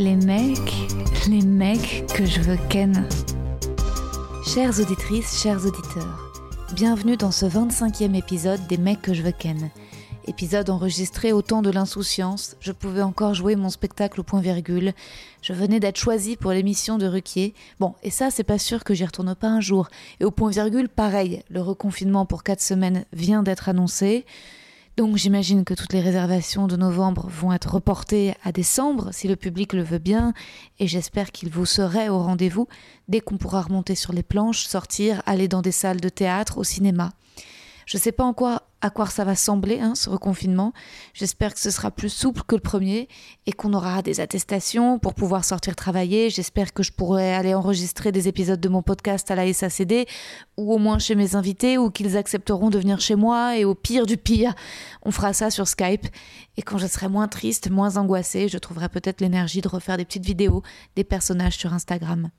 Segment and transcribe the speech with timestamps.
[0.00, 0.88] Les mecs,
[1.28, 3.06] les mecs que je veux ken.
[4.46, 6.32] Chères auditrices, chers auditeurs,
[6.72, 9.68] bienvenue dans ce 25e épisode des mecs que je veux ken.
[10.26, 14.94] Épisode enregistré au temps de l'insouciance, je pouvais encore jouer mon spectacle au point virgule,
[15.42, 17.52] je venais d'être choisie pour l'émission de Ruquier.
[17.78, 19.88] Bon, et ça, c'est pas sûr que j'y retourne pas un jour.
[20.18, 24.24] Et au point virgule, pareil, le reconfinement pour 4 semaines vient d'être annoncé.
[24.96, 29.36] Donc j'imagine que toutes les réservations de novembre vont être reportées à décembre si le
[29.36, 30.34] public le veut bien
[30.78, 32.68] et j'espère qu'il vous serait au rendez-vous
[33.08, 36.64] dès qu'on pourra remonter sur les planches, sortir, aller dans des salles de théâtre, au
[36.64, 37.12] cinéma.
[37.90, 40.72] Je ne sais pas encore à quoi ça va sembler, hein, ce reconfinement.
[41.12, 43.08] J'espère que ce sera plus souple que le premier
[43.46, 46.30] et qu'on aura des attestations pour pouvoir sortir travailler.
[46.30, 50.06] J'espère que je pourrai aller enregistrer des épisodes de mon podcast à la SACD
[50.56, 53.74] ou au moins chez mes invités ou qu'ils accepteront de venir chez moi et au
[53.74, 54.54] pire du pire,
[55.02, 56.06] on fera ça sur Skype.
[56.56, 60.04] Et quand je serai moins triste, moins angoissée, je trouverai peut-être l'énergie de refaire des
[60.04, 60.62] petites vidéos
[60.94, 62.30] des personnages sur Instagram.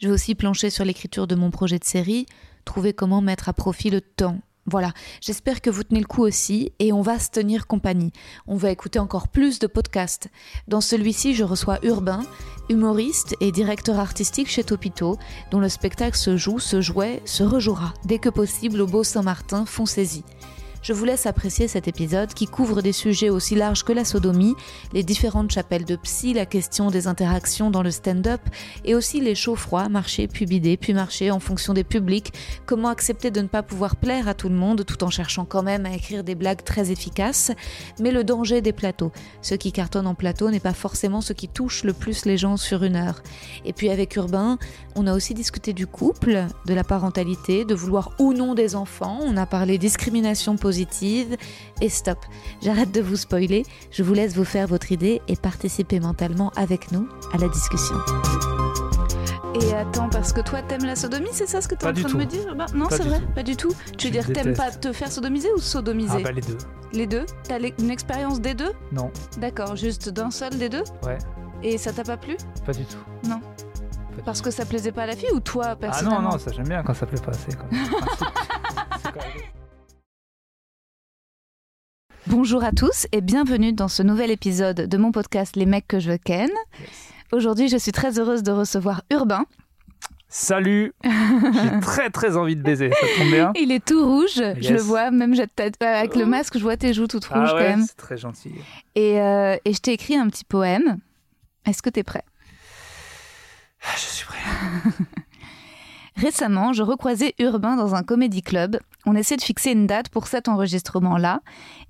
[0.00, 2.24] Je vais aussi plancher sur l'écriture de mon projet de série,
[2.64, 4.38] trouver comment mettre à profit le temps.
[4.64, 8.12] Voilà, j'espère que vous tenez le coup aussi et on va se tenir compagnie.
[8.46, 10.30] On va écouter encore plus de podcasts.
[10.68, 12.22] Dans celui-ci, je reçois Urbain,
[12.70, 15.18] humoriste et directeur artistique chez Topito,
[15.50, 19.66] dont le spectacle se joue, se jouait, se rejouera dès que possible au Beau Saint-Martin,
[19.66, 20.24] foncez-y.
[20.82, 24.54] Je vous laisse apprécier cet épisode qui couvre des sujets aussi larges que la sodomie,
[24.94, 28.40] les différentes chapelles de psy, la question des interactions dans le stand-up
[28.86, 32.32] et aussi les chauds froids, marcher puis bider puis marcher en fonction des publics,
[32.64, 35.62] comment accepter de ne pas pouvoir plaire à tout le monde tout en cherchant quand
[35.62, 37.52] même à écrire des blagues très efficaces,
[38.00, 39.12] mais le danger des plateaux.
[39.42, 42.56] Ce qui cartonne en plateau n'est pas forcément ce qui touche le plus les gens
[42.56, 43.22] sur une heure.
[43.66, 44.58] Et puis avec Urbain,
[44.96, 49.18] on a aussi discuté du couple, de la parentalité, de vouloir ou non des enfants,
[49.22, 51.36] on a parlé discrimination positive positive.
[51.80, 52.18] Et stop,
[52.62, 56.92] j'arrête de vous spoiler, je vous laisse vous faire votre idée et participer mentalement avec
[56.92, 57.96] nous à la discussion.
[59.60, 61.92] Et attends, parce que toi t'aimes la sodomie, c'est ça ce que tu es en
[61.92, 62.54] train de me dire?
[62.54, 63.72] Bah, Non, c'est vrai, pas du tout.
[63.98, 66.18] Tu veux dire t'aimes pas te faire sodomiser ou sodomiser?
[66.18, 66.58] Ah bah les deux.
[66.92, 67.26] Les deux?
[67.48, 68.72] T'as une expérience des deux?
[68.92, 69.10] Non.
[69.38, 70.84] D'accord, juste d'un seul des deux?
[71.04, 71.18] Ouais.
[71.64, 72.36] Et ça t'a pas plu?
[72.64, 73.28] Pas du tout.
[73.28, 73.40] Non.
[73.40, 75.70] Pas Parce que ça plaisait pas à la fille ou toi tout.
[75.72, 77.50] Ah personnellement non, non, ça j'aime bien quand ça plaît pas assez.
[77.50, 77.56] C'est
[79.12, 79.22] quoi
[82.30, 85.98] Bonjour à tous et bienvenue dans ce nouvel épisode de mon podcast Les mecs que
[85.98, 86.48] je ken.
[87.32, 89.46] Aujourd'hui, je suis très heureuse de recevoir Urbain.
[90.28, 94.72] Salut J'ai très très envie de baiser, ça tombe bien Il est tout rouge, je
[94.72, 97.56] le vois, même euh, avec le masque, je vois tes joues toutes rouges Ah quand
[97.56, 97.82] ouais, même.
[97.84, 98.52] c'est très gentil.
[98.94, 100.98] Et, euh, et je t'ai écrit un petit poème.
[101.66, 102.22] Est-ce que t'es prêt?
[103.82, 104.38] Ah, Je suis prêt.
[106.16, 108.78] Récemment, je recroisais Urbain dans un comédie club.
[109.06, 111.40] On essaie de fixer une date pour cet enregistrement-là.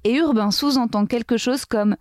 [0.05, 1.97] Et Urbain sous-entend quelque chose comme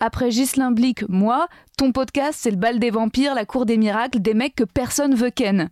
[0.00, 4.20] Après Ghislain Blic, moi, ton podcast, c'est le bal des vampires, la cour des miracles,
[4.20, 5.70] des mecs que personne veut ken.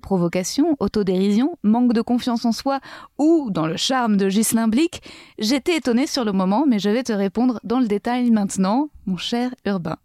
[0.00, 2.80] Provocation, autodérision, manque de confiance en soi
[3.18, 5.02] ou dans le charme de Ghislain Blic,
[5.38, 9.16] j'étais étonnée sur le moment, mais je vais te répondre dans le détail maintenant, mon
[9.16, 9.98] cher Urbain.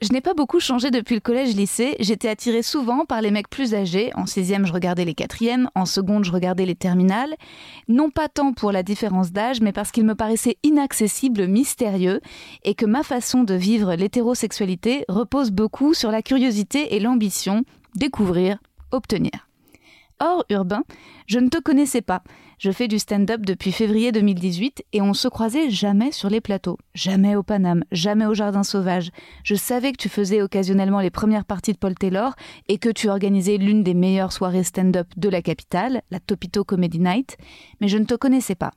[0.00, 1.96] Je n'ai pas beaucoup changé depuis le collège-lycée.
[1.98, 4.12] J'étais attirée souvent par les mecs plus âgés.
[4.14, 5.70] En sixième, je regardais les quatrièmes.
[5.74, 7.34] En seconde, je regardais les terminales.
[7.88, 12.20] Non pas tant pour la différence d'âge, mais parce qu'ils me paraissaient inaccessibles, mystérieux,
[12.62, 17.64] et que ma façon de vivre l'hétérosexualité repose beaucoup sur la curiosité et l'ambition,
[17.96, 18.58] découvrir,
[18.92, 19.48] obtenir.
[20.20, 20.84] Or, Urbain,
[21.26, 22.22] je ne te connaissais pas.
[22.58, 26.76] Je fais du stand-up depuis février 2018 et on se croisait jamais sur les plateaux,
[26.92, 29.12] jamais au Paname, jamais au Jardin Sauvage.
[29.44, 32.34] Je savais que tu faisais occasionnellement les premières parties de Paul Taylor
[32.66, 36.98] et que tu organisais l'une des meilleures soirées stand-up de la capitale, la Topito Comedy
[36.98, 37.36] Night,
[37.80, 38.72] mais je ne te connaissais pas.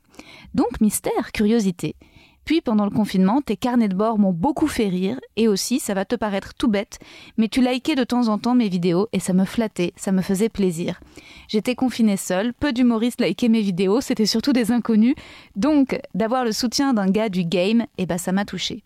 [0.54, 1.96] Donc mystère, curiosité.
[2.44, 5.94] Puis pendant le confinement, tes carnets de bord m'ont beaucoup fait rire et aussi, ça
[5.94, 6.98] va te paraître tout bête,
[7.36, 10.22] mais tu likais de temps en temps mes vidéos et ça me flattait, ça me
[10.22, 11.00] faisait plaisir.
[11.48, 15.14] J'étais confinée seule, peu d'humoristes likaient mes vidéos, c'était surtout des inconnus,
[15.56, 18.82] donc d'avoir le soutien d'un gars du game, eh ben ça m'a touché.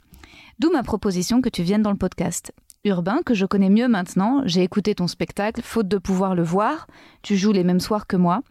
[0.58, 2.52] D'où ma proposition que tu viennes dans le podcast.
[2.84, 6.86] Urbain, que je connais mieux maintenant, j'ai écouté ton spectacle, faute de pouvoir le voir,
[7.22, 8.42] tu joues les mêmes soirs que moi,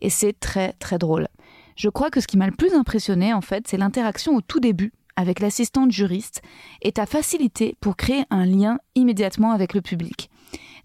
[0.00, 1.28] et c'est très très drôle.
[1.76, 4.60] Je crois que ce qui m'a le plus impressionné, en fait, c'est l'interaction au tout
[4.60, 6.42] début avec l'assistante juriste
[6.82, 10.30] et ta facilité pour créer un lien immédiatement avec le public.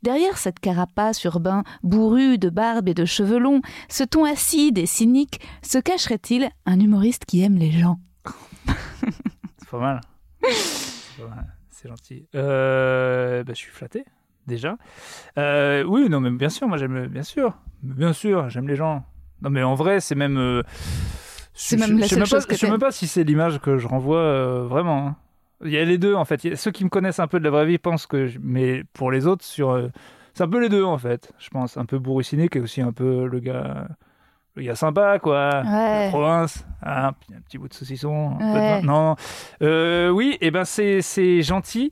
[0.02, 4.86] Derrière cette carapace urbain bourrue de barbe et de cheveux longs, ce ton acide et
[4.86, 8.00] cynique, se cacherait-il un humoriste qui aime les gens?
[9.58, 10.02] C'est pas mal.
[11.70, 12.28] C'est gentil.
[12.36, 14.06] Euh, bah, je suis flatté,
[14.48, 14.78] déjà.
[15.38, 17.58] Euh, oui, non, mais bien sûr, moi j'aime, bien sûr.
[17.84, 19.06] Bien sûr, j'aime les gens.
[19.42, 20.38] Non, mais en vrai, c'est même.
[20.38, 20.64] euh,
[21.54, 23.60] C'est même la seule même pas- chose que Je sais même pas si c'est l'image
[23.60, 25.08] que je renvoie euh, vraiment.
[25.08, 25.16] hein.
[25.66, 26.44] Il y a les deux, en fait.
[26.46, 28.28] Il y a- ceux qui me connaissent un peu de la vraie vie pensent que.
[28.28, 29.72] je- Mais pour les autres, sur.
[29.72, 29.90] euh,
[30.34, 31.34] C'est un peu les deux, en fait.
[31.40, 31.76] Je pense.
[31.76, 33.88] Un peu bourru cynique et aussi un peu le gars.
[34.56, 35.62] Le gars sympa, quoi.
[35.66, 36.06] Ouais.
[36.06, 38.32] La province, hein, puis un petit bout de saucisson.
[38.36, 38.82] un peu de Ouais.
[38.82, 38.88] vin.
[38.88, 39.16] Non,
[39.62, 41.92] Euh, oui, et ben c'est c'est gentil,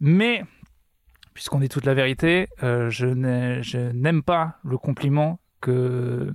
[0.00, 0.42] mais
[1.34, 6.32] puisqu'on dit toute la vérité, euh, je n'aime pas le compliment que,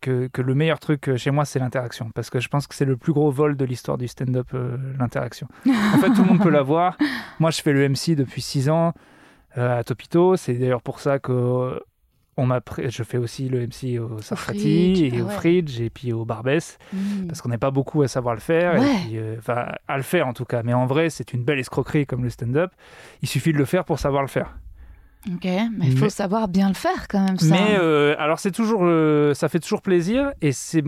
[0.00, 2.84] que que le meilleur truc chez moi c'est l'interaction, parce que je pense que c'est
[2.84, 5.48] le plus gros vol de l'histoire du stand-up, euh, l'interaction.
[5.66, 6.96] En fait, tout le monde peut l'avoir.
[7.40, 8.92] Moi, je fais le MC depuis six ans
[9.58, 10.36] euh, à Topito.
[10.36, 11.80] C'est d'ailleurs pour ça que euh,
[12.38, 15.28] on m'a je fais aussi le MC au Sarfati Fridge, et ah au.
[15.30, 17.26] Fridge et puis au Barbès Mm.
[17.28, 18.94] parce qu'on n'est pas beaucoup à savoir le faire, et Ouais.
[19.06, 20.62] puis, euh, enfin à le faire en tout cas.
[20.62, 22.70] Mais en vrai, c'est une belle escroquerie comme le stand-up.
[23.22, 24.58] Il suffit de le faire pour savoir le faire.
[25.32, 27.38] Ok, mais il faut Mais- savoir bien le faire quand même.
[27.38, 27.54] Ça.
[27.54, 30.84] Mais euh, alors c'est toujours, euh, ça fait toujours plaisir et c'est,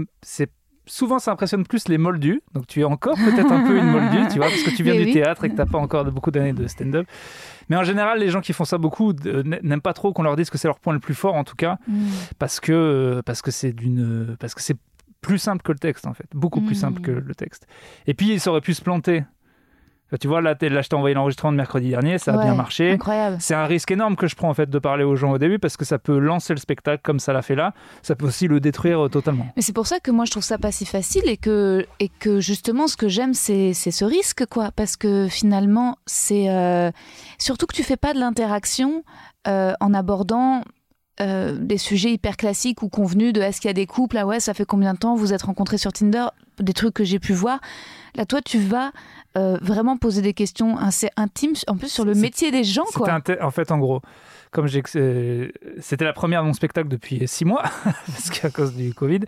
[0.87, 2.41] souvent ça impressionne plus les moldus.
[2.55, 4.95] Donc tu es encore peut-être un peu une moldue, tu vois, parce que tu viens
[4.95, 5.13] Mais du oui.
[5.13, 7.07] théâtre et que t'as pas encore beaucoup d'années de stand-up.
[7.69, 10.37] Mais en général, les gens qui font ça beaucoup euh, n'aiment pas trop qu'on leur
[10.37, 11.77] dise que c'est leur point le plus fort en tout cas.
[11.89, 12.07] Mm.
[12.39, 14.77] parce que parce que c'est d'une parce que c'est
[15.21, 16.81] plus simple que le texte en fait beaucoup plus Mm.
[16.81, 17.67] simple que le texte
[18.07, 19.25] et puis ça aurait pu se planter
[20.17, 22.93] tu vois là, je t'ai envoyé l'enregistrement de mercredi dernier ça a Ouais, bien marché
[22.93, 23.37] Incroyable.
[23.41, 25.59] c'est un risque énorme que je prends en fait de parler aux gens au début
[25.59, 28.49] parce que ça peut lancer le spectacle comme ça l'a fait là ça peut aussi
[28.49, 30.87] le détruire euh, totalement Mais c'est pour ça que moi je trouve ça pas si
[30.87, 34.71] facile et que, et que justement ce que j'aime c'est c'est ce risque quoi.
[34.75, 36.91] Parce que finalement c'est euh,
[37.39, 39.03] surtout que tu fais pas de l'interaction
[39.47, 40.63] euh, en abordant
[41.21, 44.27] euh, des sujets hyper classiques ou convenus de est-ce qu'il y a des couples, ah
[44.27, 46.27] ouais ça fait combien de temps vous êtes rencontrés sur Tinder,
[46.61, 47.59] des trucs que j'ai pu voir.
[48.15, 48.93] Là toi tu vas
[49.37, 53.21] euh, vraiment poser des questions assez intimes en plus sur le métier des gens quoi.
[53.41, 54.01] en fait, en gros,
[54.51, 59.21] comme c'était la première de mon spectacle depuis six mois, parce qu'à cause du Covid.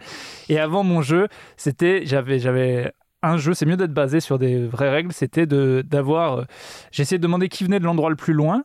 [0.48, 2.92] Et avant mon jeu, c'était, j'avais, j'avais
[3.22, 3.52] un jeu.
[3.54, 5.12] C'est mieux d'être basé sur des vraies règles.
[5.12, 6.38] C'était de d'avoir.
[6.38, 6.44] euh,
[6.90, 8.64] j'ai essayé de demander qui venait de l'endroit le plus loin.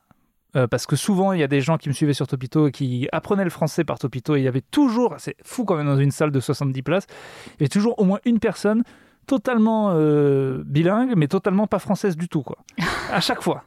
[0.56, 2.72] euh, parce que souvent, il y a des gens qui me suivaient sur Topito et
[2.72, 4.36] qui apprenaient le français par Topito.
[4.38, 7.08] Et il y avait toujours, c'est fou quand même, dans une salle de 70 places,
[7.48, 8.84] il y avait toujours au moins une personne
[9.26, 12.58] totalement euh, bilingue, mais totalement pas française du tout, quoi.
[13.12, 13.64] À chaque fois.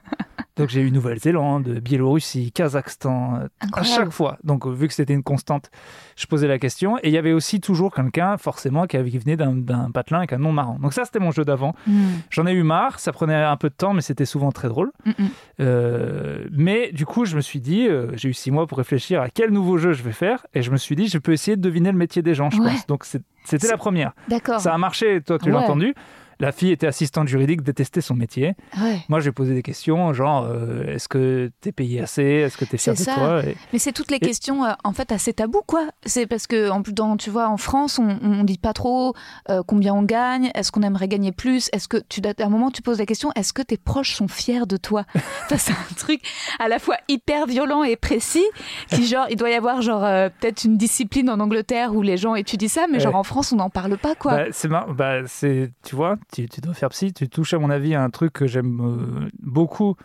[0.59, 4.39] Donc j'ai eu Nouvelle-Zélande, Biélorussie, Kazakhstan, euh, à chaque fois.
[4.45, 5.71] Donc euh, vu que c'était une constante,
[6.17, 6.99] je posais la question.
[6.99, 10.33] Et il y avait aussi toujours quelqu'un, forcément, qui, avait, qui venait d'un- patelin avec
[10.33, 10.79] un nom marrant.
[10.81, 11.75] Donc ça, c'était mon jeu d'avant.
[11.87, 14.69] Mm, J'en ai eu marre, ça prenait un peu de temps, mais c'était souvent très
[14.69, 14.91] drôle.
[15.07, 15.29] mm, mm.
[15.61, 19.23] Euh, mais du coup, je me suis dit, euh, j'ai eu six mois pour réfléchir
[19.23, 20.47] à quel nouveau jeu je vais faire.
[20.55, 22.61] Et je me suis dit, je peux essayer de deviner le métier des gens, je
[22.61, 22.71] Ouais.
[22.71, 22.87] pense.
[22.87, 24.13] Donc c'était la première.
[24.29, 24.61] D'accord.
[24.61, 25.95] Ça a marché, toi, tu l'as entendu.
[26.41, 28.55] La fille était assistante juridique, détestait son métier.
[28.81, 29.01] Ouais.
[29.09, 32.23] Moi, j'ai posé des questions, genre, euh, est-ce que t'es payé assez?
[32.23, 33.43] Est-ce que t'es fier de toi?
[33.45, 35.89] Et- Mais c'est toutes les Et- questions euh, en fait assez tabou quoi.
[36.07, 39.15] C'est parce que en plus dans tu vois en France on, on dit pas trop
[39.51, 42.71] euh, combien on gagne, est-ce qu'on aimerait gagner plus, est-ce que tu à un moment
[42.71, 45.05] tu poses la question est-ce que tes proches sont fiers de toi?
[45.49, 46.21] Ça c'est un truc
[46.59, 48.45] à la fois hyper violent et précis
[48.91, 50.03] qui genre il doit y avoir genre
[50.41, 53.57] peut-être une discipline en Angleterre où les gens étudient ça mais genre en France on
[53.57, 54.37] n'en parle pas quoi.
[54.37, 57.95] Bah, c'est bah, c'est tu vois, tu, dois faire psy, tu touches à mon avis
[57.95, 59.97] à un truc que j'aime euh, beaucoup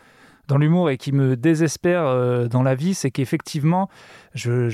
[0.47, 3.89] dans l'humour et qui me désespère euh, dans la vie, c'est qu'effectivement,
[4.33, 4.69] je,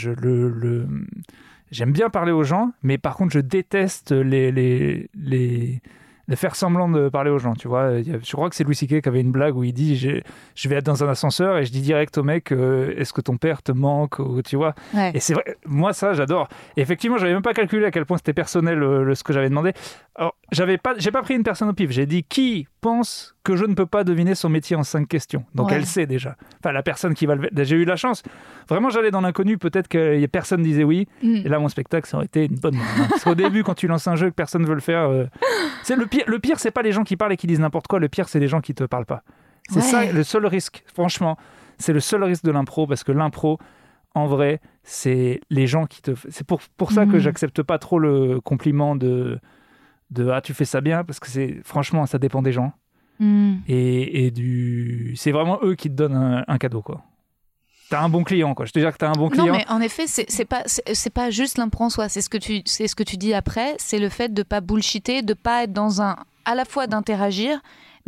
[1.72, 5.82] j'aime bien parler aux gens, mais par contre, je déteste les les
[6.30, 8.02] de faire semblant de parler aux gens, tu vois.
[8.02, 9.02] Je crois que c'est Louis C.K.
[9.02, 11.72] qui avait une blague où il dit je vais être dans un ascenseur et je
[11.72, 14.76] dis direct au mec euh, est-ce que ton père te manque ou tu vois.
[14.94, 15.12] Ouais.
[15.16, 16.48] Et c'est vrai, moi ça j'adore.
[16.78, 19.34] Et effectivement, j'avais même pas calculé à quel point c'était personnel euh, le- ce que
[19.34, 19.74] j'avais demandé.
[20.16, 21.90] Alors, j'avais pas, j'ai pas pris une personne au pif.
[21.92, 25.44] J'ai dit qui pense que je ne peux pas deviner son métier en cinq questions.
[25.56, 25.76] Donc Ouais.
[25.76, 26.36] elle sait déjà.
[26.60, 27.50] Enfin la personne qui va le.
[27.64, 28.22] J'ai eu la chance.
[28.68, 29.58] Vraiment, j'allais dans l'inconnu.
[29.58, 31.08] Peut-être que personne disait oui.
[31.24, 31.36] Mm.
[31.46, 32.76] Et là, mon spectacle, ça aurait été une bonne.
[32.76, 33.08] hein.
[33.10, 35.26] Parce qu'au début, quand tu lances un jeu que personne veut le faire, euh,
[35.84, 36.24] c'est le pire.
[36.28, 38.00] Le pire, c'est pas les gens qui parlent et qui disent n'importe quoi.
[38.00, 39.24] Le pire, c'est les gens qui te parlent pas.
[39.70, 39.82] C'est Ouais.
[39.82, 40.84] ça le seul risque.
[40.94, 41.38] Franchement,
[41.78, 43.58] c'est le seul risque de l'impro parce que l'impro,
[44.16, 46.12] en vrai, c'est les gens qui te.
[46.30, 47.20] C'est pour, pour ça que Mhm.
[47.20, 49.40] j'accepte pas trop le compliment de
[50.12, 52.74] de ah tu fais ça bien parce que c'est franchement ça dépend des gens
[53.20, 53.56] Mm.
[53.68, 57.04] et, et du c'est vraiment eux qui te donnent un, un cadeau quoi.
[57.90, 58.66] T'as un bon client quoi.
[58.66, 59.48] Je te dis que t'as un bon client.
[59.48, 62.08] Non, mais en effet, c'est pas c'est pas juste l'impro en soi.
[62.08, 63.76] C'est ce que tu c'est ce que tu dis après.
[63.80, 67.60] C'est le fait de pas bullshiter, de pas être dans un à la fois d'interagir,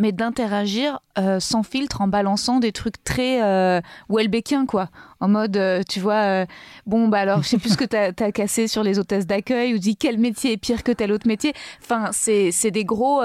[0.01, 4.89] mais d'interagir euh, sans filtre en balançant des trucs très euh, Welbeckiens, quoi.
[5.19, 6.45] En mode, euh, tu vois, euh,
[6.87, 9.75] bon, bah alors, je sais plus ce que t'as as cassé sur les hôtesses d'accueil
[9.75, 11.53] ou dit quel métier est pire que tel autre métier.
[11.83, 13.21] Enfin, c'est des gros.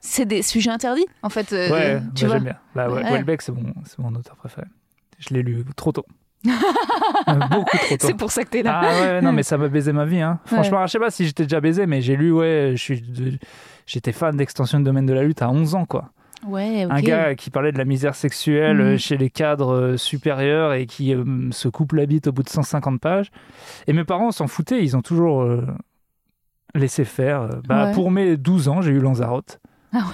[0.00, 1.52] c'est des sujets interdits, en fait.
[1.52, 2.36] Ouais, tu bah, vois.
[2.36, 2.56] j'aime bien.
[2.74, 3.10] Bah, ouais, Ouais.
[3.10, 3.52] Houellebecq, c'est
[3.98, 4.66] mon, auteur préféré.
[5.18, 6.06] Je l'ai lu trop tôt.
[6.44, 8.06] Beaucoup trop tôt.
[8.06, 8.80] C'est pour ça que t'es là.
[8.82, 10.20] Ah ouais, non, mais ça m'a baisé ma vie.
[10.20, 10.40] Hein.
[10.44, 13.38] Franchement, je sais pas si j'étais déjà baisé, mais j'ai lu, ouais, je suis
[13.86, 16.10] j'étais fan d'extension de domaine de la lutte à 11 ans, quoi.
[16.46, 16.82] Ouais.
[16.82, 18.82] Un gars qui parlait de la misère sexuelle Mhm.
[18.82, 22.42] euh, chez les cadres euh, supérieurs et qui euh, se coupe la bite au bout
[22.42, 23.30] de 150 pages.
[23.86, 25.66] Et mes parents s'en foutaient, ils ont toujours euh,
[26.74, 27.48] laissé faire.
[27.66, 27.92] Bah, Ouais.
[27.94, 29.58] Pour mes 12 ans, j'ai eu Lanzarote.
[29.94, 30.04] Ah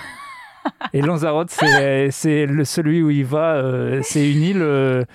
[0.93, 2.11] Et Lanzarote, c'est
[2.65, 5.07] celui où il va, euh, c'est une île.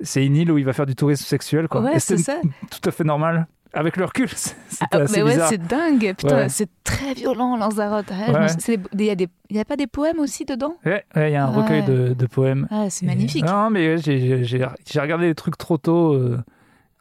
[0.00, 1.68] c'est une île où il va faire du tourisme sexuel.
[1.68, 1.82] Quoi.
[1.82, 2.40] Ouais, c'est ça.
[2.70, 3.46] tout à fait normal.
[3.74, 4.54] Avec le recul, c'est-
[4.90, 5.48] Ah, assez mais ouais, bizarre.
[5.48, 6.14] c'est dingue.
[6.16, 6.48] Putain, Ouais.
[6.48, 8.06] c'est très violent, Lanzarote.
[8.26, 8.40] Je Ouais.
[8.42, 10.74] me- c'est des- Il y, a il pas des poèmes aussi dedans?
[10.84, 12.66] Ouais, il y a un recueil de, de poèmes.
[12.70, 13.44] Ah, c'est Et- magnifique.
[13.46, 14.44] Non, mais j'ai-
[15.00, 16.12] regardé les trucs trop tôt.
[16.14, 16.38] euh.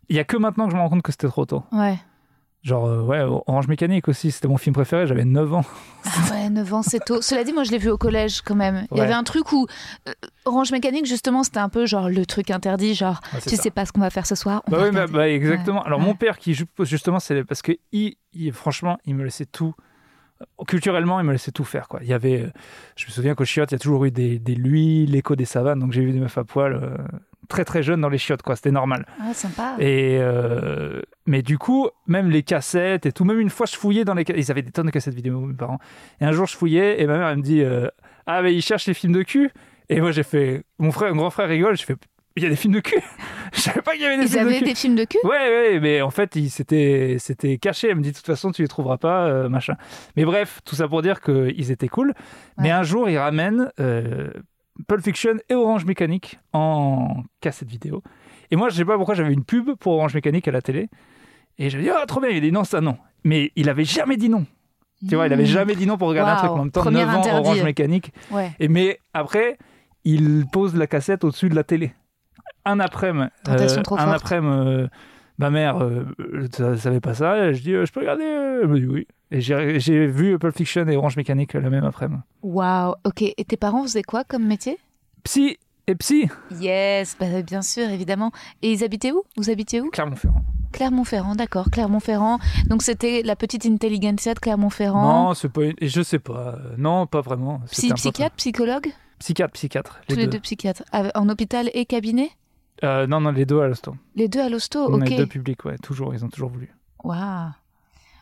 [0.10, 1.64] Il y a que maintenant que je me rends compte que c'était trop tôt.
[1.72, 1.98] Ouais.
[2.64, 5.66] Genre, euh, ouais, Orange Mécanique aussi, c'était mon film préféré, j'avais 9 ans.
[6.06, 7.20] Ah ouais, 9 ans, c'est tôt.
[7.22, 8.86] Cela dit, moi, je l'ai vu au collège quand même.
[8.92, 9.66] Il y avait un truc où
[10.08, 10.12] euh,
[10.46, 13.92] Orange Mécanique, justement, c'était un peu genre le truc interdit, genre tu sais pas ce
[13.92, 14.62] qu'on va faire ce soir.
[14.68, 15.82] on Bah va oui, bah, bah, exactement.
[15.84, 16.06] Alors, Ouais.
[16.06, 19.74] mon père, qui ju- justement, c'est parce que il, il- franchement, il me laissait tout.
[20.68, 21.88] Culturellement, il me laissait tout faire.
[21.88, 22.00] Quoi.
[22.04, 22.50] Il y avait, euh,
[22.96, 25.46] je me souviens qu'au chiottes, il y a toujours eu des, des lui, l'écho des
[25.46, 25.80] savanes.
[25.80, 26.98] Donc, j'ai vu des meufs à poil euh,
[27.52, 28.42] très très jeunes dans les chiottes.
[28.42, 28.56] quoi.
[28.56, 29.06] C'était normal.
[29.22, 29.76] Ah, sympa.
[29.80, 34.06] Et euh, mais du coup, même les cassettes et tout, même une fois, je fouillais
[34.06, 35.80] dans les ca- Ils avaient des tonnes de cassettes vidéo, mes parents.
[36.20, 37.88] Et un jour, je fouillais et ma mère, elle me dit euh,
[38.26, 39.52] Ah, mais ils cherchent les films de cul.
[39.90, 40.64] Et moi, j'ai fait.
[40.80, 41.76] Mon frère, mon grand frère rigole.
[41.78, 41.96] J'ai fait
[42.38, 42.96] Il y a des films de cul
[43.54, 44.64] Je savais pas qu'il y avait des Ils films de avaient cul.
[44.66, 45.18] des films de cul?
[45.26, 47.90] Ouais, ouais, mais en fait, il s'était c'était caché.
[47.90, 49.76] Elle me dit, de toute façon, tu les trouveras pas, euh, machin.
[50.16, 52.14] Mais bref, tout ça pour dire qu'ils étaient cool.
[52.58, 54.30] Mais un jour, ils ramènent euh,
[54.88, 58.04] Pulp Fiction et Orange Mécanique en cassette vidéo.
[58.52, 60.90] Et moi, je sais pas pourquoi j'avais une pub pour Orange Mécanique à la télé.
[61.58, 62.30] Et me dis, oh, trop bien.
[62.30, 62.98] Il a dit, non, ça, non.
[63.24, 64.46] Mais il avait jamais dit non.
[65.08, 65.48] Tu vois, il avait Mmh.
[65.48, 66.52] jamais dit non pour regarder un truc.
[66.52, 67.40] En même temps, Premier 9 ans.
[67.40, 68.14] Orange Mécanique.
[68.30, 68.52] Ouais.
[68.60, 69.58] Et mais après,
[70.04, 71.94] il pose la cassette au-dessus de la télé.
[72.66, 73.30] Un après-midi,
[73.84, 74.88] trop un après-midi, euh,
[75.42, 76.06] ma mère euh,
[76.60, 77.52] ne savait pas ça.
[77.52, 79.08] Je dis, euh, je peux regarder euh Elle me dit oui.
[79.32, 82.22] Et j'ai vu Pulp Fiction et Orange Mécanique le même après-midi.
[82.44, 82.94] Waouh.
[83.06, 83.22] Ok.
[83.24, 84.78] Et tes parents faisaient quoi comme métier?
[85.24, 85.58] Psy
[85.88, 86.30] et psy,
[86.60, 88.32] Yes, bah, bien sûr, évidemment.
[88.62, 89.24] Et ils habitaient où?
[89.38, 89.90] Vous habitiez où?
[89.90, 90.44] Clermont-Ferrand.
[90.74, 91.70] Clermont-Ferrand, d'accord.
[91.72, 92.40] Clermont-Ferrand.
[92.68, 95.26] Donc c'était la petite intelligentsia de Clermont-Ferrand?
[95.28, 95.64] Non, c'est pas.
[95.64, 96.58] une- Je sais pas.
[96.78, 97.62] Non, pas vraiment.
[97.72, 98.88] Psy, psychiatre, psychologue?
[99.20, 100.00] Psychiatre, psychiatre.
[100.08, 100.84] Tous les deux psychiatres.
[101.16, 102.30] En hôpital et cabinet?
[102.84, 103.96] Euh, non, non, les deux à l'hosto.
[104.16, 105.12] Les deux à l'hosto, On ok.
[105.12, 106.14] est deux publics, ouais, toujours.
[106.16, 106.70] Ils ont toujours voulu.
[107.04, 107.50] Waouh.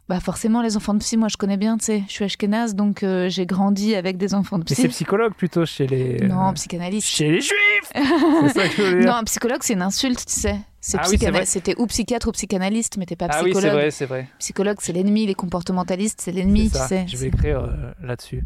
[0.10, 2.04] Bah forcément, les enfants de psy, moi je connais bien, tu sais.
[2.08, 5.04] Je suis ashkénaze, donc euh, j'ai grandi avec des enfants de Mais c'est psy.
[5.04, 6.18] psychologue plutôt chez les.
[6.28, 7.08] Non, euh, psychanalyste.
[7.08, 7.54] Chez les juifs
[7.94, 9.08] ça que je veux dire.
[9.12, 10.56] Non, un psychologue, c'est une insulte, tu sais.
[10.82, 11.46] C'est Ah oui, c'est psychana- vrai.
[11.46, 13.70] C'était ou psychiatre ou psychanalyste, mais t'es pas Ah oui, psychologue.
[13.70, 14.28] c'est vrai, c'est vrai.
[14.40, 15.28] Psychologue, c'est l'ennemi.
[15.28, 17.06] Les comportementalistes, c'est l'ennemi, tu sais.
[17.08, 18.44] Je vais écrire euh, là-dessus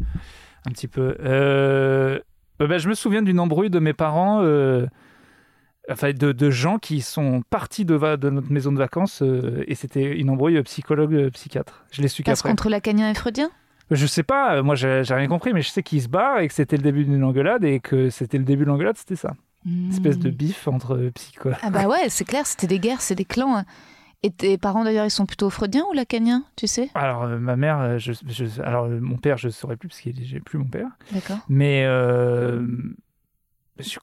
[0.66, 1.16] un petit peu.
[1.24, 2.18] Euh,
[2.58, 4.42] ben, je me souviens d'une embrouille de mes parents,
[5.90, 9.64] enfin de, de gens qui sont partis de, va- de notre maison de vacances euh,
[9.66, 11.84] et c'était une embrouille psychologue-psychiatre.
[11.92, 12.50] Je l'ai su Passe qu'après.
[12.50, 13.50] contre lacanien et freudien
[13.90, 16.48] Je sais pas, euh, moi j'ai rien compris, mais je sais qu'ils se barrent et
[16.48, 19.34] que c'était le début d'une engueulade et que c'était le début de l'engueulade, c'était ça.
[19.66, 20.34] Une espèce de Hmm.
[20.34, 21.50] bif entre euh, psycho.
[21.62, 23.56] Ah bah ouais, c'est clair, c'était des guerres, c'est des clans.
[23.56, 23.64] hein.
[24.22, 26.88] Et tes parents d'ailleurs, ils sont plutôt freudiens ou lacaniens, tu sais?
[26.94, 30.00] Alors euh, ma mère, euh, je, je- alors euh, mon père, je saurais plus parce
[30.00, 30.88] que j'ai plus mon père.
[31.12, 31.38] D'accord.
[31.50, 32.66] Mais euh,
[33.78, 33.98] je-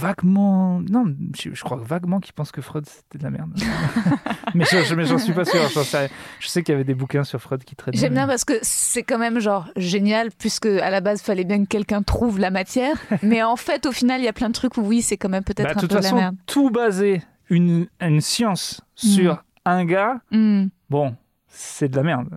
[0.00, 1.04] vaguement, non,
[1.36, 3.50] je, je crois vaguement qu'ils pensent que Freud c'était de la merde.
[4.54, 5.60] mais je- je- mais j'en suis pas sûr.
[5.84, 6.10] sais.
[6.40, 7.96] Je sais qu'il y avait des bouquins sur Freud qui traitaient.
[7.98, 11.62] J'aime bien parce que c'est quand même genre génial puisque à la base fallait bien
[11.62, 14.54] que quelqu'un trouve la matière, mais en fait au final il y a plein de
[14.54, 16.16] trucs où oui c'est quand même peut-être Bah, un de toute peu de la façon,
[16.16, 16.36] merde.
[16.46, 20.66] tout baser une, une science sur un gars, Hmm.
[20.90, 21.14] bon,
[21.48, 22.28] c'est de la merde.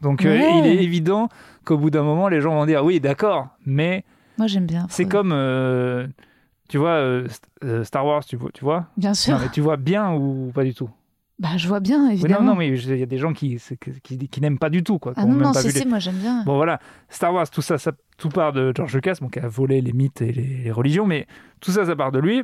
[0.00, 1.28] Donc euh, il est évident
[1.64, 4.04] qu'au bout d'un moment, les gens vont dire oui, d'accord, mais
[4.36, 4.86] Moi j'aime bien.
[4.90, 6.06] c'est comme, euh,
[6.68, 7.26] tu vois, euh,
[7.64, 8.86] euh, Star Wars, tu vois, tu vois?
[8.96, 9.34] Bien sûr.
[9.34, 10.90] Non, mais tu vois bien ou pas du tout?
[11.38, 12.40] Bah je vois bien Oui, évidemment.
[12.40, 13.58] non, non, mais il y a des gens qui,
[14.02, 15.12] qui, qui n'aiment pas du tout, quoi.
[15.16, 16.42] ah non non si les- si moi j'aime bien.
[16.44, 19.46] Bon, voilà, Star Wars, tout ça, ça tout part de George Lucas, bon, qui a
[19.46, 21.26] volé les mythes et les, les religions, mais
[21.60, 22.42] tout ça, ça part de lui.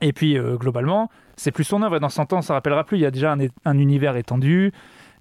[0.00, 1.96] Et puis, euh, globalement, c'est plus son œuvre.
[1.96, 2.98] Et dans 100 ans, on ne rappellera plus.
[2.98, 4.72] Il y a déjà un univers étendu.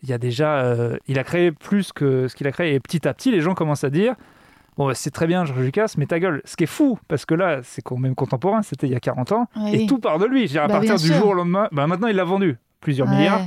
[0.03, 0.57] Il y a déjà...
[0.60, 2.75] euh, il a créé plus que ce qu'il a créé.
[2.75, 4.15] Et petit à petit, les gens commencent à dire...
[4.77, 6.41] Bon, bah, c'est très bien, George Lucas, mais ta gueule.
[6.46, 9.00] Ce qui est fou, parce que là, c'est quand même contemporain, c'était il y a
[9.00, 9.84] 40 ans, Oui.
[9.84, 10.46] et tout part de lui.
[10.46, 11.15] Dire, à Bah, partir du sûr.
[11.15, 13.15] jour au lendemain, bah, maintenant il l'a vendu, plusieurs Ouais.
[13.17, 13.41] milliards.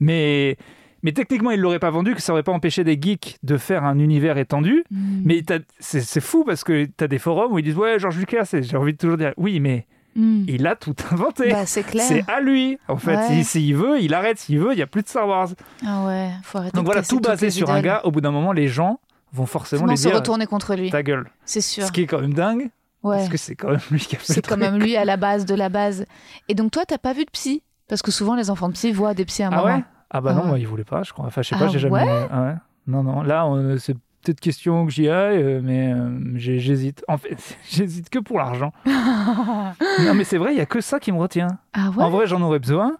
[0.00, 0.56] Mais,
[1.02, 3.84] Mais techniquement, il l'aurait pas vendu, que ça aurait pas empêché des geeks de faire
[3.84, 4.82] un univers étendu.
[4.90, 5.20] Hmm.
[5.24, 5.42] Mais
[5.78, 8.62] c'est fou parce que tu as des forums où ils disent Ouais, Georges Lucas, et
[8.64, 10.44] j'ai envie de toujours dire Oui, mais Hmm.
[10.48, 11.50] il a tout inventé.
[11.50, 11.84] Bah, c'est
[12.28, 12.78] à lui.
[12.88, 13.42] En fait, Ouais.
[13.44, 14.38] s'il veut, il arrête.
[14.38, 15.48] S'il veut, il y a plus de Star Wars.
[15.86, 18.00] Ah ouais, faut arrêter Donc voilà, tout basé sur un gars.
[18.04, 18.98] Au bout d'un moment, les gens
[19.36, 21.30] vont forcément lui se dire retourner contre lui, Ta gueule.
[21.44, 21.84] c'est sûr.
[21.84, 22.70] Ce qui est quand même dingue,
[23.02, 23.18] Ouais.
[23.18, 25.16] parce que c'est quand même lui qui a fait C'est quand même lui à la
[25.16, 26.06] base de la base.
[26.48, 27.62] Et donc toi, t'as pas vu de psy?
[27.88, 29.74] Parce que souvent les enfants de psy voient des psys à un Ah moment.
[29.76, 29.84] ouais?
[30.10, 30.48] Ah bah Ah non, ouais.
[30.48, 31.26] moi, il voulait pas, je crois.
[31.26, 32.02] Enfin, je sais Ah pas, j'ai jamais.
[32.02, 32.28] ouais?
[32.32, 32.54] Ah ouais
[32.88, 33.22] Non, non.
[33.22, 37.04] Là, on- c'est peut-être question que j'y aille, euh, mais euh, j'hésite.
[37.06, 37.36] En fait,
[37.70, 38.72] j'hésite que pour l'argent.
[38.86, 41.58] non, mais c'est vrai, il y a que ça qui me retient.
[41.74, 42.96] Ah En vrai, j'en aurais besoin,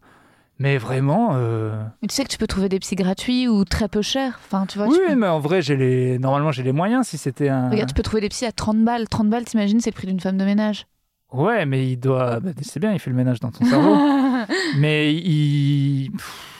[0.59, 1.31] mais vraiment.
[1.35, 4.39] euh, Mais Tu sais que tu peux trouver des psys gratuits ou très peu chers.
[4.47, 5.15] Enfin, tu vois, Oui, tu peux...
[5.17, 6.19] mais en vrai, j'ai les.
[6.19, 7.71] Normalement, j'ai les moyens si c'était un.
[7.71, 9.09] Regarde, tu peux trouver des psys à 30 balles.
[9.09, 10.87] 30 balles, t'imagines, c'est le prix d'une femme de ménage.
[11.33, 12.41] Ouais, mais il doit.
[12.41, 13.97] bah, c'est bien, il fait le ménage dans ton cerveau.
[14.79, 16.11] mais il.
[16.13, 16.53] Pff,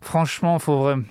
[0.00, 1.02] Franchement, faut vraiment.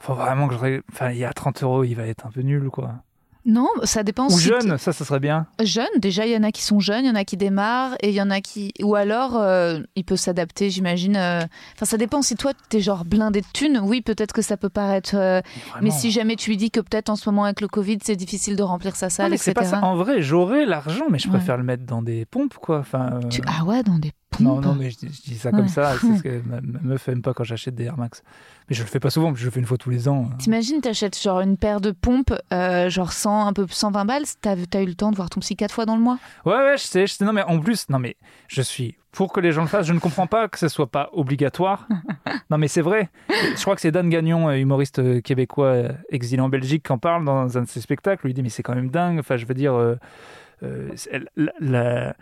[0.00, 0.80] Faut vraiment que je.
[0.92, 2.96] Enfin, il y a 30 euros, il va être un peu nul, quoi.
[3.46, 4.26] Non, ça dépend.
[4.26, 5.46] Ou si jeune, ça, ça serait bien.
[5.62, 7.94] Jeune, déjà, il y en a qui sont jeunes, il y en a qui démarrent,
[8.00, 8.72] et il y en a qui.
[8.82, 11.16] Ou alors, euh, il peut s'adapter, j'imagine.
[11.16, 11.40] euh,
[11.74, 12.22] Enfin, ça dépend.
[12.22, 15.14] Si toi, t'es genre blindé de thunes, oui, peut-être que ça peut paraître.
[15.14, 15.40] euh,
[15.82, 18.16] Mais si jamais tu lui dis que peut-être en ce moment, avec le Covid, c'est
[18.16, 19.52] difficile de remplir sa Non, salle, mais etc.
[19.52, 19.80] pas ça.
[19.84, 21.36] En vrai, j'aurais l'argent, mais je Ouais.
[21.36, 22.78] préfère le mettre dans des pompes, quoi.
[22.78, 23.20] Enfin.
[23.30, 24.14] Tu- Ah ouais, dans des pompes.
[24.40, 25.92] Non, non, mais je, dis- je dis ça comme ça.
[26.00, 28.22] C'est ce que ma, ma meuf aime pas quand j'achète des Air Max.
[28.68, 30.30] Mais je le fais pas souvent, je le fais une fois tous les ans.
[30.38, 34.52] T'imagines, t'achètes genre une paire de pompes, euh, genre 100, un peu 120 balles, t'as
[34.72, 36.18] as eu le temps de voir ton psy quatre fois dans le mois?
[36.46, 37.24] Ouais, ouais, je sais, je sais.
[37.24, 38.16] Non, mais en plus, non, mais
[38.48, 39.86] je suis pour que les gens le fassent.
[39.86, 41.86] Je ne comprends pas que ce soit pas obligatoire.
[42.50, 43.10] non, mais c'est vrai.
[43.28, 46.98] Je crois que c'est Dan Gagnon, euh, humoriste euh, québécois exilé en Belgique, qui en
[46.98, 48.28] parle dans un de ses spectacles.
[48.28, 49.18] Il dit, mais c'est quand même dingue.
[49.20, 49.94] Enfin, je veux dire, euh,
[50.64, 50.88] euh,
[51.60, 52.16] la-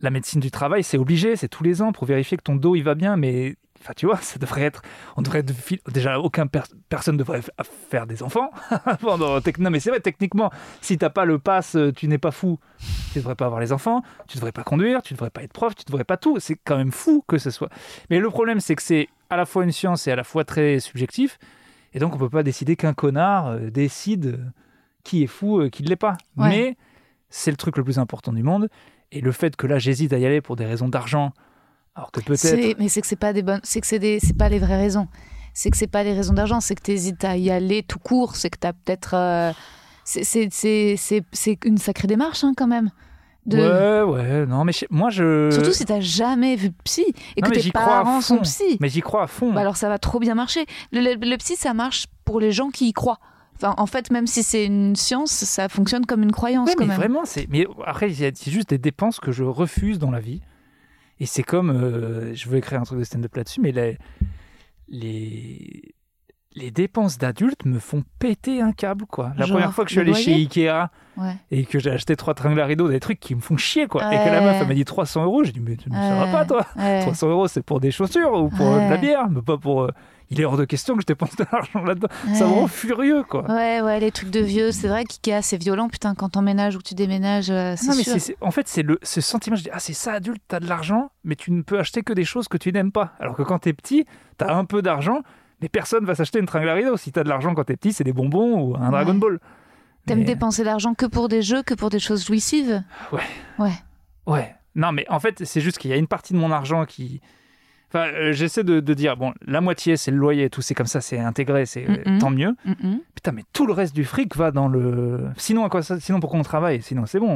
[0.00, 2.74] la médecine du travail, c'est obligé, c'est tous les ans pour vérifier que ton dos
[2.76, 3.56] il va bien, mais.
[3.82, 4.82] Enfin, tu vois, ça devrait être.
[5.16, 5.52] On devrait être
[5.92, 7.42] déjà aucun per- personne devrait
[7.90, 8.50] faire des enfants.
[9.58, 10.00] Non, mais c'est vrai.
[10.00, 10.50] Techniquement,
[10.80, 12.58] si t'as pas le pass, euh, tu n'es pas fou.
[13.12, 14.02] Tu devrais pas avoir les enfants.
[14.28, 15.02] Tu devrais pas conduire.
[15.02, 15.74] Tu devrais pas être prof.
[15.74, 16.38] Tu devrais pas tout.
[16.40, 17.68] C'est quand même fou que ce soit.
[18.10, 20.44] Mais le problème, c'est que c'est à la fois une science et à la fois
[20.44, 21.38] très subjectif.
[21.92, 24.40] Et donc, on peut pas décider qu'un connard euh, décide
[25.04, 26.16] qui est fou, euh, qui ne l'est pas.
[26.36, 26.48] Ouais.
[26.48, 26.76] Mais
[27.28, 28.68] c'est le truc le plus important du monde.
[29.12, 31.32] Et le fait que là, j'hésite à y aller pour des raisons d'argent,
[31.94, 32.78] alors que peut-être.
[32.78, 35.08] Mais c'est que c'est pas des bonnes, c'est que c'est des, pas les vraies raisons.
[35.54, 38.36] C'est que c'est pas les raisons d'argent, c'est que t'hésites à y aller tout court,
[38.36, 39.52] c'est que t'as peut-être, euh,
[40.04, 40.48] c'est
[41.64, 42.90] une sacrée démarche hein, quand même.
[43.46, 43.58] De...
[43.58, 45.50] Ouais, ouais, non, mais je- moi, je.
[45.52, 47.04] Surtout si t'as jamais vu psy
[47.36, 48.42] et Non, que tes j'y crois à parents sont fond.
[48.42, 48.76] psy.
[48.80, 49.52] Mais j'y crois à fond.
[49.52, 50.66] Bah alors ça va trop bien marcher.
[50.92, 53.20] Le, le- le psy, ça marche pour les gens qui y croient.
[53.56, 56.84] Enfin, en fait, même si c'est une science, ça fonctionne comme une croyance Ouais, quand
[56.84, 56.96] mais même.
[56.98, 57.46] vraiment, c'est.
[57.50, 60.40] Mais après, c'est juste des dépenses que je refuse dans la vie.
[61.20, 61.70] Et c'est comme.
[61.70, 63.98] euh, je veux écrire un truc de stand-up là-dessus, mais les.
[64.88, 65.94] Les,
[66.54, 69.32] les dépenses d'adultes me font péter un câble, quoi.
[69.36, 71.34] La Genre, première fois que je suis allé chez Ikea Ouais.
[71.50, 74.02] et que j'ai acheté trois tringles à rideaux, des trucs qui me font chier, quoi.
[74.12, 74.30] Et que Ouais.
[74.30, 75.44] la meuf, elle m'a dit 300 euros.
[75.44, 76.08] J'ai dit, mais tu ne Ouais.
[76.08, 76.66] sauras pas, toi.
[76.76, 77.00] Ouais.
[77.00, 78.98] 300 euros, c'est pour des chaussures ou pour de la Ouais.
[78.98, 79.82] bière, mais pas pour.
[79.84, 79.90] euh,
[80.30, 82.08] Il est hors de question que je dépense de l'argent là-dedans.
[82.34, 83.48] Ça me rend furieux, quoi.
[83.48, 86.78] Ouais, ouais, les trucs de vieux, c'est vrai qu'IKEA, c'est violent, putain, quand t'emménages ou
[86.78, 88.34] que tu déménages, euh, c'est Non, mais sûr.
[88.40, 89.54] en fait, c'est le ce sentiment.
[89.56, 92.12] Je dis, ah, c'est ça, adulte, t'as de l'argent, mais tu ne peux acheter que
[92.12, 93.12] des choses que tu n'aimes pas.
[93.20, 94.04] Alors que quand t'es petit,
[94.36, 95.20] t'as un peu d'argent,
[95.62, 96.96] mais personne va s'acheter une tringle à rideau.
[96.96, 99.14] Si t'as de l'argent quand t'es petit, c'est des bonbons ou un Dragon.
[99.14, 99.38] Ball.
[100.06, 102.82] T'aimes Mais- dépenser l'argent que pour des jeux, que pour des choses jouissives?
[103.12, 103.20] Ouais.
[103.58, 103.72] Ouais.
[104.26, 104.54] Ouais.
[104.74, 107.20] Non, mais en fait, c'est juste qu'il y a une partie de mon argent qui.
[107.96, 110.74] Enfin, euh, j'essaie de, de dire, bon, la moitié, c'est le loyer et tout, c'est
[110.74, 112.54] comme ça, c'est intégré, c'est euh, tant mieux.
[113.14, 115.28] Putain, mais tout le reste du fric va dans le.
[115.36, 116.82] Sinon, à quoi ça Sinon, pourquoi on travaille?
[116.82, 117.30] Sinon, c'est bon,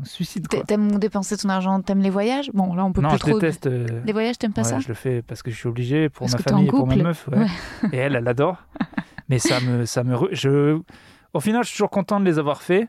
[0.00, 2.50] on suicide, T'aimes dépenser ton argent, t'aimes les voyages?
[2.54, 3.38] Bon, là, on peut Non, plus je trop.
[3.40, 3.66] déteste.
[3.66, 4.78] euh, Les voyages, t'aimes pas Ouais, ça?
[4.80, 6.96] je le fais parce que je suis obligé pour Parce ma famille et pour ma
[6.96, 7.28] meuf.
[7.28, 7.46] ouais.
[7.92, 8.64] Et elle, elle adore.
[9.28, 10.78] mais ça me, ça me, je,
[11.34, 12.88] au final, je suis toujours content de les avoir faits,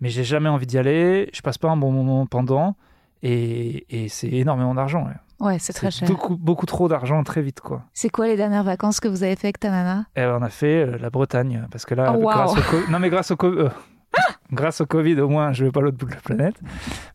[0.00, 1.28] mais j'ai jamais envie d'y aller.
[1.34, 2.76] Je passe pas un bon moment pendant,
[3.22, 5.06] et, et c'est énormément d'argent.
[5.42, 5.58] Ouais.
[5.58, 6.08] C'est très cher.
[6.08, 7.82] beaucoup, beaucoup trop d'argent très vite, quoi.
[7.92, 10.06] C'est quoi les dernières vacances que vous avez fait avec ta nana?
[10.16, 12.30] Et on a fait euh, la Bretagne parce que là, Oh, wow.
[12.30, 13.68] grâce au non mais grâce au co- euh,
[14.52, 16.56] grâce au Covid, au moins, je vais pas l'autre bout de la planète.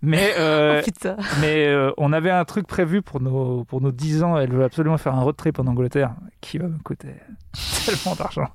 [0.01, 1.09] Mais euh, Oh
[1.41, 4.37] Mais on avait un truc prévu pour nos, pour nos 10 ans.
[4.37, 7.09] Elle veut absolument faire un road trip en Angleterre qui va me coûter
[7.85, 8.47] tellement d'argent.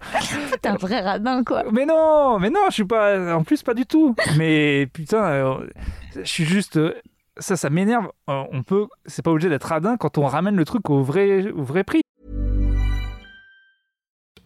[0.61, 1.63] T'es un vrai radin, quoi.
[1.73, 3.35] Mais non, mais non, je suis pas.
[3.35, 4.15] En plus, pas du tout.
[4.37, 5.59] Mais putain,
[6.17, 6.79] je suis juste.
[7.38, 8.11] Ça, ça m'énerve.
[8.29, 8.87] Euh, On peut.
[9.07, 12.03] C'est pas obligé d'être radin quand on ramène le truc au vrai, au vrai prix.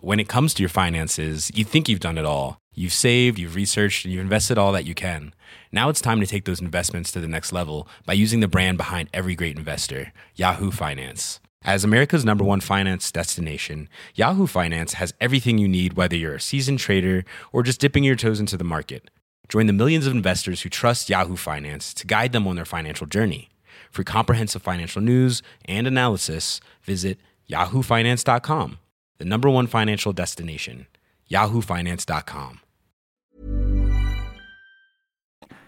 [0.06, 2.60] when it comes to your finances, you think you've done it all.
[2.74, 5.34] You've saved, you've researched, and you've invested all that you can.
[5.72, 8.78] Now it's time to take those investments to the next level by using the brand
[8.78, 11.40] behind every great investor, Yahoo Finance.
[11.64, 16.40] As America's number one finance destination, Yahoo Finance has everything you need, whether you're a
[16.40, 19.10] seasoned trader or just dipping your toes into the market.
[19.48, 23.06] Join the millions of investors who trust Yahoo Finance to guide them on their financial
[23.06, 23.48] journey.
[23.90, 28.78] For comprehensive financial news and analysis, visit yahoofinance.com,
[29.18, 30.86] the number one financial destination,
[31.30, 32.60] yahoofinance.com.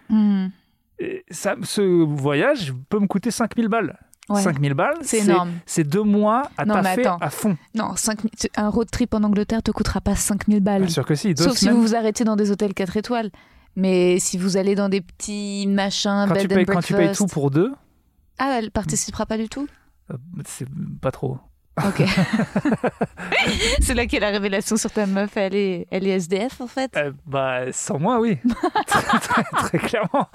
[0.09, 0.47] Hmm.
[0.99, 3.97] Et ça, ce voyage peut me coûter 5000 balles.
[4.27, 4.41] Ouais.
[4.41, 5.53] 5000 balles, C'est énorme.
[5.65, 7.57] C'est deux mois à Non, taffer à fond.
[7.73, 10.81] Non, 5 000 un road trip en Angleterre te coûtera pas 5000 balles.
[10.83, 11.75] Bien sûr que si, Sauf si semaines.
[11.75, 13.31] vous vous arrêtez dans des hôtels 4 étoiles.
[13.75, 16.93] Mais si vous allez dans des petits machins, quand, bed tu and payes, quand tu
[16.93, 17.71] payes tout pour deux,
[18.37, 19.67] Ah, elle participera pas du tout?
[20.11, 20.67] Euh, c'est
[21.01, 21.37] pas trop.
[21.87, 22.03] Ok.
[23.79, 25.37] c'est là qu'est la révélation sur ta meuf.
[25.37, 26.91] Elle est, elle est SDF en fait.
[26.97, 28.37] Euh, bah, sans moi, oui.
[28.87, 30.27] très, très- très clairement.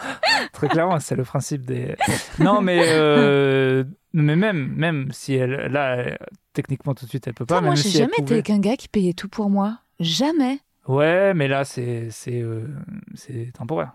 [0.52, 1.96] Très clairement, c'est le principe des.
[2.38, 5.70] Non, mais, euh, mais même, même si elle.
[5.70, 6.16] Là,
[6.54, 7.60] techniquement, tout de suite, elle peut pas.
[7.60, 9.78] Moi, j'ai si jamais été avec un gars qui payait tout pour moi.
[10.00, 10.60] Jamais.
[10.86, 12.66] Ouais, mais là, c'est euh,
[13.56, 13.92] temporaire.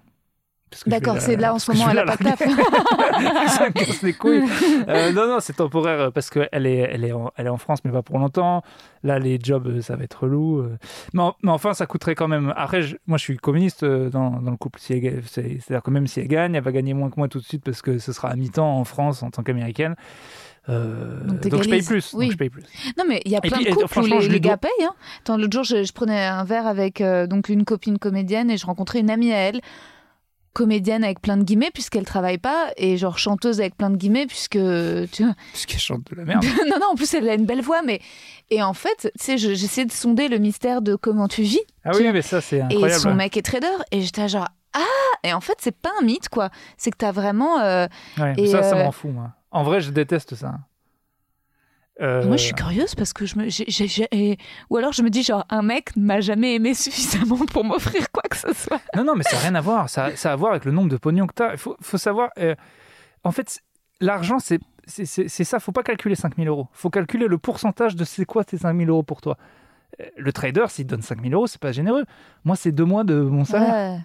[0.85, 2.39] D'accord, c'est là en ce moment, elle vais a pas de taf.
[3.57, 4.43] Ça me casse les couilles.
[4.87, 7.57] Euh, non, non, c'est temporaire euh, parce qu'elle est, elle est, en, elle est en
[7.57, 8.61] France, mais pas pour longtemps.
[9.03, 10.63] Là, les jobs, euh, ça va être relou.
[11.13, 12.53] Mais, en- mais enfin, ça coûterait quand même.
[12.55, 14.79] Après, je- moi, je suis communiste dans, dans le couple.
[14.79, 14.93] Si
[15.25, 17.63] C'est-à-dire que même si elle gagne, elle va gagner moins que moi tout de suite
[17.63, 19.95] parce que ce sera à mi-temps en France en tant qu'américaine.
[20.67, 22.11] Euh, Donc, donc, je paye plus.
[22.13, 22.25] Oui.
[22.25, 22.63] Donc, je paye plus.
[22.97, 24.69] Non, mais il y a Et plein puis, de et couples où les, gars payent.
[24.83, 24.93] Hein.
[25.21, 28.57] Attends, L'autre jour, je, je prenais un verre avec euh, donc une copine comédienne et
[28.57, 29.61] je rencontrais une amie à elle,
[30.53, 34.25] comédienne avec plein de guillemets puisqu'elle travaille pas et genre chanteuse avec plein de guillemets
[34.25, 34.53] puisque
[35.11, 35.35] tu vois.
[35.53, 36.43] Parce qu'elle chante de la merde.
[36.67, 38.01] non, non, en plus elle a une belle voix, mais
[38.49, 41.59] et en fait, tu sais, je- j'essayais de sonder le mystère de comment tu vis.
[41.85, 42.99] Ah oui, mais ça, c'est Et incroyable.
[43.01, 44.79] son mec est trader et j'étais genre ah
[45.23, 47.59] et en fait c'est pas un mythe quoi, c'est que t'as vraiment.
[47.59, 47.87] euh,
[48.19, 49.31] Ouais, Et, ça, ça m'en fout, moi.
[49.51, 50.59] En vrai, je déteste ça.
[52.01, 54.35] Euh, Moi, je suis curieuse parce que je me.
[54.69, 58.09] Ou alors, je me dis, genre, un mec ne m'a jamais aimé suffisamment pour m'offrir
[58.11, 58.79] quoi que ce soit.
[58.95, 59.89] Non, non, mais ça n'a rien à voir.
[59.89, 61.51] Ça, ça a à voir avec le nombre de pognon que tu as.
[61.51, 62.29] Il faut, faut savoir.
[62.37, 62.55] euh,
[63.25, 63.59] en fait,
[63.99, 65.59] l'argent, c'est c'est- c'est c'est ça.
[65.59, 66.67] faut pas calculer 5000 euros.
[66.71, 69.37] faut calculer le pourcentage de c'est quoi tes 5000 euros pour toi.
[69.99, 72.05] Euh, Le trader, s'il te donne 5000 euros, c'est pas généreux.
[72.45, 73.95] Moi, c'est deux mois de mon salaire.
[73.97, 73.99] Ouais.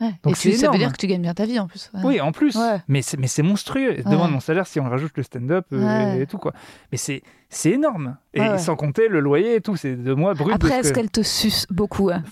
[0.00, 0.12] Ouais.
[0.22, 1.90] Donc, et ça veut dire que tu gagnes bien ta vie en plus.
[1.94, 2.00] ouais.
[2.04, 2.54] Oui, en plus.
[2.56, 2.82] Ouais.
[2.88, 3.96] Mais c'est mais c'est monstrueux.
[4.04, 6.52] Demande mon salaire si on rajoute le stand-up euh, et tout quoi.
[6.92, 8.16] Mais c'est c'est énorme.
[8.34, 10.54] Et sans compter le loyer et tout, c'est deux mois brut.
[10.54, 12.22] Après, est-ce que- qu'elle te suce beaucoup hein?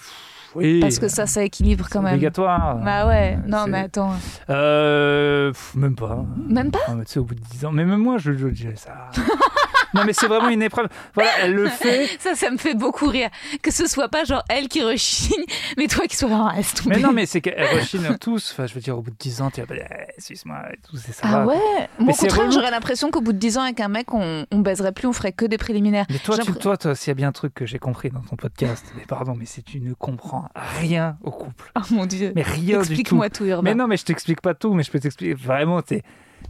[0.57, 2.13] Oui, Parce que ça, ça équilibre quand même.
[2.15, 2.77] obligatoire.
[2.77, 4.13] Bah ouais, non, c'est- mais attends.
[4.51, 6.25] Euh, pff, même pas.
[6.49, 6.79] Même pas?
[6.89, 7.73] Non, mais tu sais, au bout de 10 ans.
[7.73, 9.11] Mais même moi, je, je dirais ça.
[9.95, 10.89] non, mais c'est vraiment une épreuve.
[11.15, 12.07] Voilà, elle le fait.
[12.19, 13.31] Ça, ça me fait beaucoup rire.
[13.63, 15.45] Que ce soit pas genre elle qui rechigne,
[15.77, 16.97] mais toi qui sois vraiment laisse tomber.
[16.97, 18.53] Mais non, mais c'est qu'elle rechigne tous.
[18.53, 20.57] Enfin, je veux dire, au bout de 10 ans, tu vas pas dire, eh, suce-moi
[20.73, 21.23] et tout, c'est ça.
[21.25, 21.47] Ah va.
[21.47, 21.57] ouais
[21.99, 24.13] Mais Moi, au c'est contraire, j'aurais l'impression qu'au bout de 10 ans, avec un mec,
[24.15, 26.07] on, on baiserait plus, on ferait que des préliminaires.
[26.11, 28.21] Mais toi, tu, toi, toi, s'il y a bien un truc que j'ai compris dans
[28.23, 30.49] ton podcast, mais pardon, mais si tu ne comprends
[30.81, 32.33] rien au couple, Oh mon dieu.
[32.35, 32.93] mais rien du tout.
[32.93, 33.71] Explique-moi tout, Urbain.
[33.71, 35.35] Mais non, mais je t'explique pas tout, mais je peux t'expliquer.
[35.35, 36.03] Vraiment, t'es-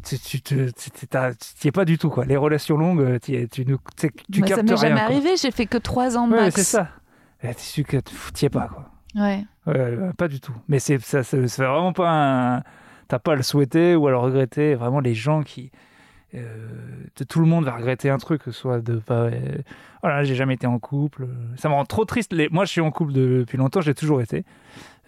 [0.03, 1.07] tu, tu, tu, tu tu
[1.61, 2.25] t'y es pas du tout, quoi.
[2.25, 4.77] Les relations longues, tu, es- tu, ne- tu, tu Moi, ça captes m'est rien.
[4.89, 5.03] jamais quoi.
[5.05, 6.55] arrivé, j'ai fait que 3 ans Ouais, max.
[6.57, 6.89] c'est ça.
[7.43, 8.91] Tu sais que tu y es pas, quoi.
[9.15, 9.45] Ouais.
[9.67, 10.55] Ouais, ouais, pas du tout.
[10.69, 12.63] Mais c'est ça, c'est c'est vraiment pas un.
[13.09, 14.75] T'as pas à le souhaiter ou à le regretter.
[14.75, 15.71] Vraiment, les gens qui.
[16.35, 16.69] euh,
[17.29, 19.25] tout le monde va regretter un truc, que ce soit de pas.
[19.25, 19.59] euh,
[20.03, 21.29] voilà, j'ai jamais été en couple.
[21.57, 22.33] Ça me rend trop triste.
[22.33, 24.45] Les, moi, je suis en couple depuis longtemps, j'ai toujours été.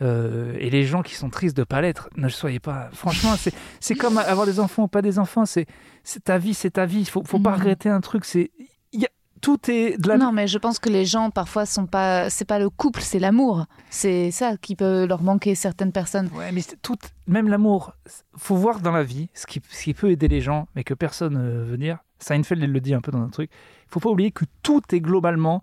[0.03, 2.89] Euh, et les gens qui sont tristes de pas l'être, ne le soyez pas.
[2.93, 5.47] Franchement, c'est c'est comme avoir des enfants ou pas des enfants.
[5.47, 5.67] C'est
[6.05, 7.01] c'est ta vie, c'est ta vie.
[7.01, 7.57] Il faut, faut pas Mhm.
[7.59, 8.25] regretter un truc.
[8.27, 8.51] C'est
[8.93, 11.65] il y a- tout est de la Non, mais je pense que les gens parfois
[11.67, 12.29] sont pas.
[12.31, 13.65] C'est pas le couple, c'est l'amour.
[13.91, 16.29] C'est ça qui peut leur manquer certaines personnes.
[16.35, 17.93] Ouais, mais tout, même l'amour,
[18.37, 20.95] faut voir dans la vie ce qui, ce qui peut aider les gens, mais que
[20.95, 21.99] personne ne veut dire.
[22.19, 23.51] Seinfeld, il le dit un peu dans un truc.
[23.87, 25.63] Il faut pas oublier que tout est globalement.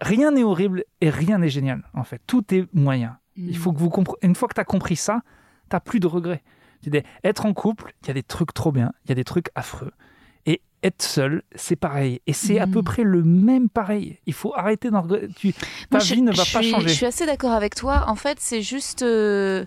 [0.00, 2.20] Rien n'est horrible et rien n'est génial, en fait.
[2.26, 3.18] Tout est moyen.
[3.36, 3.90] Il faut que vous.
[4.22, 5.22] Une fois que tu as compris ça,
[5.70, 6.42] tu plus de regrets.
[7.24, 9.48] Être en couple, il y a des trucs trop bien, il y a des trucs
[9.54, 9.92] affreux.
[10.46, 12.20] Et être seul, c'est pareil.
[12.26, 14.18] Et c'est à peu près le même pareil.
[14.26, 15.28] Il faut arrêter d'en regretter.
[15.34, 16.88] Tu- Ta Moi, je- vie ne je va pas suis- changer.
[16.88, 18.04] Je suis assez d'accord avec toi.
[18.08, 19.02] En fait, c'est juste.
[19.02, 19.66] euh,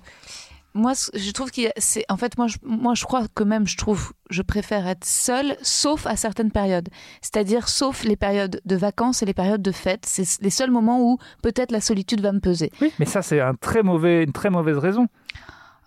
[0.75, 2.03] Moi, je trouve qu'il c'est.
[2.09, 5.55] En fait, moi je, moi, je crois que même, je trouve, je préfère être seule,
[5.61, 6.89] sauf à certaines périodes.
[7.21, 10.05] C'est-à-dire, sauf les périodes de vacances et les périodes de fêtes.
[10.07, 12.71] C'est les seuls moments où peut-être la solitude va me peser.
[12.81, 15.07] Oui, mais ça, c'est un très mauvais, une très mauvaise raison.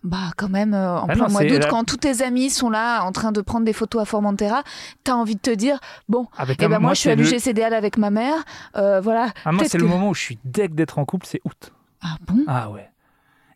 [0.04, 2.50] Bah, quand même, euh, en Ah plein non, mois d'août, la- quand tous tes amis
[2.50, 4.62] sont là en train de prendre des photos à Formentera,
[5.02, 7.16] t'as envie de te dire bon, Ah, bah, eh ben moi, je suis à c'est
[7.16, 8.44] le- l'UGCDL avec ma mère,
[8.76, 9.32] euh, voilà.
[9.44, 11.72] Ah, moi, c'est le moment où je suis deg d'être en couple, c'est août.
[12.02, 12.44] Ah bon?
[12.46, 12.88] Ah ouais.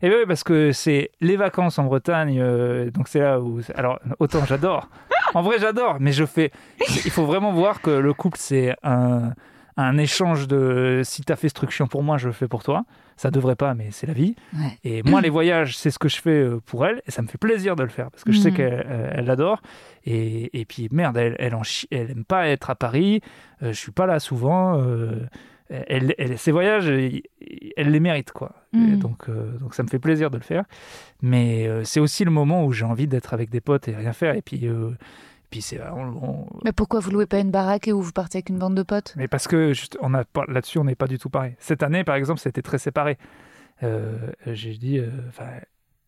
[0.01, 3.61] Et oui, parce que c'est les vacances en Bretagne, euh, donc c'est là où.
[3.75, 4.87] Alors, autant j'adore.
[5.33, 6.51] En vrai, j'adore, mais je fais.
[7.05, 9.31] Il faut vraiment voir que le couple, c'est un,
[9.77, 11.01] un échange de.
[11.05, 12.83] Si tu as fait structure pour moi, je le fais pour toi.
[13.15, 14.35] Ça devrait pas, mais c'est la vie.
[14.53, 14.77] Ouais.
[14.83, 17.27] Et moi, les voyages, c'est ce que je fais euh, pour elle, et ça me
[17.27, 18.57] fait plaisir de le faire parce que je sais Mhm.
[18.57, 19.61] qu'elle euh, elle adore.
[20.05, 21.61] Et, et puis merde, elle, elle, en
[21.91, 23.21] elle aime pas être à Paris.
[23.63, 24.81] Euh, je suis pas là souvent.
[24.81, 25.11] euh,
[25.87, 27.21] elle, elle- ces voyages, elle,
[27.77, 28.53] elle les mérite quoi.
[28.73, 28.99] Mhm.
[28.99, 30.65] donc, euh, donc ça me fait plaisir de le faire.
[31.21, 34.13] Mais euh, c'est aussi le moment où j'ai envie d'être avec des potes et rien
[34.13, 34.35] faire.
[34.35, 34.91] Et puis, euh,
[35.49, 38.49] puis c'est moment- Mais pourquoi vous louez pas une baraque et où vous partez avec
[38.49, 39.13] une bande de potes?
[39.17, 41.55] Mais parce que juste, on a là-dessus, on n'est pas du tout pareil.
[41.59, 43.17] Cette année, par exemple, c'était très séparé.
[43.83, 45.09] Euh, J'ai dit, euh,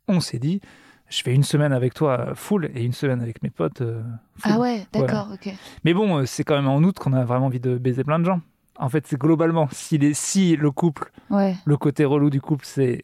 [0.08, 0.62] on s'est dit,
[1.10, 4.02] je fais une semaine avec toi full et une semaine avec mes potes euh,
[4.38, 4.52] full.
[4.56, 5.54] Ah ouais, d'accord, ok.
[5.84, 8.20] Mais bon, euh, c'est quand même en août qu'on a vraiment envie de baiser plein
[8.20, 8.42] de gens.
[8.80, 11.56] En fait, c'est globalement, si, les, si le couple, Ouais.
[11.66, 13.02] le côté relou du couple, c'est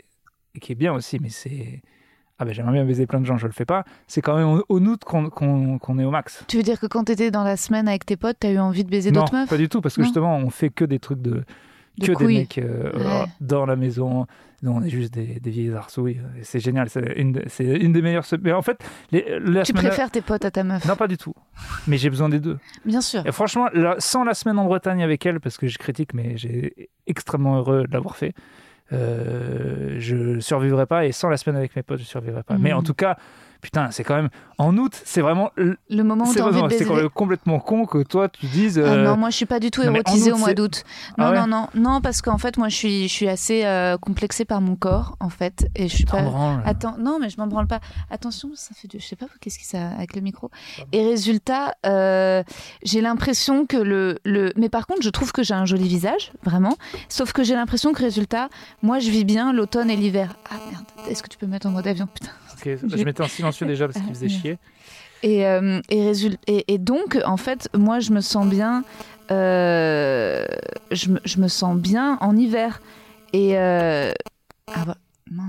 [0.61, 1.81] qui est bien aussi, mais c'est
[2.41, 3.83] ah ben j'aimerais bien baiser plein de gens, je le fais pas.
[4.07, 6.43] C'est quand même en août qu'on est au max.
[6.47, 8.83] Tu veux dire que quand t'étais dans la semaine avec tes potes, t'as eu envie
[8.85, 9.49] de baiser Non, d'autres meufs?
[9.49, 10.05] pas du tout, parce que Non.
[10.07, 11.43] justement, on fait que des trucs de.
[12.01, 12.37] Que des couilles.
[12.39, 13.25] mecs euh, Ouais.
[13.41, 14.25] dans la maison.
[14.61, 16.19] Nous, on est juste des, des vieilles arsouilles.
[16.37, 16.89] Et C'est génial.
[16.89, 18.25] C'est une, des meilleures.
[18.41, 18.77] Mais en fait,
[19.11, 21.33] les, la Tu préfères tes potes à ta meuf Non, pas du tout.
[21.87, 22.57] Mais j'ai besoin des deux.
[22.85, 23.25] Bien sûr.
[23.25, 23.67] Et franchement,
[23.99, 27.85] sans la semaine en Bretagne avec elle, parce que je critique, mais j'ai extrêmement heureux
[27.87, 28.33] de l'avoir fait.
[28.91, 32.71] Euh, je survivrai pas et sans la semaine avec mes potes je survivrai pas mais
[32.71, 32.77] Mhm.
[32.79, 33.17] en tout cas
[33.61, 36.69] putain c'est quand même en août c'est vraiment Le moment où c'est t'as envie de
[36.69, 36.85] c'est baiser.
[36.85, 39.59] quand même complètement con que toi tu dises Ah euh, non, moi je suis pas
[39.59, 40.83] du tout non, érotisée août, au mois c'est- d'août.
[41.17, 43.65] Ah Non, ouais non, non, non, parce qu'en fait, moi je suis, je suis assez
[43.65, 46.21] euh, complexée par mon corps, en fait, et je suis pas.
[46.21, 46.61] branles.
[46.65, 47.79] Attends, non, mais je m'en branle pas.
[48.11, 48.99] Attention, ça fait du.
[48.99, 50.49] Je sais pas qu'est-ce qui ça avec le micro.
[50.91, 52.43] Et résultat, euh,
[52.83, 54.51] j'ai l'impression que le, le.
[54.57, 56.75] Mais par contre, je trouve que j'ai un joli visage, vraiment.
[57.09, 58.49] Sauf que j'ai l'impression que résultat,
[58.81, 60.35] moi je vis bien l'automne et l'hiver.
[60.49, 62.07] Ah merde, est-ce que tu peux me mettre en mode avion?
[62.13, 62.31] Putain.
[62.65, 64.57] Je mettais en silencieux déjà parce qu'il faisait Ah, chier.
[65.21, 68.83] Et, euh, et, et donc, en fait, moi, je me sens bien.
[69.31, 70.45] euh,
[70.91, 72.81] je, me, je me sens bien en hiver.
[73.33, 73.57] Et.
[73.57, 74.11] euh,
[74.73, 74.97] ah bah,
[75.31, 75.43] non.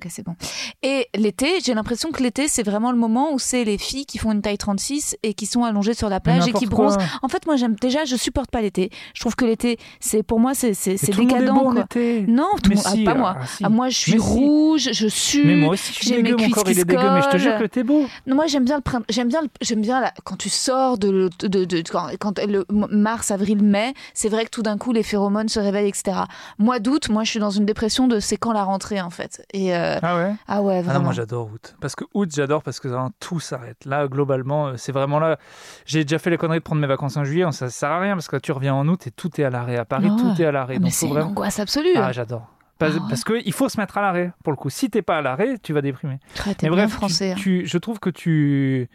[0.00, 0.36] Ok, c'est bon.
[0.82, 4.18] Et l'été, j'ai l'impression que l'été, c'est vraiment le moment où c'est les filles qui
[4.18, 6.86] font une taille 36 et qui sont allongées sur la plage et qui quoi.
[6.86, 6.98] bronzent.
[7.22, 8.90] En fait, moi, j'aime déjà, je supporte pas l'été.
[9.14, 11.40] Je trouve que l'été, c'est pour moi, c'est c'est Mais c'est tout le monde est
[11.40, 11.56] décadent.
[11.58, 11.84] en quoi.
[12.28, 13.36] Non, tout Mais monde- ah, pas ah, moi.
[13.40, 13.64] ah, si.
[13.64, 14.24] Ah, moi, je suis Mais si.
[14.24, 15.44] rouge, je suis.
[15.44, 17.58] Mais moi aussi, je suis dégueu, mon corps il est dégueu, mais je te jure
[17.58, 18.06] que t'es beau.
[18.26, 19.04] Non, moi j'aime bien le printemps.
[19.08, 22.38] J'aime bien, le- j'aime bien la- quand tu sors de, le- de, de- quand, quand
[22.46, 23.94] le mars, avril, mai.
[24.14, 26.18] C'est vrai que tout d'un coup les phéromones se réveillent, etc.
[26.58, 29.44] Mois d'août, moi je suis dans une dépression de c'est quand la rentrée en fait.
[29.52, 30.34] Et euh, Ah ouais?
[30.46, 31.04] ah ouais Ah non, vraiment.
[31.04, 31.76] moi j'adore août.
[31.80, 32.88] Parce que août, j'adore parce que
[33.20, 33.84] tout s'arrête.
[33.84, 35.38] Là, globalement, euh, c'est vraiment là.
[35.86, 37.44] J'ai déjà fait les conneries de prendre mes vacances en juillet.
[37.52, 39.76] Ça sert à rien parce que tu reviens en août et tout est à l'arrêt.
[39.76, 40.20] À Paris, Ah ouais.
[40.34, 40.74] tout est à l'arrêt.
[40.76, 41.30] Ah, mais Donc, c'est une vraiment.
[41.30, 41.88] angoisse absolue.
[41.96, 42.46] Ah, j'adore.
[42.78, 43.06] Parce, Ah ouais.
[43.08, 44.70] parce qu'il faut se mettre à l'arrêt, pour le coup.
[44.70, 46.18] Si t'es pas à l'arrêt, tu vas déprimer.
[46.46, 47.32] Ouais, t'es Mais bref, tu- français.
[47.32, 47.36] hein.
[47.36, 48.88] tu- je trouve que tu,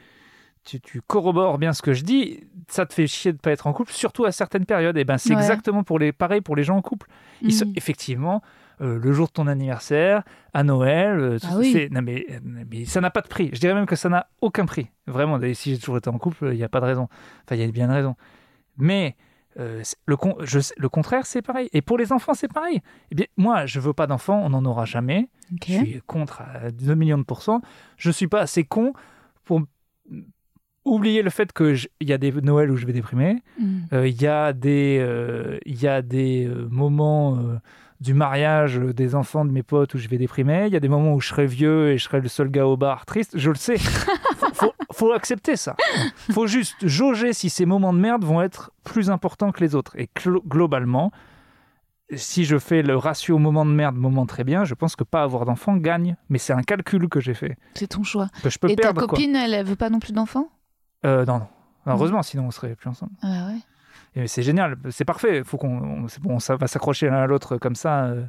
[0.63, 2.45] tu, tu corrobores bien ce que je dis.
[2.69, 4.95] Ça te fait chier de pas être en couple, surtout à certaines périodes.
[4.97, 5.41] Et ben, c'est Ouais.
[5.41, 7.07] exactement pour les, pareil pour les gens en couple.
[7.41, 7.73] Ils sont- Mhm.
[7.75, 8.41] effectivement,
[8.81, 11.87] euh, le jour de ton anniversaire, à Noël, euh, tout- Ah oui.
[11.91, 12.39] non, mais, euh,
[12.71, 13.49] mais ça n'a pas de prix.
[13.53, 14.87] Je dirais même que ça n'a aucun prix.
[15.07, 17.07] Vraiment, et si j'ai toujours été en couple, il n'y a pas de raison.
[17.45, 18.15] Enfin, il y a bien une raison.
[18.77, 19.15] Mais
[19.59, 21.69] euh, le, con- je sais- le contraire, c'est pareil.
[21.73, 22.81] Et pour les enfants, c'est pareil.
[23.11, 25.29] Eh bien, moi, je veux pas d'enfants, on n'en aura jamais.
[25.51, 27.61] Je suis contre à 2 millions de pourcents.
[27.97, 28.93] Je suis pas assez con
[29.43, 29.61] pour
[30.85, 33.41] oublier le fait qu'il y a des Noëls où je vais déprimer.
[33.93, 37.57] Euh, Il y a des, euh, il y a des euh, moments euh,
[38.03, 40.65] du mariage des enfants de mes potes où je vais déprimer.
[40.67, 42.67] Il y a des moments où je serai vieux et je serai le seul gars
[42.67, 43.37] au bar triste.
[43.37, 43.77] Je le sais.
[43.77, 45.75] faut, faut, faut accepter ça.
[46.31, 49.93] faut juste jauger si ces moments de merde vont être plus importants que les autres.
[49.97, 50.09] Et
[50.47, 51.11] globalement,
[52.13, 55.23] si je fais le ratio moment de merde, moment très bien, je pense que pas
[55.23, 56.17] avoir d'enfant gagne.
[56.29, 57.57] Mais c'est un calcul que j'ai fait.
[57.73, 58.27] C'est ton choix.
[58.43, 59.07] Que je peux Et ta quoi.
[59.07, 60.49] copine, elle, elle veut pas non plus d'enfants
[61.05, 61.47] Euh, non, non.
[61.87, 63.13] Heureusement, sinon on serait plus ensemble.
[63.21, 63.59] Ah ouais.
[64.15, 65.43] Et c'est génial, c'est parfait.
[65.43, 68.23] Faut qu'on, on- c'est bon, ça va s'accrocher l'un à l'autre comme ça euh,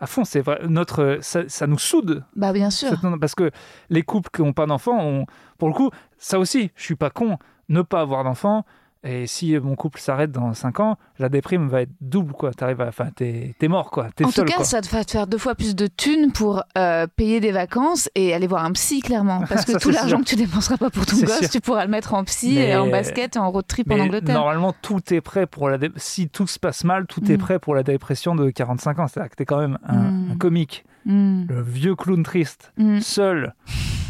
[0.00, 0.24] à fond.
[0.24, 2.92] C'est vrai, notre, ça, ça nous soude Bah bien sûr.
[3.20, 3.50] parce que
[3.90, 5.26] les couples qui n'ont pas d'enfants, ont-
[5.58, 7.38] pour le coup, ça aussi, je suis pas con.
[7.68, 8.64] Ne pas avoir d'enfants.
[9.08, 12.52] Et si mon couple s'arrête dans 5 ans, la déprime va être double, quoi.
[12.52, 14.08] T'arrives à, enfin, t'es, mort, quoi.
[14.24, 14.64] En seul, tout cas, quoi.
[14.64, 18.10] ça te va te faire deux fois plus de thunes pour euh, payer des vacances
[18.16, 19.44] et aller voir un psy, clairement.
[19.48, 21.50] Parce que Ça, tout l'argent que tu dépenseras pas pour ton gosse, sûr.
[21.50, 23.98] tu pourras le mettre en psy Mais- et en basket et en road trip en
[24.00, 24.34] Angleterre.
[24.34, 25.78] normalement, tout est prêt pour la.
[25.78, 27.38] dé- Si tout se passe mal, tout est Mm.
[27.38, 29.06] prêt pour la dépression de 45 ans.
[29.06, 30.30] C'est-à-dire que t'es quand même un, Mm.
[30.32, 31.44] un comique, Mm.
[31.48, 32.72] le vieux clown triste.
[33.00, 33.54] Seul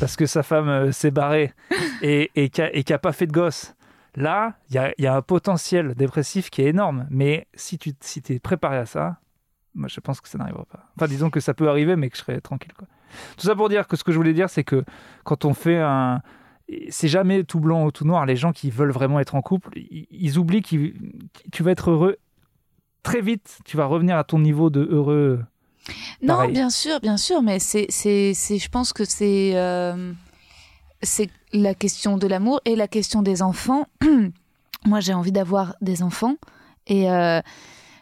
[0.00, 1.52] parce que sa femme euh, s'est barrée
[2.02, 3.74] et, et qui n'a pas fait de gosse.
[4.16, 7.06] Là, il y a, il y a un potentiel dépressif qui est énorme.
[7.10, 9.18] Mais si tu si es préparé à ça,
[9.74, 10.90] moi, je pense que ça n'arrivera pas.
[10.96, 12.72] Enfin, disons que ça peut arriver, mais que je serai tranquille.
[12.76, 12.88] Quoi.
[13.36, 14.84] Tout ça pour dire que ce que je voulais dire, c'est que
[15.24, 16.22] quand on fait un.
[16.88, 18.26] C'est jamais tout blanc ou tout noir.
[18.26, 20.92] Les gens qui veulent vraiment être en couple, ils, oublient que
[21.52, 22.16] tu vas être heureux
[23.04, 23.60] très vite.
[23.64, 25.44] Tu vas revenir à ton niveau de heureux.
[26.22, 30.12] Non, bien sûr, bien sûr, mais c'est, c'est, je pense que c'est, euh,
[31.06, 33.86] c'est la question de l'amour et la question des enfants.
[34.84, 36.36] Moi, j'ai envie d'avoir des enfants
[36.86, 37.40] et euh,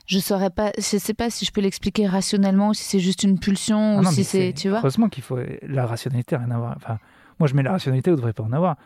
[0.06, 3.22] je saurais pas, je sais pas si je peux l'expliquer rationnellement ou si c'est juste
[3.22, 4.78] une pulsion ah ou si c'est, tu vois.
[4.78, 6.74] Heureusement qu'il faut la rationalité, rien à voir.
[6.76, 6.98] Enfin,
[7.38, 8.76] moi, je mets la rationalité, vous ne devrez pas en avoir.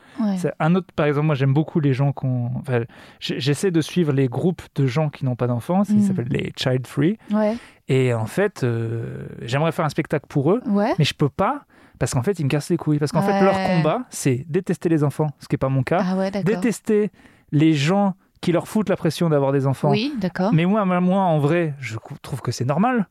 [0.58, 2.50] Un autre, par exemple, moi, j'aime beaucoup les gens qu'on.
[2.56, 2.82] Enfin,
[3.20, 5.82] j'essaie de suivre les groupes de gens qui n'ont pas d'enfants.
[5.88, 6.02] Ils mm.
[6.02, 7.18] s'appellent les child free.
[7.30, 7.56] Ouais.
[7.88, 10.62] Et en fait, euh, j'aimerais faire un spectacle pour eux,
[10.98, 11.64] mais je peux pas
[11.98, 12.98] parce qu'en fait, ils me cassent les couilles.
[12.98, 16.02] Parce qu'en fait, leur combat, c'est détester les enfants, ce qui n'est pas mon cas.
[16.02, 17.10] Ah détester
[17.50, 19.90] les gens qui leur foutent la pression d'avoir des enfants.
[19.90, 20.52] Oui, d'accord.
[20.52, 23.08] Mais moi, moi, en vrai, je trouve que c'est normal.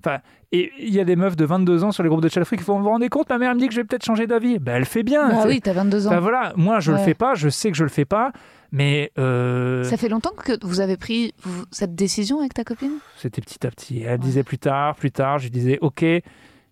[0.00, 0.18] Enfin,
[0.52, 2.62] et il y a des meufs de 22 ans sur les groupes de free qui
[2.62, 4.58] font Vous vous rendez compte, ma mère me dit que je vais peut-être changer d'avis.
[4.58, 5.28] Ben, elle fait bien.
[5.30, 6.10] Ah oui, t'as 22 ans.
[6.10, 8.32] Ben, voilà, moi, je le fais pas, je sais que je le fais pas,
[8.72, 9.12] mais.
[9.18, 11.34] Euh, Ça fait longtemps que vous avez pris
[11.70, 12.92] cette décision avec ta copine?
[13.16, 14.02] C'était petit à petit.
[14.02, 15.38] Elle disait plus tard, plus tard.
[15.38, 16.04] Je disais Ok,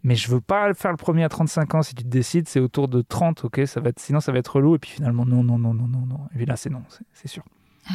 [0.02, 1.82] mais je veux pas faire le premier à 35 ans.
[1.82, 4.38] Si tu te décides, c'est autour de 30, ok, ça va être, sinon ça va
[4.38, 4.76] être relou.
[4.76, 6.20] Et puis finalement, non, non, non, non, non, non.
[6.32, 7.42] Et puis là, c'est non, c'est sûr.
[7.88, 7.92] Ah.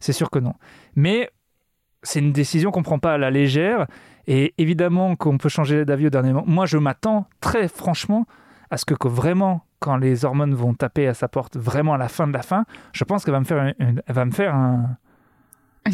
[0.00, 0.54] C'est sûr que non.
[0.96, 1.30] Mais
[2.02, 3.86] c'est une décision qu'on prend pas à la légère.
[4.26, 6.46] Et évidemment qu'on peut changer d'avis au dernier moment.
[6.46, 8.26] Moi, je m'attends très franchement
[8.70, 12.08] à ce que, vraiment, quand les hormones vont taper à sa porte, vraiment à la
[12.08, 14.96] fin de la fin, je pense qu'elle va me faire, elle va me faire un.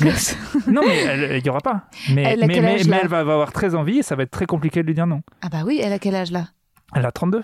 [0.69, 1.89] non, mais il n'y aura pas.
[2.15, 4.83] Mais, elle, mais, mais, elle va, avoir très envie et ça va être très compliqué
[4.83, 5.23] de lui dire non.
[5.43, 6.47] Ah bah oui, elle a quel âge là?
[6.95, 7.43] Elle a 32.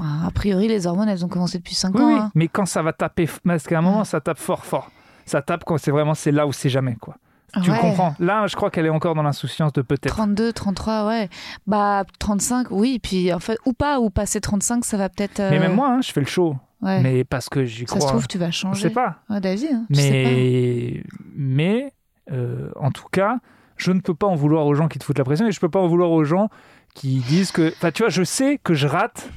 [0.00, 2.06] Ah, a priori, les hormones, elles ont commencé depuis 5 ans.
[2.06, 2.30] Oui, hein.
[2.34, 4.90] mais quand ça va taper, parce qu'à un moment, ça tape fort, fort.
[5.24, 7.16] Ça tape quand c'est vraiment, c'est là où c'est jamais, quoi.
[7.62, 10.14] Tu comprends Là, je crois qu'elle est encore dans l'insouciance de peut-être.
[10.14, 11.28] 32, 33, ouais.
[11.66, 12.98] Bah, 35, oui.
[13.02, 15.38] Puis, en fait, ou pas, ou passer 35, ça va peut-être.
[15.38, 16.56] Mais même euh, moi, hein, je fais le show.
[16.82, 18.00] Mais parce que j'y crois.
[18.00, 18.80] Ça se trouve, tu vas changer.
[18.80, 19.16] Je sais pas.
[19.30, 21.02] Ouais, David, hein, mais,
[21.34, 21.92] mais
[22.30, 23.38] euh, en tout cas,
[23.76, 25.60] je ne peux pas en vouloir aux gens qui te foutent la pression et je
[25.60, 26.48] peux pas en vouloir aux gens
[26.94, 27.68] qui disent que.
[27.68, 29.30] Enfin, tu vois, je sais que je rate.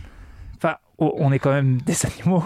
[1.01, 2.43] Oh, on est quand même des animaux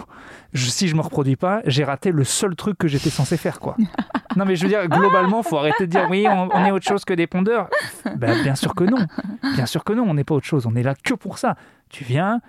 [0.54, 3.76] si je me reproduis pas, j'ai raté le seul truc que j'étais censé faire, quoi.
[4.36, 7.04] non, mais je veux dire, globalement, faut arrêter de dire oui, on, est autre chose
[7.04, 7.68] que des pondeurs.
[8.16, 9.06] Ben, bien sûr que non.
[9.54, 10.66] Bien sûr que non, on n'est pas autre chose.
[10.66, 11.56] On est là que pour ça.
[11.88, 12.40] Tu viens,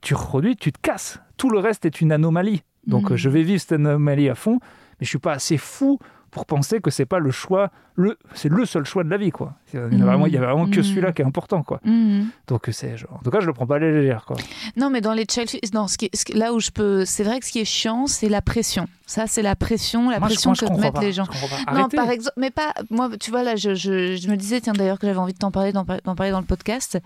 [0.00, 1.20] tu reproduis, tu te casses.
[1.36, 2.62] Tout le reste est une anomalie.
[2.86, 3.16] Donc, mm.
[3.16, 4.58] je vais vivre cette anomalie à fond,
[4.98, 5.98] mais je suis pas assez fou
[6.32, 9.30] pour penser que c'est pas le choix, le, c'est le seul choix de la vie,
[9.30, 9.52] quoi.
[9.74, 10.82] Il y a vraiment, il y a vraiment que mmh.
[10.82, 11.78] celui-là qui est important, quoi.
[11.84, 12.22] Mmh.
[12.46, 14.38] Donc c'est, genre, en tout cas, je le prends pas à la légère, quoi.
[14.74, 17.44] Non, mais dans les challenges, non, ce qui, là où je peux, c'est vrai que
[17.44, 18.88] ce qui est chiant, c'est la pression.
[19.06, 21.26] Ça, c'est la pression, la pression que mettent les gens.
[21.70, 24.72] Non, par exemple, mais pas, moi, tu vois là, je, je, je me disais, tiens,
[24.72, 26.98] d'ailleurs, que j'avais envie de t'en parler, d'en parler dans le podcast.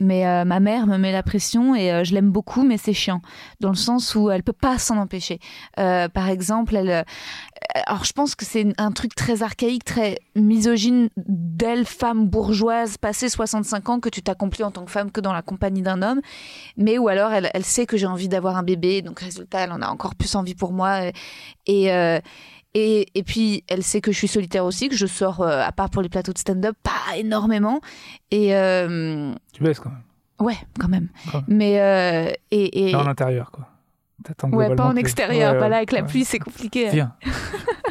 [0.00, 2.92] Mais euh, ma mère me met la pression et euh, je l'aime beaucoup, mais c'est
[2.92, 3.20] chiant.
[3.60, 5.38] Dans le sens où elle peut pas s'en empêcher.
[5.78, 7.04] Euh, par exemple, elle.
[7.86, 13.28] alors je pense que c'est un truc très archaïque, très misogyne d'elle, femme bourgeoise, passée
[13.28, 16.20] 65 ans, que tu t'accomplis en tant que femme que dans la compagnie d'un homme.
[16.76, 19.72] Mais ou alors elle, elle sait que j'ai envie d'avoir un bébé, donc résultat, elle
[19.72, 21.06] en a encore plus envie pour moi.
[21.06, 21.12] Et.
[21.66, 21.90] Et,
[22.74, 25.90] et, puis, elle sait que je suis solitaire aussi, que je sors, euh, à part
[25.90, 27.80] pour les plateaux de stand-up, pas énormément.
[28.32, 29.32] Et, euh...
[29.52, 30.02] Tu baisses quand même
[30.40, 31.08] Ouais, quand même.
[31.46, 31.80] Mais.
[31.80, 32.94] Euh, et, et...
[32.96, 33.68] en intérieur, quoi.
[34.50, 36.88] Ouais, pas en extérieur, pas là avec la pluie, c'est compliqué.
[36.90, 37.14] Viens.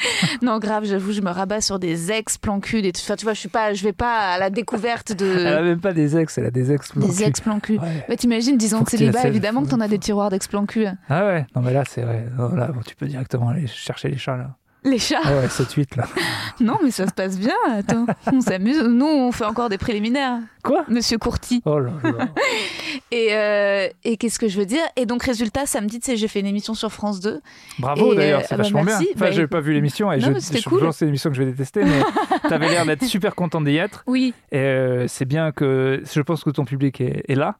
[0.42, 2.82] non, grave, j'avoue, je me rabats sur des ex plan cul.
[2.82, 2.92] Des...
[2.96, 5.26] Enfin, tu vois, je suis pas, je vais pas à la découverte de.
[5.26, 7.78] Elle a même pas des ex, elle a des ex plan Des ex plan cul.
[7.78, 8.16] Ouais.
[8.16, 10.86] t'imagines, disons que c'est célibat, évidemment que t'en as des tiroirs d'ex plan cul.
[11.08, 12.26] Ah ouais, non, mais là, c'est vrai.
[12.56, 14.56] là, tu peux directement aller chercher les chats, là.
[14.88, 16.04] Les chats ah Ouais, 7-8 là.
[16.60, 18.06] non, mais ça se passe bien, attends.
[18.32, 18.82] On s'amuse.
[18.82, 20.38] Nous, on fait encore des préliminaires.
[20.62, 20.84] Quoi?
[20.88, 21.62] Monsieur Courty.
[21.66, 22.28] Oh là là.
[23.10, 24.82] et, euh, et qu'est-ce que je veux dire?
[24.96, 27.40] Et donc, résultat, samedi, tu sais, j'ai fait une émission sur France 2.
[27.78, 29.08] Bravo d'ailleurs, c'est euh, vachement bah, bien.
[29.14, 30.92] Enfin, bah, j'ai pas vu l'émission et je, je cool.
[30.92, 32.00] c'est une émission que je vais détester, mais
[32.48, 34.04] t'avais l'air d'être super contente d'y être.
[34.06, 34.32] Oui.
[34.52, 37.56] Et euh, c'est bien que je pense que ton public est là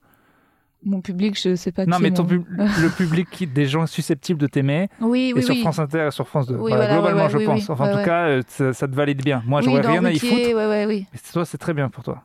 [0.85, 1.87] mon public, je sais pas.
[1.87, 4.89] Non, mais ton le public des gens susceptibles de t'aimer.
[5.01, 6.57] Oui, oui, et sur France Inter et sur France 2.
[6.57, 7.71] globalement, je pense.
[7.71, 9.43] enfin, en tout cas, euh, ça, te valide bien.
[9.47, 10.33] Moi, j'aurais rien à y foutre.
[10.33, 11.07] Ouais, ouais, oui.
[11.13, 12.23] Mais toi, c'est très bien pour toi.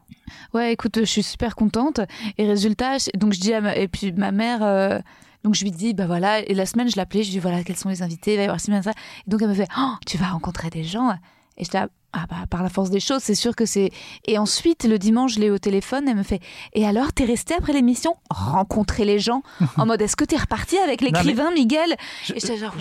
[0.54, 2.00] Ouais, écoute, je suis super contente.
[2.38, 3.76] Et résultat, donc je dis à ma...
[3.76, 4.64] et puis ma mère.
[4.64, 5.00] Euh,
[5.44, 7.64] donc je lui dis, bah voilà, et la semaine je l'appelais, je lui dis voilà,
[7.66, 8.72] quels sont les invités, il va y avoir ça.
[8.72, 11.12] Et donc elle me fait, oh, tu vas rencontrer des gens.
[11.58, 11.78] Et je dis,
[12.14, 13.90] ah bah par la force des choses, c'est sûr que c'est.
[14.26, 16.40] Et ensuite le dimanche, je l'ai au téléphone, elle me fait
[16.74, 19.42] Et alors, t'es resté après l'émission rencontrer les gens?
[19.78, 21.96] En mode Est-ce que t'es reparti avec l'écrivain Miguel?
[22.26, 22.34] je,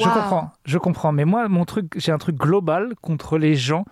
[0.05, 1.13] comprends, je comprends.
[1.13, 3.85] Mais moi, mon truc, j'ai un truc global contre les gens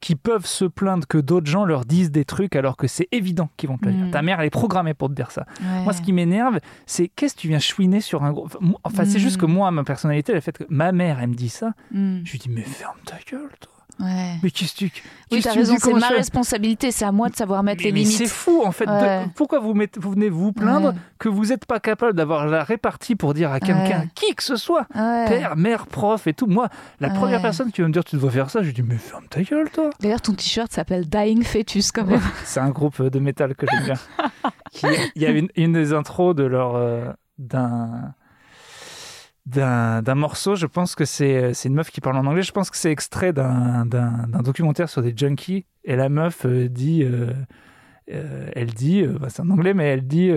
[0.00, 3.48] qui peuvent se plaindre que d'autres gens leur disent des trucs alors que c'est évident
[3.56, 4.06] qu'ils vont te le dire.
[4.06, 4.10] Mm.
[4.10, 5.46] Ta mère, elle est programmée pour te dire ça.
[5.60, 5.84] Ouais.
[5.84, 8.48] Moi, ce qui m'énerve, c'est qu'est-ce que tu viens chouiner sur un gros.
[8.82, 11.48] Enfin, c'est juste que moi, ma personnalité, le fait que ma mère, elle me dit
[11.48, 12.18] ça, Mm.
[12.24, 13.71] je lui dis, mais ferme ta gueule, toi.
[14.00, 14.36] Ouais.
[14.42, 15.02] Mais qu'est-ce que tu.
[15.30, 18.04] Oui, t'as raison, c'est ma responsabilité, c'est à moi de savoir mettre mais, les mais
[18.04, 18.32] c'est limites.
[18.32, 18.86] fou en fait.
[18.86, 20.94] de- pourquoi vous, mettez- vous venez vous plaindre Ouais.
[21.18, 24.56] que vous n'êtes pas capable d'avoir la répartie pour dire à quelqu'un, qui que ce
[24.56, 26.46] soit, père, mère, prof et tout.
[26.46, 26.68] Moi,
[27.00, 28.96] la première personne qui va me dire tu dois faire ça, je lui dis mais
[28.96, 29.90] ferme ta gueule toi.
[30.00, 32.20] D'ailleurs, ton t-shirt s'appelle Dying Fetus quand même.
[32.44, 33.94] C'est un groupe de métal que j'aime bien.
[35.16, 38.14] Il y une, une des intros de leur euh, d'un
[39.46, 40.54] d'un morceau.
[40.54, 42.42] Je pense que c'est une meuf qui parle en anglais.
[42.42, 43.84] Je pense que c'est extrait d'un
[44.42, 45.66] documentaire sur des junkies.
[45.84, 47.32] Et la meuf euh, dit, euh,
[48.12, 50.30] euh, elle dit, bah, c'est en anglais, mais elle dit,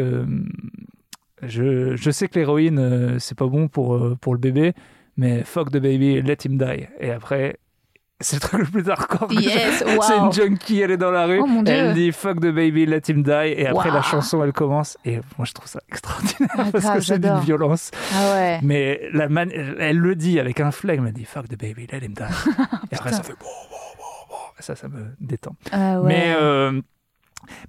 [1.43, 4.73] je je sais que l'héroïne c'est pas bon pour pour le bébé,
[5.17, 6.87] mais fuck the baby, let him die.
[6.99, 7.59] Et après.
[8.21, 9.31] C'est le truc le plus hardcore.
[9.33, 10.25] Yes, c'est wow.
[10.27, 11.41] une junkie, elle est dans la rue.
[11.43, 13.31] Oh elle dit fuck the baby, let him die.
[13.57, 13.95] Et après, Wow.
[13.95, 14.97] la chanson, elle commence.
[15.03, 17.91] Et moi, je trouve ça extraordinaire Ah, parce grave, que c'est d'une violence.
[18.15, 18.59] Ah ouais.
[18.63, 21.07] Mais la man- elle le dit avec un flegme.
[21.07, 22.23] Elle dit fuck the baby, let him die.
[22.91, 24.35] et après, ça fait bon, bon, bon, bon.
[24.59, 25.55] Ça, ça me détend.
[25.73, 26.07] Ah ouais.
[26.07, 26.33] Mais.
[26.39, 26.81] euh,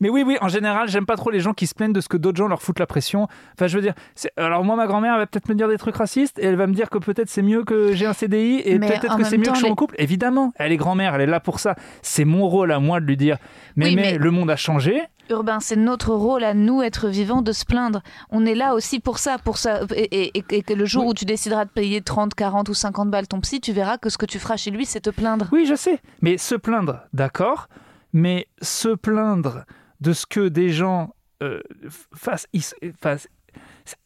[0.01, 2.09] mais oui, oui, en général, j'aime pas trop les gens qui se plaignent de ce
[2.09, 3.29] que d'autres gens leur foutent la pression.
[3.55, 5.97] Enfin, je veux dire, c'est- alors moi, ma grand-mère va peut-être me dire des trucs
[5.97, 8.79] racistes et elle va me dire que peut-être c'est mieux que j'ai un CDI et
[8.79, 9.95] peut-être que c'est mieux que je sois en couple.
[9.99, 11.75] Évidemment, elle est grand-mère, elle est là pour ça.
[12.03, 13.37] C'est mon rôle à moi de lui dire,
[13.77, 15.03] mais, Oui, mais, mais- le monde a changé.
[15.29, 18.01] Urbain, c'est notre rôle à nous, être vivants, de se plaindre.
[18.31, 19.81] On est là aussi pour ça, pour ça.
[19.97, 21.11] Et, et- et que le jour Oui.
[21.11, 24.09] où tu décideras de payer 30, 40 ou 50 balles ton psy, tu verras que
[24.09, 25.47] ce que tu feras chez lui, c'est te plaindre.
[25.51, 25.99] Oui, je sais.
[26.23, 27.67] Mais se plaindre, d'accord.
[28.19, 29.65] Mais se plaindre
[30.01, 31.61] de ce que des gens euh,
[32.15, 32.47] fassent.
[32.55, 32.63] ils-
[32.99, 33.29] fassent-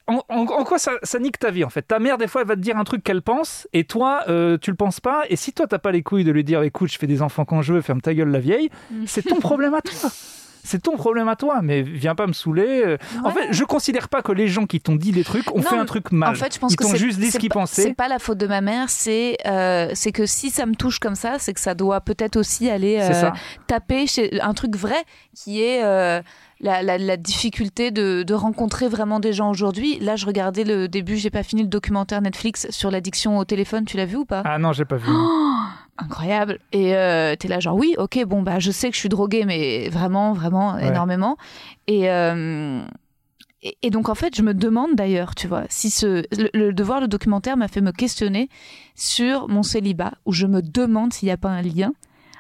[0.08, 1.82] en, en- en quoi ça, ça nique ta vie en fait?
[1.82, 4.58] Ta mère des fois elle va te dire un truc qu'elle pense et toi euh,
[4.58, 6.90] tu le penses pas et si toi t'as pas les couilles de lui dire écoute
[6.92, 9.04] je fais des enfants quand je veux ferme ta gueule la vieille Mm.
[9.06, 10.10] c'est ton problème à toi
[10.62, 12.96] c'est ton problème à toi mais viens pas me saouler euh.
[13.24, 15.62] en fait je considère pas que les gens qui t'ont dit des trucs ont Non,
[15.62, 17.82] fait un truc mal En fait, je pense ils t'ont juste dit ce qu'ils pensaient
[17.82, 20.98] C'est pas la faute de ma mère, c'est euh, c'est que si ça me touche
[20.98, 23.30] comme ça, c'est que ça doit peut-être aussi aller euh,
[23.66, 25.02] taper chez un truc vrai
[25.34, 26.20] qui est euh,
[26.60, 29.98] la, la- la difficulté de, de rencontrer vraiment des gens aujourd'hui.
[30.00, 33.84] Là, je regardais le début, j'ai pas fini le documentaire Netflix sur l'addiction au téléphone.
[33.86, 34.42] Tu l'as vu ou pas?
[34.44, 35.64] Ah non j'ai pas vu Oh,
[36.02, 36.58] incroyable.
[36.72, 39.44] Et euh, t'es là genre oui, ok, bon bah je sais que je suis droguée,
[39.44, 40.88] mais vraiment, vraiment Ouais.
[40.88, 41.36] énormément.
[41.86, 42.82] Et, euh,
[43.62, 46.72] et et donc en fait, je me demande d'ailleurs, tu vois, si ce le, le-
[46.72, 48.48] de voir le documentaire m'a fait me questionner
[48.94, 51.92] sur mon célibat, où je me demande s'il n'y a pas un lien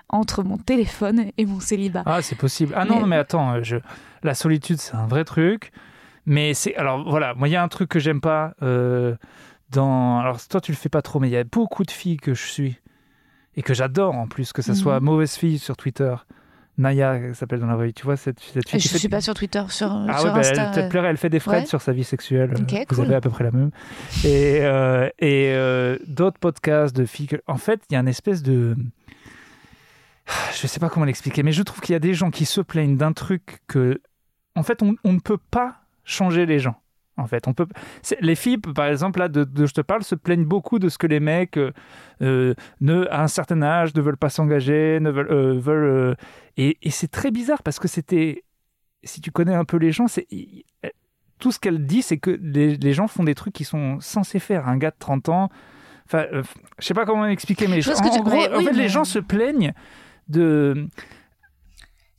[0.08, 2.02] entre mon téléphone et mon célibat.
[2.06, 2.72] Ah, c'est possible.
[2.76, 3.76] Ah non, Mais- non, mais attends, euh, je...
[4.24, 5.70] la solitude, c'est un vrai truc.
[6.26, 6.74] Mais c'est.
[6.76, 9.14] Alors voilà, moi, il y a un truc que j'aime pas euh,
[9.70, 10.18] dans.
[10.18, 12.34] Alors toi, tu le fais pas trop, mais il y a beaucoup de filles que
[12.34, 12.76] je suis
[13.56, 15.06] et que j'adore en plus, que ce soit Mhm.
[15.06, 16.14] mauvaise fille sur Twitter.
[16.78, 17.92] Naya, elle s'appelle dans la vraie vie.
[17.94, 20.28] Tu vois, cette, cette fille je qui fait- suis pas sur Twitter, sur, Ah sur
[20.28, 20.62] ouais, bah, Insta.
[20.64, 21.66] elle, peut-être pleurer, elle fait des ouais.
[21.66, 22.54] sur sa vie sexuelle.
[22.58, 23.04] Ok, Vous cool.
[23.06, 23.70] avez à peu près la même.
[24.24, 27.26] Et, euh, et euh, d'autres podcasts de filles.
[27.26, 28.76] que- En fait, il y a une espèce de.
[30.54, 32.60] Je sais pas comment l'expliquer, mais je trouve qu'il y a des gens qui se
[32.60, 34.00] plaignent d'un truc que.
[34.56, 36.76] En fait, on, on ne peut pas changer les gens.
[37.16, 37.66] En fait, on peut.
[38.20, 40.96] Les filles, par exemple, là, de, de je te parle, se plaignent beaucoup de ce
[40.96, 41.70] que les mecs, euh,
[42.22, 46.16] euh, ne, à un certain âge, ne veulent pas s'engager, ne veulent, euh, veulent.
[46.56, 48.44] Et, et c'est très bizarre parce que c'était
[49.04, 50.26] si tu connais un peu les gens, c'est
[51.38, 54.38] tout ce qu'elle dit, c'est que les, les gens font des trucs qu'ils sont censés
[54.38, 54.68] faire.
[54.68, 55.48] Un gars de 30 ans,
[56.06, 56.42] enfin, euh,
[56.78, 58.64] je sais pas comment expliquer, mais Je en, que tu- en gros, mais en oui,
[58.66, 59.72] fait, mais- les gens se plaignent
[60.28, 60.86] de.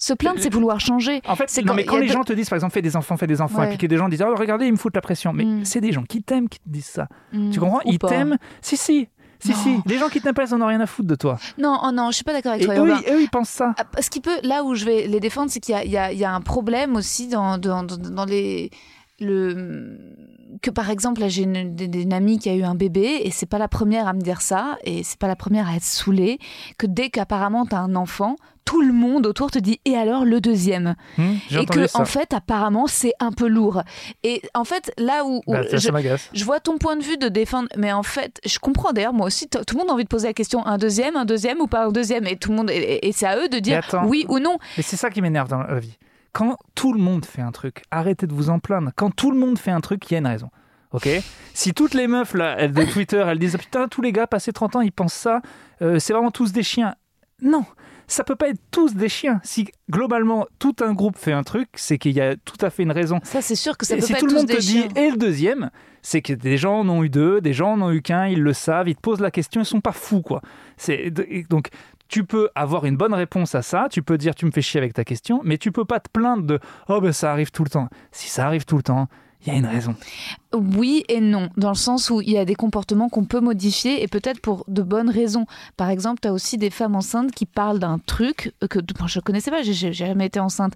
[0.03, 1.21] Se plaindre, c'est vouloir changer.
[1.27, 3.17] En fait, C'est quand- mais quand les gens te disent, par exemple, fais des enfants,
[3.17, 3.65] fais des enfants, Ouais.
[3.67, 5.31] et puis que des gens disent, oh, regardez, ils me foutent la pression.
[5.31, 5.63] Mais Mm.
[5.65, 7.07] c'est des gens qui t'aiment qui te disent ça.
[7.31, 7.81] Hmm, Tu comprends?
[7.85, 8.37] Ou Ils t'aiment?
[8.61, 9.07] Si, si.
[9.39, 9.55] Si, Non.
[9.57, 9.77] si.
[9.85, 11.37] Les gens qui t'aiment pas, ils en ont rien à foutre de toi.
[11.59, 12.75] Non, oh non, je suis pas d'accord avec Et toi.
[12.79, 13.75] eux, eux, ils pensent ça.
[13.77, 16.17] Ah, Ce qui peut, là où je vais les défendre, c'est qu'il y a, y,
[16.17, 18.71] y un problème aussi dans, dans, dans- dans les.
[19.19, 19.99] Le,
[20.61, 23.29] que par exemple, là, j'ai une, une- une amie qui a eu un bébé et
[23.31, 25.83] c'est pas la première à me dire ça et c'est pas la première à être
[25.83, 26.39] saoulée.
[26.79, 28.35] Que dès qu'apparemment t'as un enfant,
[28.65, 30.95] tout le monde autour te dit et alors le deuxième?
[31.49, 31.99] J'ai et que ça.
[31.99, 33.83] en fait apparemment c'est un peu lourd.
[34.23, 37.69] Et en fait là où, où Bah, je, vois ton point de vue de défendre,
[37.77, 40.27] mais en fait, je comprends d'ailleurs, moi aussi, tout le monde a envie de poser
[40.27, 42.99] la question un deuxième, un deuxième ou pas un deuxième, et tout le monde, et,
[43.07, 44.05] et c'est à eux de dire attends.
[44.05, 44.57] oui ou non.
[44.77, 45.97] Et c'est ça qui m'énerve dans la vie.
[46.33, 48.91] Quand tout le monde fait un truc, arrêtez de vous en plaindre.
[48.95, 50.49] Quand tout le monde fait un truc, il y a une raison.
[50.93, 51.07] Ok?
[51.53, 54.51] Si toutes les meufs là, elles, de Twitter, elles disent putain, tous les gars passés
[54.51, 55.41] 30 ans, ils pensent ça,
[55.81, 56.95] euh, c'est vraiment tous des chiens.
[57.41, 57.65] Non,
[58.11, 59.39] ça peut pas être tous des chiens.
[59.43, 62.83] Si globalement tout un groupe fait un truc, c'est qu'il y a tout à fait
[62.83, 63.19] une raison.
[63.23, 64.57] Ça, c'est sûr que ça Et peut si pas tout être le monde tous te
[64.57, 64.89] des dit chiens.
[64.95, 67.91] et le deuxième, c'est que des gens en ont eu deux, des gens en ont
[67.91, 70.41] eu qu'un, ils le savent, ils te posent la question, ils sont pas fous quoi.
[70.75, 71.09] C'est
[71.49, 71.69] donc
[72.09, 74.79] tu peux avoir une bonne réponse à ça, tu peux dire tu me fais chier
[74.79, 76.59] avec ta question, mais tu peux pas te plaindre de
[76.89, 77.87] oh ben ça arrive tout le temps.
[78.11, 79.07] Si ça arrive tout le temps,
[79.45, 79.95] il y a une raison.
[80.53, 84.03] Oui et non, dans le sens où il y a des comportements qu'on peut modifier
[84.03, 85.45] et peut-être pour de bonnes raisons.
[85.77, 89.19] Par exemple, tu as aussi des femmes enceintes qui parlent d'un truc que moi, je
[89.19, 90.73] connaissais pas, j'ai jamais été enceinte,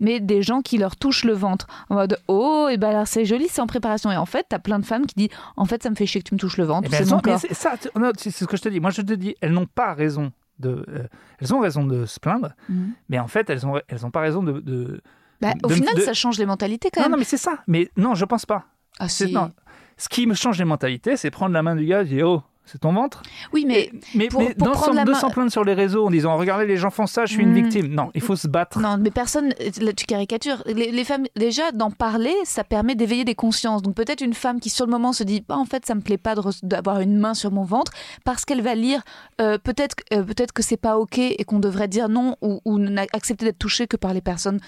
[0.00, 3.24] mais des gens qui leur touchent le ventre en mode oh, et ben alors c'est
[3.24, 4.10] joli, c'est en préparation.
[4.10, 6.06] Et en fait, tu as plein de femmes qui disent en fait, ça me fait
[6.06, 6.88] chier que tu me touches le ventre.
[6.90, 7.38] C'est mon corps.
[7.38, 7.74] ça,
[8.16, 8.80] c'est ce que je te dis.
[8.80, 10.32] Moi, je te dis, elles n'ont pas raison.
[10.58, 11.04] De, euh,
[11.40, 12.90] elles ont raison de se plaindre, Mhm.
[13.08, 14.58] mais en fait, elles ont, elles ont pas raison de.
[14.58, 15.00] de-
[15.40, 17.12] Bah, au de- final, de- ça change les mentalités quand Non, même.
[17.12, 17.58] non, mais c'est ça.
[17.66, 18.64] Mais non, je pense pas.
[18.98, 19.32] Ah, C'est- si.
[19.32, 19.50] non.
[19.96, 22.42] Ce qui me change les mentalités, c'est prendre la main du gars et dire oh,
[22.64, 23.22] c'est ton ventre.
[23.52, 26.06] Oui, mais Mais, pour- mais pour prendre la de main- s'en plaindre sur les réseaux
[26.06, 27.54] en disant regardez les gens font ça, je suis une Mm.
[27.54, 27.86] victime.
[27.88, 28.78] Non, il faut se battre.
[28.78, 30.62] Non, mais personne, là, tu caricatures.
[30.66, 33.82] Les, les femmes, déjà, d'en parler, ça permet d'éveiller des consciences.
[33.82, 36.00] Donc peut-être une femme qui, sur le moment, se dit, bah, en fait, ça me
[36.02, 37.90] plaît pas d'avoir une main sur mon ventre,
[38.24, 39.02] parce qu'elle va lire,
[39.40, 42.78] euh, peut-être euh, peut-être que c'est pas OK et qu'on devrait dire non ou, ou
[43.14, 44.60] accepter d'être touché que par les personnes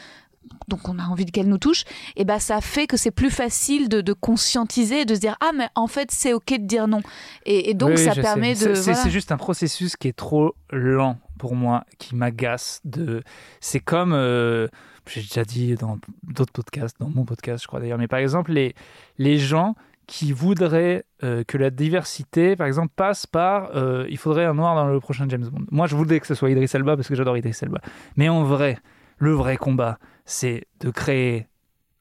[0.68, 1.84] donc on a envie qu'elles nous touchent,
[2.16, 5.50] et ben ça fait que c'est plus facile de, de conscientiser, de se dire ah
[5.56, 7.00] mais en fait c'est ok de dire non,
[7.46, 8.68] et, et donc Oui, ça permet sais.
[8.68, 9.04] de C'est c'est- voilà.
[9.04, 12.80] c'est juste un processus qui est trop lent pour moi, qui m'agace.
[12.84, 13.22] De...
[13.60, 14.12] C'est comme.
[14.12, 14.68] euh,
[15.06, 18.52] J'ai déjà dit dans d'autres podcasts, dans mon podcast, je crois d'ailleurs, mais par exemple,
[18.52, 18.74] les,
[19.18, 19.74] les gens
[20.06, 24.74] qui voudraient euh, que la diversité, par exemple, passe par euh, il faudrait un noir
[24.74, 25.64] dans le prochain James Bond.
[25.70, 27.80] Moi, je voudrais que ce soit Idris Elba parce que j'adore Idris Elba.
[28.16, 28.78] Mais en vrai,
[29.18, 31.46] le vrai combat, c'est de créer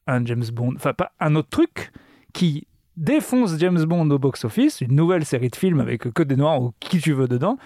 [0.06, 1.92] un James Bond, enfin pas un autre truc
[2.32, 2.66] qui
[2.96, 6.72] défonce James Bond au box-office, une nouvelle série de films avec que des noirs ou
[6.80, 7.56] qui tu veux dedans,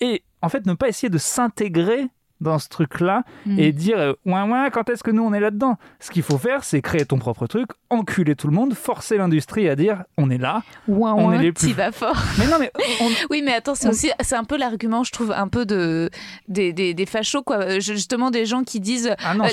[0.00, 2.06] et en fait ne pas essayer de s'intégrer
[2.42, 3.58] dans ce truc-là Mm.
[3.58, 5.76] et dire euh, ouin ouin quand est-ce que nous on est là-dedans?
[6.00, 9.68] Ce qu'il faut faire, c'est créer ton propre truc, enculer tout le monde, forcer l'industrie
[9.68, 10.62] à dire on est là.
[10.88, 12.16] Ouin, on est les plus- vas fort.
[12.38, 12.70] Mais non mais
[13.00, 15.64] on- Oui, mais attends, c'est On- aussi, c'est un peu l'argument, je trouve, un peu
[15.64, 16.10] de
[16.48, 17.56] des, des, des fachos, quoi.
[17.58, 19.48] Euh, Justement, des gens qui disent ah non, euh,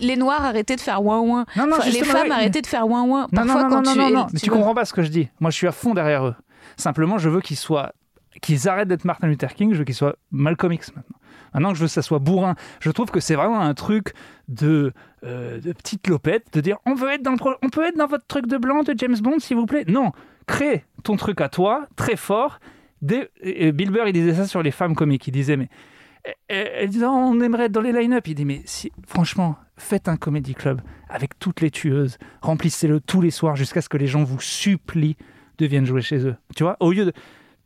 [0.00, 1.44] les, noirs arrêtez de faire ouin ouin.
[1.56, 3.22] Non, non, Enfin, les femmes mais- arrêtez de faire ouin ouin.
[3.32, 5.02] Non, Parfois, non, non, quand non, tu, non, non, mais tu comprends pas ce que
[5.02, 5.28] je dis.
[5.40, 6.34] Moi, je suis à fond derrière eux.
[6.76, 7.92] Simplement, je veux qu'ils soient,
[8.42, 9.72] qu'ils arrêtent d'être Martin Luther King.
[9.72, 11.16] Je veux qu'ils soient Malcolm X maintenant.
[11.54, 14.12] Maintenant que je veux que ça soit bourrin, je trouve que c'est vraiment un truc
[14.48, 14.92] de,
[15.24, 18.94] euh, de petite lopette, de dire on peut être dans votre truc de blanc de
[18.96, 19.84] James Bond, s'il vous plaît?
[19.88, 20.12] Non,
[20.46, 22.58] crée ton truc à toi, très fort.
[23.02, 25.26] Des- et Bill Burr, il disait ça sur les femmes comiques.
[25.28, 25.68] Il disait mais
[26.48, 28.26] elle elle disait, Oh, on aimerait être dans les line-up.
[28.26, 33.20] Il dit, mais si, franchement, faites un comédie club avec toutes les tueuses, remplissez-le tous
[33.20, 35.16] les soirs jusqu'à ce que les gens vous supplient
[35.58, 36.36] de viennent jouer chez eux.
[36.56, 37.12] Tu vois, au lieu de.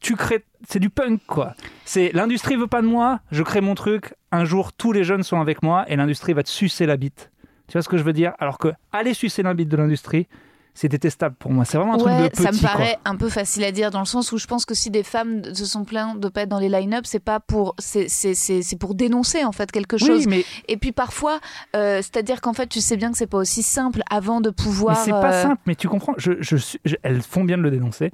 [0.02, 0.44] Tu crées.
[0.68, 1.54] C'est du punk, quoi.
[1.84, 4.14] C'est l'industrie veut pas de moi, je crée mon truc.
[4.30, 7.30] Un jour, tous les jeunes sont avec moi et l'industrie va te sucer la bite.
[7.68, 8.32] Tu vois ce que je veux dire?
[8.38, 10.26] Alors que aller sucer la bite de l'industrie,
[10.74, 11.64] c'est détestable pour moi.
[11.64, 12.42] C'est vraiment un truc de petit.
[12.42, 12.70] ça me quoi.
[12.70, 15.02] paraît un peu facile à dire dans le sens où je pense que si des
[15.02, 18.94] femmes se sont plaintes de pas être dans les line-up, c'est pas pour c'est pour
[18.94, 20.20] dénoncer en fait quelque chose.
[20.20, 21.40] Oui, mais, Et puis parfois,
[21.76, 24.54] euh, c'est-à-dire qu'en fait, tu sais bien que c'est pas aussi simple avant de mais
[24.64, 24.96] pouvoir.
[24.96, 25.62] c'est pas euh, simple.
[25.66, 28.10] Mais tu comprends je, je suis- je- Elles font bien de le dénoncer.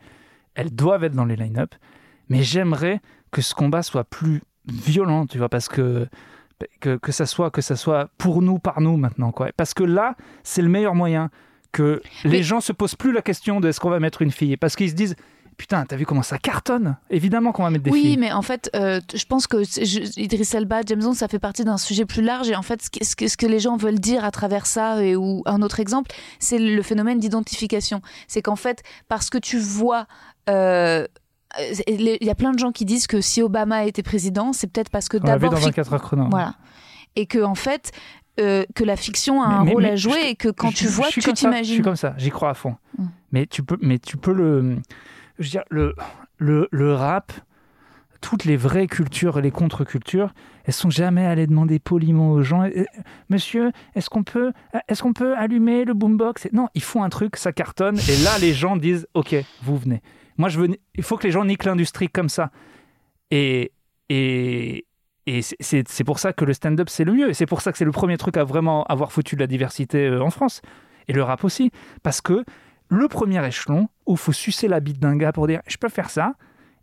[0.59, 1.75] Elles doivent être dans les line-up.
[2.29, 3.01] Mais j'aimerais
[3.31, 6.07] que ce combat soit plus violent, tu vois, parce que
[6.81, 9.85] que, que ça soit que ça soit pour nous par nous maintenant quoi parce que
[9.85, 11.31] là c'est le meilleur moyen
[11.71, 14.57] que les gens se posent plus la question de est-ce qu'on va mettre une fille
[14.57, 15.15] parce qu'ils se disent
[15.57, 16.97] putain t'as vu comment ça cartonne?
[17.11, 20.21] Évidemment qu'on va mettre des oui, filles mais en fait, euh, je pense que je-
[20.21, 22.49] Idriss Elba, James Bond, ça fait partie d'un sujet plus large.
[22.49, 24.67] Et en fait, ce que, ce que- ce que les gens veulent dire à travers
[24.67, 28.03] ça, et, ou un autre exemple, c'est le phénomène d'identification.
[28.29, 30.07] C'est qu'en fait, parce que tu vois.
[30.49, 31.07] Euh,
[31.87, 34.91] Il y a plein de gens qui disent que si Obama était président, c'est peut-être
[34.91, 35.51] parce que d'abord.
[35.51, 36.55] dans fic- 24 heures chrono Voilà.
[37.17, 37.91] Et que, en fait,
[38.39, 40.49] euh, que la fiction a Mais- un mais- rôle mais à jouer je- et que
[40.49, 41.83] quand Je- tu vois, tu ça, Je suis t'imagines.
[41.83, 42.77] comme ça, j'y crois à fond.
[42.99, 43.05] Mm.
[43.33, 44.77] Mais tu peux, mais tu peux le,
[45.39, 45.95] je veux dire le,
[46.37, 47.33] le, le rap,
[48.21, 50.35] toutes les vraies cultures et les contre-cultures,
[50.65, 52.69] elles sont jamais allées demander poliment aux gens,
[53.31, 54.53] Monsieur, est-ce qu'on peut,
[54.89, 56.49] est-ce qu'on peut allumer le boombox?
[56.53, 60.03] Non, ils font un truc, ça cartonne, et là les gens disent, ok, vous venez.
[60.39, 62.51] Moi je veux, il faut que les gens niquent l'industrie comme ça.
[63.31, 63.73] Et
[64.09, 64.87] et
[65.27, 67.29] et c'est- pour ça que le stand-up, c'est le mieux.
[67.29, 69.47] Et c'est pour ça que c'est le premier truc à vraiment avoir foutu de la
[69.47, 70.63] diversité euh, en France.
[71.07, 71.71] Et le rap aussi.
[72.03, 72.45] Parce que
[72.89, 76.09] le premier échelon, où faut sucer la bite d'un gars pour dire je peux faire
[76.09, 76.33] ça,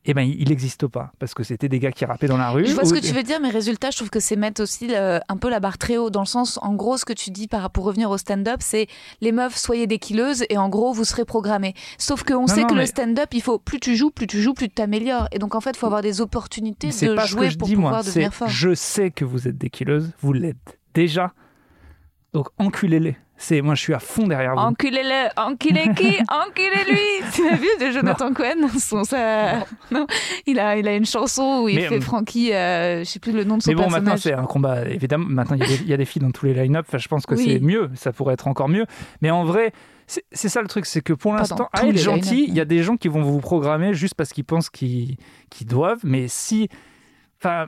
[0.05, 1.11] eh ben il n'existe pas.
[1.19, 2.65] Parce que c'était des gars qui rappaient dans la rue.
[2.65, 4.89] Je vois ce que tu veux dire, mais résultat, je trouve que c'est mettre aussi
[4.95, 6.09] un peu la barre très haut.
[6.09, 8.87] Dans le sens, en gros, ce que tu dis par, pour revenir au stand-up, c'est
[9.21, 11.73] les meufs, soyez des killeuses et en gros, vous serez programmés.
[11.97, 14.53] Sauf qu'on sait non, que le stand-up, il faut plus tu joues, plus tu joues,
[14.53, 15.27] plus tu t'améliores.
[15.31, 17.53] Et donc, en fait, il faut avoir des opportunités C'est de pas ce jouer que
[17.53, 18.03] je pour dis, pouvoir moi.
[18.03, 18.47] C'est devenir fort.
[18.47, 21.33] je sais que vous êtes des killeuses, vous l'êtes déjà.
[22.33, 23.15] Donc enculez-les.
[23.37, 24.59] C'est moi, je suis à fond derrière vous.
[24.61, 27.01] Enculez-le, enculez qui, enculez-lui.
[27.33, 29.65] Tu as vu de Jonathan Cohen son, ça...
[29.91, 30.07] non,
[30.45, 33.19] il a, il a une chanson où il Mais, fait euh, Frankie, euh, je sais
[33.19, 34.19] plus le nom de son Mais bon, maintenant, personnage.
[34.21, 34.87] c'est un combat.
[34.87, 36.85] Évidemment, maintenant, il y a des- il y, a des filles dans tous les line-up.
[36.87, 37.43] Enfin, je pense que Oui.
[37.45, 37.91] c'est mieux.
[37.95, 38.85] Ça pourrait être encore mieux.
[39.21, 39.73] Mais en vrai,
[40.07, 40.85] c'est ça le truc.
[40.85, 43.39] C'est que pour l'instant, à être gentil, il y a des gens qui vont vous
[43.41, 45.17] programmer juste parce qu'ils pensent qu'ils
[45.49, 46.01] qu'ils doivent.
[46.03, 46.69] Mais si.
[47.39, 47.67] Enfin.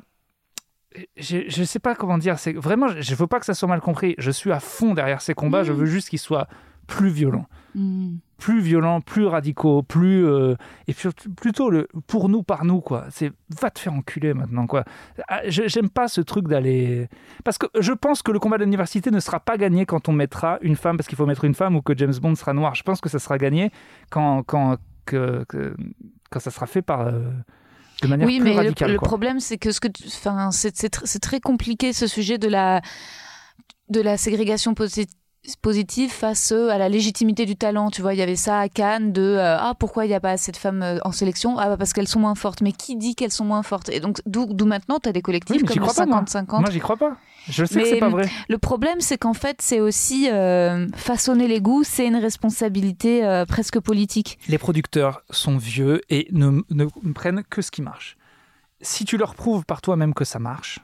[1.17, 2.39] Je, je sais pas comment dire.
[2.39, 2.87] C'est vraiment.
[2.87, 4.15] Je veux pas que ça soit mal compris.
[4.17, 5.63] Je suis à fond derrière ces combats.
[5.63, 5.75] Je Mm.
[5.75, 6.47] veux juste qu'ils soient
[6.87, 7.45] plus violents
[7.75, 8.15] Hmm.
[8.39, 10.55] plus violents, plus radicaux, plus euh,
[10.87, 13.05] et puis plutôt le pour nous par nous quoi.
[13.11, 13.31] C'est
[13.61, 14.83] va te faire enculer maintenant quoi.
[15.27, 17.07] Ah, je- J'aime pas ce truc d'aller
[17.43, 20.13] parce que je pense que le combat de l'université ne sera pas gagné quand on
[20.13, 22.73] mettra une femme parce qu'il faut mettre une femme ou que James Bond sera noir.
[22.73, 23.69] Je pense que ça sera gagné
[24.09, 25.75] quand quand que, que-
[26.31, 27.29] quand ça sera fait par euh,
[28.01, 28.91] de manière Oui, plus mais le, radicale.
[28.91, 29.07] le quoi.
[29.07, 32.47] problème, c'est que ce que, enfin, c'est c'est tr- c'est très compliqué ce sujet de
[32.47, 32.81] la
[33.89, 35.07] de la ségrégation posi-
[35.61, 37.89] positive face euh, à la légitimité du talent.
[37.89, 40.19] Tu vois, il y avait ça à Cannes de euh, ah pourquoi il n'y a
[40.19, 41.57] pas assez de femmes euh, en sélection?
[41.57, 42.61] Ah bah, parce qu'elles sont moins fortes.
[42.61, 43.89] Mais qui dit qu'elles sont moins fortes?
[43.89, 46.09] Et donc d'où maintenant tu as des collectifs Oui, mais j'y comme le crois pas,
[46.11, 46.23] moi.
[46.23, 46.61] 50-50.
[46.61, 47.17] Moi j'y crois pas.
[47.49, 48.29] Je sais que c'est pas vrai.
[48.49, 53.45] Le problème, c'est qu'en fait, c'est aussi euh, façonner les goûts, c'est une responsabilité euh,
[53.45, 54.39] presque politique.
[54.47, 58.17] les producteurs sont vieux et ne, ne prennent que ce qui marche.
[58.81, 60.79] Si tu leur prouves par toi-même que ça marche,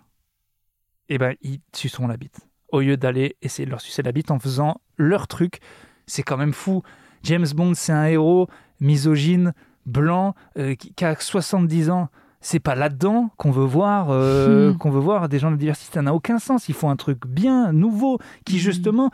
[1.09, 2.39] eh ben, ils suceront la bite.
[2.69, 5.59] Au lieu d'aller essayer de leur sucer la bite en faisant leur truc,
[6.07, 6.81] c'est quand même fou.
[7.23, 8.47] James Bond, c'est un héros
[8.79, 9.53] misogyne,
[9.85, 12.09] blanc, euh, qui, qui a 70 ans.
[12.45, 14.77] C'est pas là-dedans qu'on veut voir, euh, Hmm.
[14.77, 15.93] qu'on veut voir des gens de diversité.
[15.93, 16.67] Ça n'a aucun sens.
[16.67, 18.59] Il faut un truc bien, nouveau, qui Hmm.
[18.59, 19.11] justement.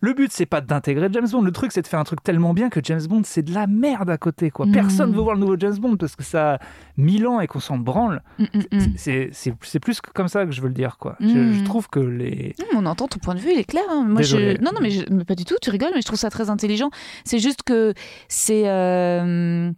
[0.00, 1.42] Le but, c'est pas d'intégrer James Bond.
[1.42, 3.66] Le truc, c'est de faire un truc tellement bien que James Bond, c'est de la
[3.66, 4.50] merde à côté.
[4.50, 4.66] Quoi.
[4.66, 4.72] Hmm.
[4.72, 6.58] Personne veut voir le nouveau James Bond parce que ça a
[6.96, 8.22] mille ans et qu'on s'en branle.
[8.38, 8.80] Mm, mm, mm.
[8.96, 10.96] C'est- plus que comme ça que je veux le dire.
[10.98, 11.16] Quoi.
[11.20, 12.54] Je, je trouve que les.
[12.76, 13.82] On entend ton point de vue, il est clair.
[13.90, 14.04] hein.
[14.08, 14.56] Moi, je...
[14.62, 16.50] Non, non, mais, je- mais pas du tout, tu rigoles, mais je trouve ça très
[16.50, 16.90] intelligent.
[17.24, 17.92] C'est juste que
[18.28, 18.68] c'est.
[18.68, 19.70] euh,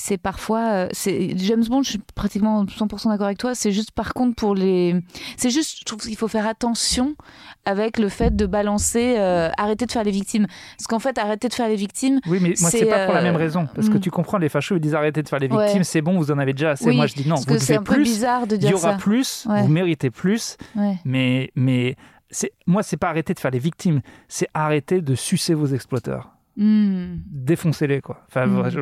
[0.00, 0.60] C'est parfois.
[0.60, 3.56] euh, c'est James Bond, je suis pratiquement 100% d'accord avec toi.
[3.56, 4.94] C'est juste, par contre, pour les.
[5.36, 7.16] C'est juste, je trouve qu'il faut faire attention
[7.64, 9.16] avec le fait de balancer.
[9.18, 10.46] euh, arrêter de faire les victimes.
[10.76, 12.20] Parce qu'en fait, arrêter de faire les victimes.
[12.28, 13.66] Oui, mais moi, c'est pas pour la euh, même raison.
[13.74, 14.00] Parce que hmm.
[14.00, 15.64] tu comprends, les fachos, ils disent arrêtez de faire les Ouais.
[15.64, 16.86] victimes, c'est bon, vous en avez déjà assez.
[16.86, 18.04] Oui, moi, je dis non, vous devez un peu plus.
[18.04, 18.98] bizarre de Il dire y aura ça.
[18.98, 19.62] plus, Ouais.
[19.62, 20.96] vous méritez plus, Ouais.
[21.04, 21.96] mais, mais
[22.30, 26.30] c'est, moi, c'est pas arrêter de faire les victimes, c'est arrêter de sucer vos exploiteurs.
[26.60, 27.18] Hmm.
[27.30, 28.20] Défoncez-les, quoi.
[28.28, 28.68] Enfin, Mm.
[28.70, 28.80] je-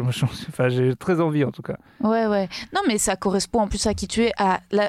[0.48, 1.76] enfin, j'ai très envie, en tout cas.
[2.00, 2.48] Ouais, ouais.
[2.74, 4.88] Non, mais ça correspond en plus à qui tu es, à, la-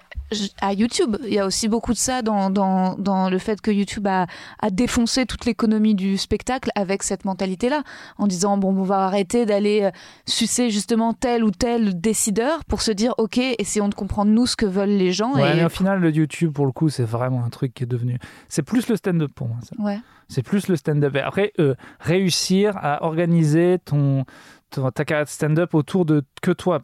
[0.61, 1.17] à YouTube.
[1.25, 4.25] Il y a aussi beaucoup de ça dans, dans, dans le fait que YouTube a,
[4.61, 7.83] a défoncé toute l'économie du spectacle avec cette mentalité-là,
[8.17, 9.91] en disant, bon, on va arrêter d'aller euh,
[10.25, 14.55] sucer justement tel ou tel décideur pour se dire, ok, essayons de comprendre nous ce
[14.55, 15.33] que veulent les gens.
[15.35, 15.55] Ouais, et...
[15.57, 18.17] mais au final, le YouTube, pour le coup, c'est vraiment un truc qui est devenu.
[18.47, 19.75] C'est plus le stand-up pour moi, ça.
[19.83, 19.99] Ouais.
[20.29, 21.15] C'est plus le stand-up.
[21.15, 24.25] Et Après, euh, réussir à organiser ton,
[24.71, 26.79] ton- ta carrière de stand-up autour de que toi.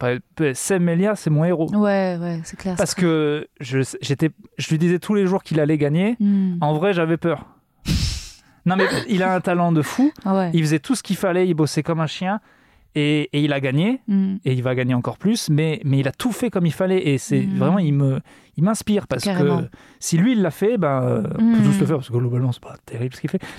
[0.54, 1.68] Sam Melia, c'est mon héros.
[1.74, 2.74] Ouais, ouais, c'est clair.
[2.76, 6.16] Parce que je, j'étais, je lui disais tous les jours qu'il allait gagner.
[6.20, 6.56] Hmm.
[6.60, 7.44] En vrai, j'avais peur.
[8.66, 10.10] non, mais il a un talent de fou.
[10.24, 10.50] Ah ouais.
[10.54, 11.46] Il faisait tout ce qu'il fallait.
[11.46, 12.40] Il bossait comme un chien.
[12.96, 14.00] Et, et il a gagné.
[14.06, 14.36] Hmm.
[14.44, 15.48] Et il va gagner encore plus.
[15.50, 17.08] Mais, mais il a tout fait comme il fallait.
[17.08, 17.58] Et c'est Mm.
[17.58, 18.20] vraiment, il, me,
[18.56, 19.06] il m'inspire.
[19.08, 19.62] Parce Carrément.
[19.62, 19.68] que
[19.98, 21.62] si lui, il l'a fait, ben, euh, on peut Mm.
[21.64, 21.96] tous le faire.
[21.96, 23.40] Parce que globalement, c'est pas terrible ce qu'il fait.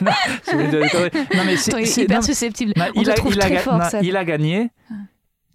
[0.00, 0.10] Mais-
[1.34, 2.72] non, mais c'est- hyper non, susceptible.
[2.76, 4.02] non, On il, te a, il, a, très ga- fort, non, Seb.
[4.04, 4.70] il a gagné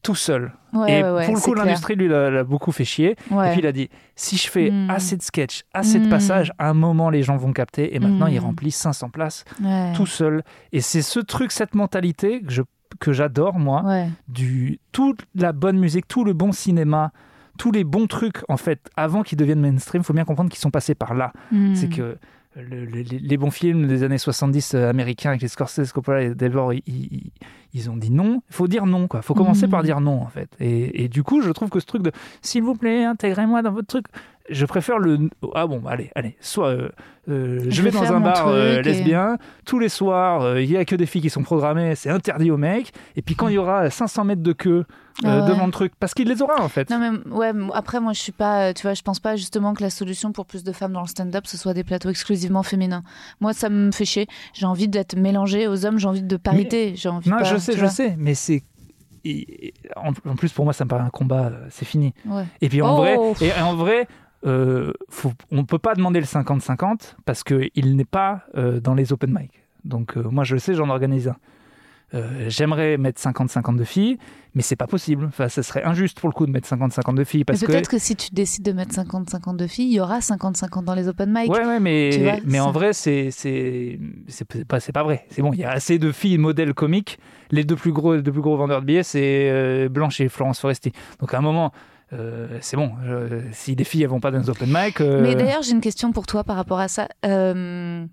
[0.02, 0.54] tout seul.
[0.74, 3.12] Ouais, et ouais, ouais, pour le coup, l'industrie, lui, l'a, beaucoup fait chier.
[3.12, 4.90] Et puis il a dit si je fais Mm.
[4.90, 6.10] assez de sketchs, assez de Mm.
[6.10, 7.96] passages, à un moment, les gens vont capter.
[7.96, 9.46] Et maintenant, il remplit 500 places
[9.96, 10.44] tout seul.
[10.72, 12.62] Et c'est ce truc, cette mentalité que, je,
[13.00, 13.84] que j'adore, moi,
[14.28, 17.12] du toute la bonne musique, tout le bon cinéma,
[17.58, 20.60] tous les bons trucs, en fait, avant qu'ils deviennent mainstream, il faut bien comprendre qu'ils
[20.60, 21.32] sont passés par là.
[21.52, 21.76] Hmm.
[21.76, 22.18] C'est que
[22.56, 26.22] le- le- les, les bons films des années 70 euh, américains avec les Scorsese, Coppola
[26.24, 27.32] et Delvor, ils, ils-
[27.74, 28.42] ils ont dit non.
[28.50, 29.22] Il faut dire non, quoi.
[29.22, 29.72] Il faut commencer Mhm.
[29.72, 30.50] par dire non, en fait.
[30.60, 33.72] Et, et du coup, je trouve que ce truc de s'il vous plaît, intégrez-moi dans
[33.72, 34.06] votre truc,
[34.50, 36.90] je préfère le ah bon, allez, allez, soit euh,
[37.30, 40.70] euh, je, Je vais dans un bar euh, et- lesbien tous les soirs, euh, il
[40.72, 42.92] y a que des filles qui sont programmées, c'est interdit aux mecs.
[43.16, 44.86] Et puis quand il y aura 500 mètres de queue
[45.24, 45.48] Ah ouais.
[45.50, 46.90] devant le truc, parce qu'il les aura en fait.
[46.90, 49.84] Non mais ouais, après moi je suis pas, tu vois, je pense pas justement que
[49.84, 53.04] la solution pour plus de femmes dans le stand-up ce soit des plateaux exclusivement féminins.
[53.40, 54.28] Moi ça me fait chier.
[54.54, 57.30] J'ai envie d'être mélangée aux hommes, j'ai envie de parité, j'ai envie.
[57.30, 57.90] non, pas, je sais, je vois.
[57.90, 58.64] sais, mais c'est
[59.24, 62.14] et- en, plus pour moi ça me paraît un combat, c'est fini.
[62.26, 62.46] Ouais.
[62.62, 62.98] Et puis en Oh.
[62.98, 64.08] vrai, et en vrai,
[64.46, 68.94] euh, faut- on peut pas demander le 50-50 parce que il n'est pas euh, dans
[68.96, 69.52] les open mic.
[69.86, 71.36] Donc euh, moi je le sais, j'en organise un.
[72.48, 74.18] j'aimerais mettre 50-50 de filles,
[74.54, 75.26] mais c'est pas possible.
[75.28, 77.46] Enfin, ce serait injuste pour le coup de mettre 50-50 de filles.
[77.46, 77.98] Parce mais peut-être que...
[78.00, 81.32] si tu décides de mettre 50-50 de filles, il y aura 50-50 dans les open
[81.32, 81.50] mic.
[81.50, 83.30] Ouais, ouais mais, mais en vrai, c'est
[84.68, 85.26] pas, pas vrai.
[85.30, 87.18] C'est bon, il y a assez de filles modèles comiques.
[87.52, 90.92] Les deux plus gros, deux plus gros vendeurs de billets, c'est Blanche et Florence Foresti.
[91.20, 91.72] Donc à un moment,
[92.14, 92.92] euh, c'est bon.
[93.52, 95.00] si des filles ne vont pas dans les open mic.
[95.00, 97.08] Mais d'ailleurs, j'ai une question pour toi par rapport à ça.
[97.26, 98.06] Euh,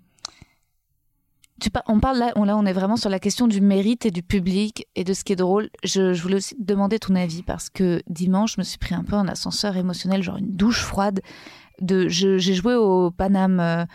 [1.87, 4.23] on parle là on, là, on est vraiment sur la question du mérite et du
[4.23, 5.69] public et de ce qui est drôle.
[5.83, 9.03] Je, voulais aussi te demander ton avis parce que dimanche, je me suis pris un
[9.03, 11.21] peu un ascenseur émotionnel, genre une douche froide.
[11.81, 13.85] De, j'ai joué au Paname euh,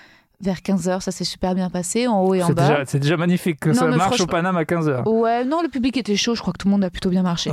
[0.41, 2.85] vers 15h, ça s'est super bien passé, en haut et en bas.
[2.87, 5.09] C'est déjà magnifique que ça marche au Paname à 15h.
[5.09, 7.23] Ouais, non, le public était chaud, je crois que tout le monde a plutôt bien
[7.23, 7.51] marché.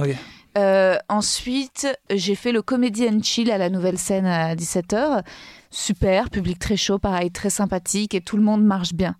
[0.57, 5.23] Euh, ensuite, j'ai fait le Comedy and Chill à la nouvelle scène à 17h
[5.71, 9.15] super, public très chaud, pareil, très sympathique et tout le monde marche bien.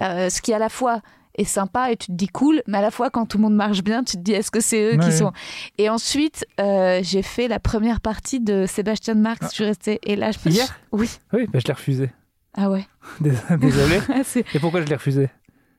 [0.00, 1.00] Euh, ce qui à la fois
[1.36, 3.54] est sympa et tu te dis cool, mais à la fois quand tout le monde
[3.54, 5.32] marche bien, tu te dis est-ce que c'est eux qui sont?
[5.78, 9.46] Et ensuite, euh, j'ai fait la première partie de Sébastien Marx, ah.
[9.50, 10.00] je suis restée.
[10.02, 10.80] Et là, je Hier?
[10.90, 11.08] Oui.
[11.32, 12.10] Oui, bah, je l'ai refusé.
[12.54, 12.86] Ah ouais.
[13.20, 14.00] Désolé.
[14.54, 15.28] et pourquoi je l'ai refusé?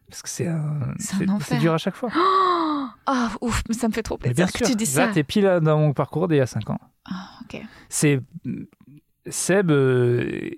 [0.09, 0.93] Parce que c'est un...
[0.97, 2.09] c'est dur à chaque fois.
[3.05, 5.07] Ah, oh, ouf, ça me fait trop plaisir que tu dis ça.
[5.07, 6.79] Là, t'es pile dans mon parcours d'il y a 5 ans.
[7.05, 7.61] Ah, ok.
[7.89, 8.21] C'est
[9.27, 10.49] Seb euh,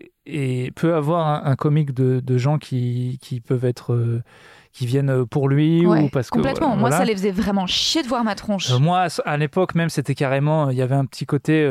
[0.75, 4.23] peut avoir un, un comique de, de, gens qui, qui peuvent être euh,
[4.73, 6.75] qui viennent pour lui ou parce que complètement.
[6.75, 8.71] moi, ça les faisait vraiment chier de voir ma tronche.
[8.71, 11.63] Euh, moi, à l'époque même, c'était carrément, il y avait un petit côté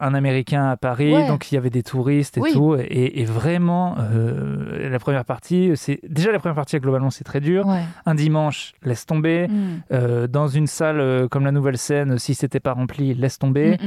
[0.00, 4.98] un Américain à Paris, donc il y avait des touristes et tout, et, vraiment la
[4.98, 7.66] première partie, c'est déjà la première partie globalement c'est très dur.
[8.06, 9.48] Un dimanche, laisse tomber.
[9.48, 10.26] Mm.
[10.28, 13.78] dans une salle comme la Nouvelle Scène, si c'était pas rempli, laisse tomber.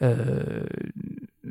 [0.00, 0.08] Mm, mm.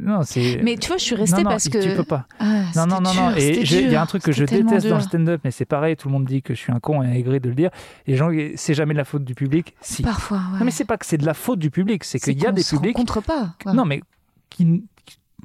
[0.07, 0.61] Non, c'est.
[0.63, 1.77] Mais tu vois, je suis restée parce que.
[1.77, 2.25] Tu peux pas.
[2.39, 3.35] Ah, non, non, non, non.
[3.35, 5.95] Et il y a un truc que je déteste dans le stand-up, mais c'est pareil,
[5.95, 7.69] tout le monde dit que je suis un con et aigri de le dire.
[8.07, 9.75] Les gens, c'est jamais de la faute du public.
[9.81, 10.01] Si.
[10.03, 10.59] Parfois, ouais.
[10.59, 12.51] Non, mais c'est pas que c'est de la faute du public, c'est qu'il y a
[12.51, 12.95] des publics.
[12.95, 13.53] contre pas.
[13.65, 14.01] Non, mais
[14.49, 14.83] qui,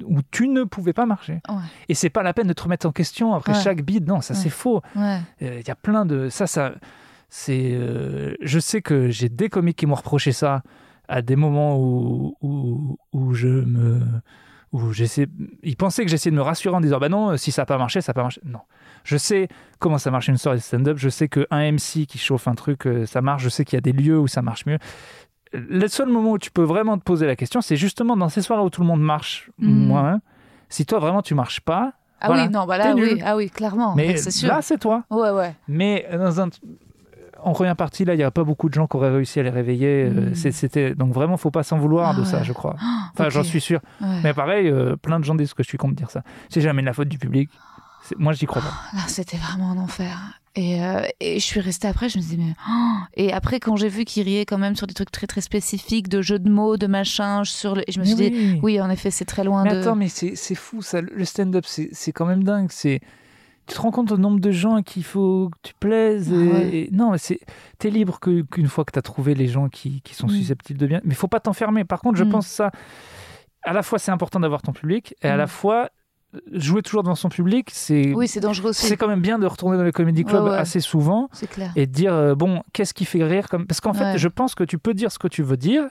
[0.03, 1.41] où tu ne pouvais pas marcher.
[1.49, 1.55] Ouais.
[1.89, 4.07] Et c'est pas la peine de te remettre en question après chaque bide.
[4.07, 4.81] Non, ça c'est faux.
[4.95, 6.29] Euh, il y a plein de.
[6.29, 6.73] Ça, ça.
[7.29, 7.71] C'est.
[7.73, 10.63] Euh, je sais que j'ai des comiques qui m'ont reproché ça
[11.09, 13.99] à des moments où, où, où je me
[14.73, 15.27] où j'essaie.
[15.61, 17.77] Ils pensaient que j'essayais de me rassurer en disant bah non, si ça n'a pas
[17.77, 18.41] marché, ça n'a pas marché.
[18.43, 18.59] Non.
[19.03, 19.47] Je sais
[19.79, 20.97] comment ça marche une soirée de stand-up.
[20.97, 23.43] Je sais qu'un MC qui chauffe un truc, euh, ça marche.
[23.43, 24.79] Je sais qu'il y a des lieux où ça marche mieux.
[25.53, 28.41] Le seul moment où tu peux vraiment te poser la question, c'est justement dans ces
[28.41, 29.87] soirées où tout le monde marche mm.
[29.87, 30.21] moins.
[30.69, 31.93] Si toi vraiment tu marches pas,
[32.25, 33.95] ah oui, non, bah là, oui, ah oui, clairement.
[33.95, 34.47] Mais sûr.
[34.47, 35.03] là, c'est toi.
[35.09, 35.53] Ouais, ouais.
[35.67, 36.47] Mais dans un,
[37.43, 39.43] en première partie, là, il n'y a pas beaucoup de gens qui auraient réussi à
[39.43, 40.09] les réveiller.
[40.09, 40.33] Hmm.
[40.33, 42.75] C'était donc vraiment, faut pas s'en vouloir de ah ça, je crois.
[43.13, 43.79] Enfin, j'en suis sûr.
[44.23, 46.23] Mais pareil, euh, plein de gens disent que je suis con de dire ça.
[46.49, 47.49] C'est jamais la faute du public.
[48.17, 48.73] Moi, j'y crois pas.
[48.93, 50.39] Ah, c'était vraiment un enfer.
[50.55, 52.53] Et, euh, et, je suis restée après, je me disais, mais.
[52.69, 55.41] Oh et après, quand j'ai vu qu'il riait quand même sur des trucs très très
[55.41, 57.83] spécifiques, de jeux de mots, de machin, sur le...
[57.87, 59.81] je me suis dit, oui, en effet, c'est très loin mais de.
[59.81, 61.01] Attends, mais c'est fou, ça.
[61.01, 62.69] Le stand-up, c'est quand même dingue.
[62.71, 62.99] C'est
[63.65, 66.31] tu te rends compte au nombre de gens qu'il faut que tu plaises.
[66.31, 67.39] Et, non, c'est
[67.79, 70.31] t'es libre qu'une fois que tu as trouvé les gens qui, qui sont mm.
[70.31, 71.01] susceptibles de bien.
[71.03, 71.83] Mais il faut pas t'enfermer.
[71.83, 72.29] Par contre, je mm.
[72.29, 72.71] pense ça.
[73.63, 75.49] À la fois, c'est important d'avoir ton public, et à la mm.
[75.49, 75.89] fois,
[76.51, 78.73] jouer toujours devant son public, c'est oui, c'est dangereux.
[78.73, 81.71] C'est quand même bien de retourner dans les comédie clubs assez souvent clair.
[81.75, 84.55] et de dire euh, bon, qu'est-ce qui fait rire comme parce qu'en fait, je pense
[84.55, 85.83] que tu peux dire ce que tu veux dire,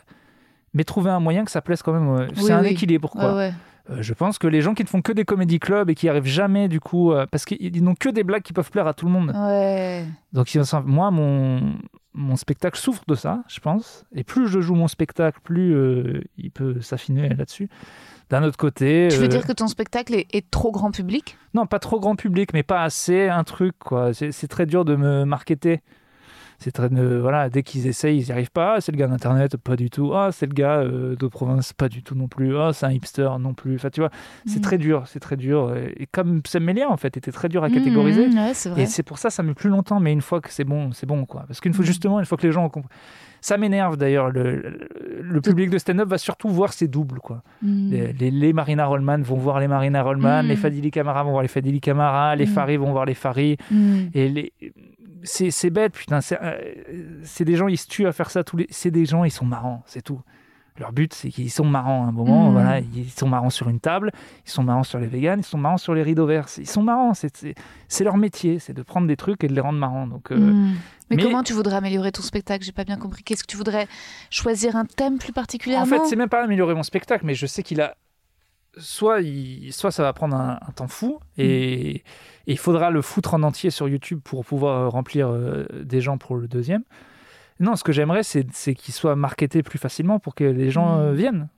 [0.74, 2.28] mais trouver un moyen que ça plaise quand même.
[2.36, 3.50] c'est un équilibre quoi.
[3.90, 6.08] Euh, je pense que les gens qui ne font que des comédie clubs et qui
[6.08, 8.94] arrivent jamais du coup euh, parce qu'ils n'ont que des blagues qui peuvent plaire à
[8.94, 9.32] tout le monde.
[10.32, 10.56] Donc
[10.86, 11.74] moi mon
[12.14, 14.04] mon spectacle souffre de ça, je pense.
[14.14, 17.68] Et plus je joue mon spectacle, plus euh, il peut s'affiner là-dessus.
[18.30, 19.08] D'un autre côté.
[19.10, 21.36] Tu veux dire que ton spectacle est, est, trop grand public?
[21.52, 24.14] Non, pas trop grand public, mais pas assez un truc, quoi.
[24.14, 25.82] C'est très dur de me marketer.
[26.62, 28.74] C'est très, voilà, dès qu'ils essayent, ils n'y arrivent pas.
[28.76, 30.12] Ah, c'est le gars d'internet, pas du tout.
[30.14, 32.56] Ah, c'est le gars euh, de province, pas du tout non plus.
[32.56, 33.74] Ah, c'est un hipster, non plus.
[33.74, 34.10] Enfin, tu vois,
[34.46, 34.62] c'est mm.
[34.62, 35.74] très dur, c'est très dur.
[35.76, 38.28] Et, comme Sam Melia, en fait, était très dur à mm, catégoriser.
[38.76, 39.98] et c'est pour ça, ça met plus longtemps.
[39.98, 41.44] Mais une fois que c'est bon, c'est bon, quoi.
[41.48, 41.86] Parce qu'une fois, mm.
[41.86, 42.94] justement, une fois que les gens ont compris.
[43.40, 44.30] Ça m'énerve d'ailleurs.
[44.30, 44.88] Le,
[45.20, 47.18] le, public de stand-up va surtout voir ses doubles.
[47.18, 47.42] Quoi.
[47.60, 51.48] Les, les, Marina Rollman vont voir les Marina Rollman, les Fadili Camara vont voir les
[51.48, 53.58] Fadili Camara, les Farid vont voir les Farid.
[54.14, 54.52] Et les,
[55.24, 56.20] c'est bête, putain.
[56.32, 56.74] Euh,
[57.24, 58.66] c'est des gens, ils se tuent à faire ça tous les.
[58.70, 60.20] C'est des gens, ils sont marrants, c'est tout.
[60.78, 62.48] Leur but, c'est qu'ils sont marrants à un moment.
[62.48, 62.52] Mmh.
[62.52, 64.10] Voilà, ils sont marrants sur une table,
[64.46, 66.46] ils sont marrants sur les véganes, ils sont marrants sur les rideaux verts.
[66.56, 67.12] Ils sont marrants.
[67.14, 70.06] C'est leur métier, c'est de prendre des trucs et de les rendre marrants.
[70.06, 70.74] Donc, euh, mmh.
[71.10, 72.64] mais, comment tu voudrais améliorer ton spectacle?
[72.64, 73.22] J'ai pas bien compris.
[73.22, 73.86] Qu'est-ce que tu voudrais
[74.30, 75.84] choisir un thème plus particulièrement?
[75.84, 77.94] En fait, c'est même pas améliorer mon spectacle, mais je sais qu'il a
[78.78, 82.02] soit, il, soit ça va prendre un, un temps fou et,
[82.46, 86.00] et il faudra le foutre en entier sur YouTube pour pouvoir euh, remplir euh, des
[86.00, 86.82] gens pour le deuxième.
[87.60, 91.00] Non, ce que j'aimerais, c'est qu'il soit marketé plus facilement pour que les gens Mm.
[91.00, 91.48] euh, viennent.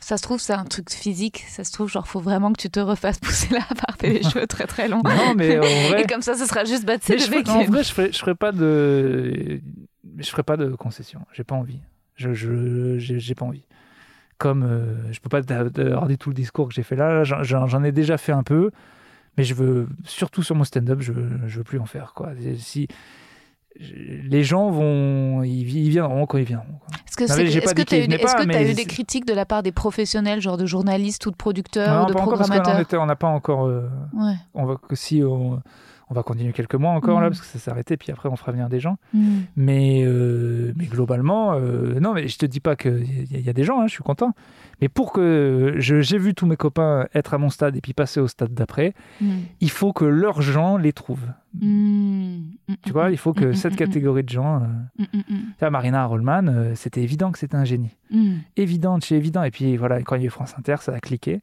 [0.00, 1.44] Ça se trouve, c'est un truc physique.
[1.48, 4.22] Ça se trouve, genre, faut vraiment que tu te refasses pousser la barbe et les
[4.30, 5.00] cheveux très très longs.
[5.02, 6.02] Non, mais en vrai.
[6.04, 7.68] Et comme ça, ce sera juste, tu sais, Mais je le ferais- mec.
[7.68, 9.60] en vrai, je ferais, je ferais pas de,
[10.18, 11.20] je ferais pas de concession.
[11.32, 11.80] J'ai pas envie.
[12.16, 13.64] Je, je, j'ai pas envie.
[14.36, 17.22] Comme euh, je peux pas regarder tout le discours que j'ai fait là.
[17.24, 18.72] là, j'en ai déjà fait un peu,
[19.36, 21.12] mais je veux surtout sur mon stand-up, je,
[21.46, 22.30] je veux plus en faire quoi.
[22.58, 22.88] Si
[23.80, 26.78] les gens vont, ils, viendront quand ils viendront.
[27.08, 27.98] Est-ce que Non, c'est- mais j'ai est-ce pas que dit tu as
[28.70, 32.04] eu, des critiques de la part des professionnels, genre de journalistes ou de producteurs Non,
[32.04, 33.66] ou de programmateurs on n'a pas encore.
[33.66, 34.34] euh, Ouais.
[34.54, 35.60] on va si on,
[36.10, 37.32] on va continuer quelques mois encore là Mhm.
[37.32, 38.96] parce que ça s'est arrêté puis après on fera venir des gens.
[39.14, 39.38] Mm.
[39.56, 43.48] Mais, euh, mais globalement, euh, non, mais je te dis pas qu'il y, a- y
[43.48, 44.32] a des gens, hein, je suis content.
[44.80, 48.20] Mais pour que j'ai vu tous mes copains être à mon stade et puis passer
[48.20, 49.26] au stade d'après, Mm.
[49.60, 51.28] il faut que leurs gens les trouvent.
[51.60, 52.36] Mm.
[52.68, 52.74] Mm.
[52.84, 54.62] Tu vois, il faut que cette catégorie de gens.
[55.62, 57.90] euh, Marina Rollman, euh, c'était évident que c'était un génie.
[58.56, 59.42] Évident, de chez évident.
[59.42, 61.40] Et puis voilà, quand il y a eu France Inter, ça a cliqué.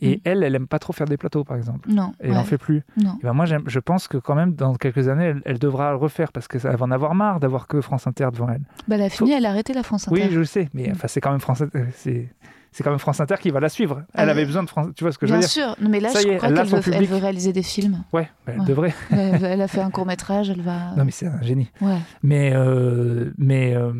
[0.00, 1.90] Et elle, elle aime pas trop faire des plateaux, par exemple.
[1.90, 2.82] non, Et elle en fait plus.
[2.96, 3.16] non.
[3.20, 5.96] Et ben moi, je pense que quand même, dans quelques années, elle, elle devra le
[5.96, 8.62] refaire parce qu'elle va en avoir marre d'avoir que France Inter devant elle.
[8.86, 10.22] Bah, elle a fini, elle a arrêté la France Inter.
[10.22, 12.28] Oui, je le sais, mais enfin, c'est quand même France Inter, c'est
[12.76, 14.02] c'est quand même France Inter qui va la suivre.
[14.12, 15.74] Elle Euh, avait besoin de France, tu vois ce que je veux Bien dire sûr,
[15.80, 17.08] non, mais là, Ça je est, crois qu'elle veut, elle public.
[17.10, 18.04] veut réaliser des films.
[18.12, 18.66] Ouais, bah, elle Ouais.
[18.66, 18.94] devrait.
[19.10, 20.94] elle, a fait un court métrage, elle va.
[20.94, 21.70] Non, mais c'est un génie.
[21.80, 21.96] Ouais.
[22.22, 23.92] Mais euh, mais euh,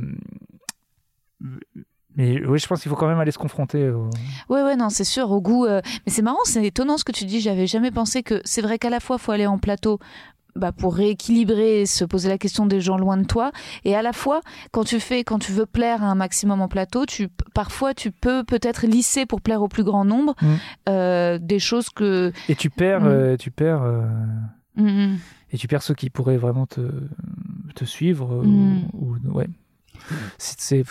[2.19, 3.91] mais oui, je pense qu'il faut quand même aller se confronter.
[3.91, 4.09] au-
[4.49, 5.67] Ouais, ouais, non, c'est sûr, au goût.
[5.67, 7.41] euh, Mais c'est marrant, c'est étonnant ce que tu dis.
[7.41, 9.99] J'avais jamais pensé que c'est vrai qu'à la fois, faut aller en plateau.
[10.57, 13.53] Bah, pour rééquilibrer, se poser la question des gens loin de toi,
[13.85, 14.41] et à la fois
[14.73, 18.11] quand tu fais, quand tu veux plaire à un maximum en plateau, tu parfois tu
[18.11, 20.47] peux peut-être lisser pour plaire au plus grand nombre Mm.
[20.89, 23.07] euh, des choses que Et tu perds, Mm.
[23.07, 24.07] euh, tu perds, euh,
[24.77, 25.19] Mm, mm.
[25.53, 26.81] et tu perds ceux qui pourraient vraiment te
[27.75, 28.43] te suivre.
[28.45, 29.49] Ou, ou- ouais.
[30.39, 30.83] C'est-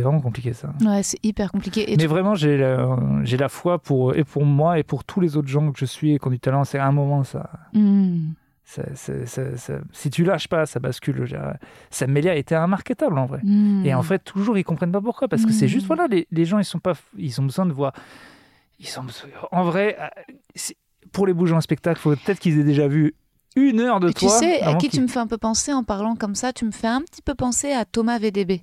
[0.00, 0.72] vraiment compliqué ça.
[0.80, 1.92] ouais, c'est hyper compliqué.
[1.92, 5.20] Et Mais tu- vraiment, j'ai la, la foi pour et pour moi et pour tous
[5.20, 6.64] les autres gens que je suis et qui ont du talent.
[6.64, 7.50] C'est à un moment ça.
[8.74, 11.16] Ça, ça- ça- ça- si tu lâches pas, ça bascule.
[11.24, 11.58] Je dirais.
[11.90, 13.40] Sam Melia était immarketable en vrai.
[13.42, 13.84] Mm.
[13.86, 15.28] Et en fait, toujours, ils comprennent pas pourquoi.
[15.28, 17.72] Parce que c'est juste, voilà, les, les gens, ils sont pas, ils ont besoin de
[17.72, 17.92] voir.
[18.80, 19.96] Ils ont besoin- En vrai,
[20.54, 20.76] c'est-
[21.12, 23.14] pour les bouger en spectacle, faut peut-être qu'ils aient déjà vu
[23.56, 24.38] une heure de Et tu toi.
[24.38, 26.70] sais, à qui tu me fais un peu penser en parlant comme ça Tu me
[26.70, 28.62] fais un petit peu penser à Thomas VDB.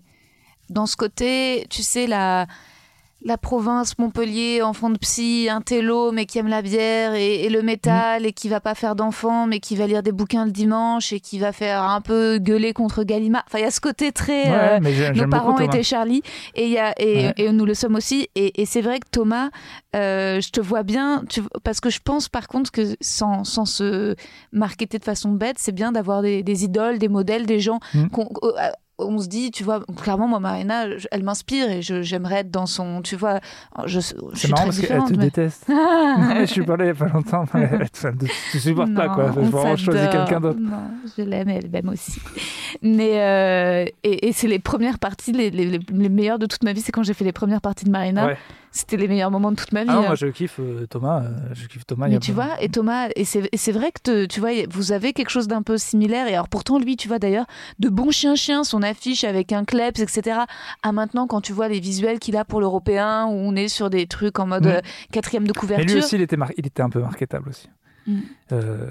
[0.70, 2.48] Dans ce côté, tu sais, la,
[3.22, 7.50] la province, Montpellier, enfant de psy, un télo, mais qui aime la bière et, et
[7.50, 10.52] le métal, et qui va pas faire d'enfants, mais qui va lire des bouquins le
[10.52, 13.44] dimanche, et qui va faire un peu gueuler contre Gallimard.
[13.48, 14.44] Enfin, il y a ce côté très...
[14.50, 16.22] Ouais, euh, nos beaucoup parents étaient Charlie
[16.56, 17.34] et, y a, et, Ouais.
[17.38, 18.30] et nous le sommes aussi.
[18.36, 19.50] Et, c'est vrai que Thomas,
[19.96, 23.66] euh, je te vois bien, tu, parce que je pense par contre que sans, sans
[23.66, 24.16] se
[24.54, 28.08] marketer de façon bête, c'est bien d'avoir des, des idoles, des modèles, des gens Mm.
[28.10, 28.30] qu'on.
[29.00, 32.66] On se dit, tu vois, clairement, moi, Marina, elle m'inspire et je- j'aimerais être dans
[32.66, 33.02] son.
[33.02, 33.40] Tu vois,
[33.86, 34.16] je, suis
[34.50, 35.66] marrant très parce qu'elle te mais- déteste.
[36.40, 37.46] je suis parlé il y a pas longtemps.
[37.54, 37.90] mais elle-
[38.52, 39.32] Tu supportes pas, quoi.
[39.36, 40.60] Je vraiment choisir quelqu'un d'autre.
[40.60, 40.82] Non,
[41.18, 42.20] je l'aime et elle m'aime aussi.
[42.82, 46.64] Mais euh, et, et c'est les premières parties, les, les, les- les meilleures de toute
[46.64, 48.28] ma vie, c'est quand j'ai fait les premières parties de Marina.
[48.28, 48.38] Ouais.
[48.72, 49.90] C'était les meilleurs moments de toute ma vie.
[49.90, 50.06] Ah non, hein.
[50.08, 51.24] moi, je kiffe euh, Thomas.
[51.24, 52.08] euh, je kiffe Thomas.
[52.08, 54.52] y Mais a tu pas- vois, et Thomas, et c'est vrai que te- tu vois,
[54.70, 56.28] vous avez quelque chose d'un peu similaire.
[56.28, 57.46] Et alors pourtant, lui, tu vois d'ailleurs,
[57.80, 60.42] de bon chien-chien, son affiche avec un kleps, etc.
[60.84, 63.90] À maintenant, quand tu vois les visuels qu'il a pour l'européen, où on est sur
[63.90, 64.70] des trucs en mode Mm.
[64.70, 65.88] euh, quatrième de Mais couverture.
[65.96, 67.68] lui aussi, il était, mar- il était un peu marketable aussi.
[68.10, 68.20] Mm.
[68.52, 68.88] Euh,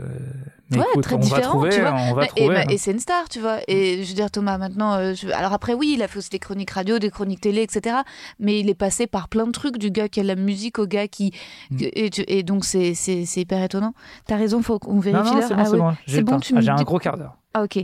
[0.70, 1.94] mais Ouais, écoute, très on va différent, trouver, tu vois.
[1.94, 2.54] on va Mais- et, trouver.
[2.54, 2.70] bah, hein.
[2.70, 3.58] et c'est une star, tu vois.
[3.66, 6.30] Et je veux dire, Thomas, maintenant, euh, je- alors après, oui, il a fait aussi
[6.30, 7.96] des chroniques radio, des chroniques télé, etc.
[8.38, 10.86] Mais il est passé par plein de trucs, du gars qui a la musique au
[10.86, 11.32] gars qui.
[11.70, 11.76] Mm.
[11.80, 13.94] Et, tu- et donc, c'est c'est- c'est hyper étonnant.
[14.26, 15.48] T'as raison, faut qu'on Non, vérifie non, l'heure.
[15.48, 15.78] c'est bon, Ah c'est ouais.
[15.78, 15.92] bon.
[16.06, 17.34] J'ai bon, me Ah, un gros quart d'heure.
[17.54, 17.78] Ah, ok.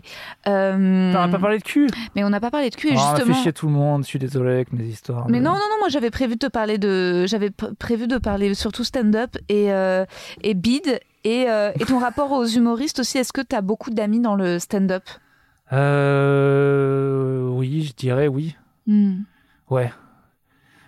[0.47, 2.93] Euh, T'en as pas parlé de cul Mais on n'a pas parlé de cul, et
[2.95, 3.43] Oh, On a fait justement.
[3.43, 5.27] chier tout le monde, je suis désolé avec mes histoires.
[5.31, 7.25] Mais non, non, non, moi j'avais prévu de te parler de.
[7.27, 10.05] J'avais pr- prévu de parler surtout stand-up et, euh,
[10.43, 11.01] et bid.
[11.25, 14.35] Et, euh, et ton rapport aux humoristes aussi, est-ce que tu as beaucoup d'amis dans
[14.37, 15.05] le stand-up?
[15.73, 18.57] Euh, oui, je dirais oui.
[18.87, 19.23] Hmm.
[19.71, 19.91] Ouais.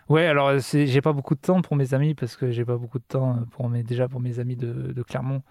[0.08, 2.98] Ouais, alors j'ai pas beaucoup de temps pour mes amis parce que j'ai pas beaucoup
[2.98, 5.42] de temps pour mes, déjà pour mes amis de, de Clermont.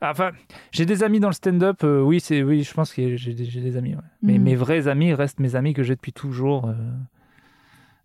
[0.00, 0.32] Enfin,
[0.72, 3.76] j'ai des amis dans le stand-up, euh, oui, c'est oui, je pense que j'ai des,
[3.76, 3.94] amis.
[3.94, 4.00] ouais.
[4.22, 4.42] Mais Mhm.
[4.42, 6.66] mes vrais amis restent mes amis que j'ai depuis toujours.
[6.68, 6.74] euh.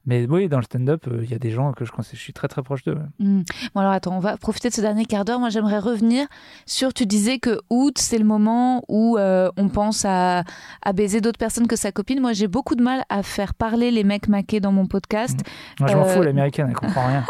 [0.08, 2.32] Mais oui, dans le stand-up, euh, il y a des gens que je, je suis
[2.34, 2.98] très très proche d'eux.
[3.20, 3.42] Hmm.
[3.76, 5.40] Bon alors attends, on va profiter de ce dernier quart d'heure.
[5.40, 6.26] Moi j'aimerais revenir
[6.66, 10.44] sur, tu disais que août c'est le moment où euh, on pense à,
[10.82, 12.22] à baiser d'autres personnes que sa copine.
[12.22, 15.40] Moi j'ai beaucoup de mal à faire parler les mecs maqués dans mon podcast.
[15.80, 17.26] Moi, je m'en Euh, fous, l'américaine, elle comprend rien.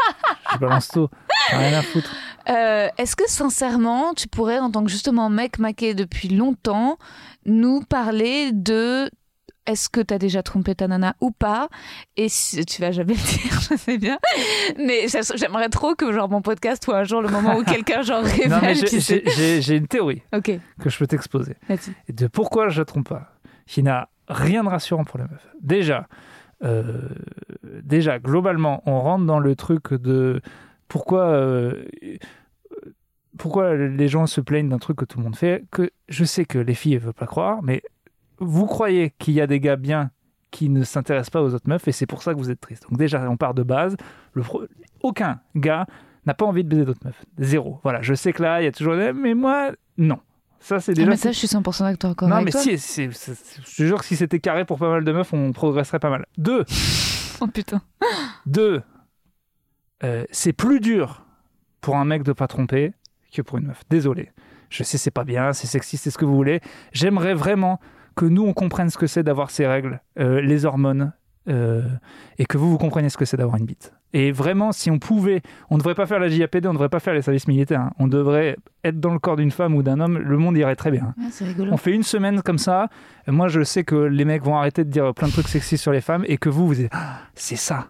[0.52, 1.08] je balance tout.
[1.50, 2.10] Rien à foutre.
[2.48, 6.96] Euh, Est-ce que sincèrement, tu pourrais, en tant que justement mec maqué depuis longtemps,
[7.44, 9.10] nous parler de
[9.68, 11.68] est-ce que tu as déjà trompé ta nana ou pas?
[12.16, 14.18] Et si, tu vas jamais le dire, je sais bien.
[14.78, 15.06] Mais
[15.36, 18.48] j'aimerais trop que genre mon podcast soit un jour le moment où quelqu'un genre révèle.
[18.50, 21.54] Non, mais j'ai- une théorie que je peux t'exposer.
[22.08, 23.34] Et de pourquoi je ne trompe pas,
[23.66, 25.46] qui n'a rien de rassurant pour les meufs.
[25.60, 26.08] Déjà,
[26.64, 27.08] euh,
[27.82, 30.40] déjà, globalement, on rentre dans le truc de
[30.88, 31.84] pourquoi, euh,
[33.36, 35.64] pourquoi les gens se plaignent d'un truc que tout le monde fait.
[35.70, 37.82] Que je sais que les filles ne veulent pas croire, mais
[38.40, 40.10] vous croyez qu'il y a des gars bien
[40.50, 42.84] qui ne s'intéressent pas aux autres meufs et c'est pour ça que vous êtes triste.
[42.88, 43.96] Donc déjà, on part de base.
[44.32, 44.64] Le pro-
[45.02, 45.86] Aucun gars
[46.26, 47.24] n'a pas envie de baiser d'autres meufs.
[47.38, 47.80] Zéro.
[47.82, 49.12] Voilà, je sais que là, il y a toujours des...
[49.12, 50.18] Mais moi, non.
[50.60, 51.10] Ça, c'est Ah, déjà...
[51.10, 52.60] mais ça, je suis 100% d'accord encore Non, avec mais toi.
[52.62, 55.12] si, c'est- c'est- c'est- je te jure que si c'était carré pour pas mal de
[55.12, 56.26] meufs, on progresserait pas mal.
[56.36, 56.64] Deux,
[57.40, 57.80] Oh putain.
[58.46, 58.82] deux
[60.04, 61.24] euh, c'est plus dur
[61.80, 62.92] pour un mec de pas tromper
[63.32, 63.82] que pour une meuf.
[63.90, 64.30] Désolé.
[64.70, 66.60] Je sais, c'est pas bien, c'est sexiste, c'est ce que vous voulez.
[66.92, 67.80] J'aimerais vraiment
[68.18, 71.12] que nous, on comprenne ce que c'est d'avoir ces règles, euh, les hormones,
[71.48, 71.82] euh,
[72.38, 73.94] et que vous, vous compreniez ce que c'est d'avoir une bite.
[74.12, 75.40] Et vraiment, si on pouvait,
[75.70, 77.80] on ne devrait pas faire la JAPD, on ne devrait pas faire les services militaires.
[77.80, 77.92] hein.
[77.98, 80.90] On devrait être dans le corps d'une femme ou d'un homme, le monde irait très
[80.90, 81.14] bien.
[81.40, 81.72] Rigolo.
[81.72, 82.88] On fait une semaine comme ça.
[83.26, 85.92] Moi, je sais que les mecs vont arrêter de dire plein de trucs sexistes sur
[85.92, 86.90] les femmes et que vous, vous êtes.
[86.92, 87.88] Ah, c'est ça.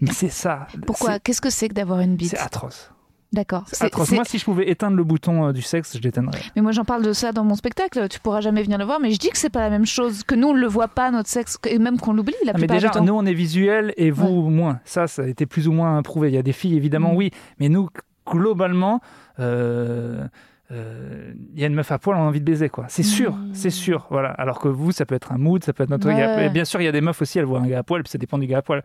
[0.00, 0.66] Mais c'est ça.
[0.86, 1.18] Pourquoi?
[1.18, 2.30] Qu'est-ce que c'est que d'avoir une bite?
[2.30, 2.92] C'est atroce.
[3.32, 3.64] D'accord.
[3.66, 4.08] C'est C'est- atroce.
[4.08, 6.40] c'est- Moi, si je pouvais éteindre le bouton euh, du sexe, je l'éteindrais.
[6.56, 8.08] Mais moi, j'en parle de ça dans mon spectacle.
[8.08, 10.22] Tu pourras jamais venir le voir, mais je dis que c'est pas la même chose.
[10.22, 12.60] Que nous, on le voit pas, notre sexe, et même qu'on l'oublie la Ah, mais
[12.60, 13.04] plupart déjà, du temps.
[13.04, 14.80] nous, on est visuel et vous, moins.
[14.86, 16.28] Ça, ça a été plus ou moins prouvé.
[16.28, 17.16] Il y a des filles, évidemment, Mm.
[17.16, 17.30] oui.
[17.60, 17.90] Mais nous,
[18.26, 19.00] globalement,
[19.40, 20.24] euh,
[20.70, 22.86] euh, il y a une meuf à poil, on a envie de baiser, quoi.
[22.88, 23.50] C'est sûr, Mm.
[23.54, 24.06] c'est sûr.
[24.10, 24.30] Voilà.
[24.30, 26.06] Alors que vous, ça peut être un mood, ça peut être notre.
[26.08, 26.46] Ouais.
[26.46, 28.02] Et bien sûr, il y a des meufs aussi, elles voient un gars à poil,
[28.02, 28.82] puis ça dépend du gars à poil.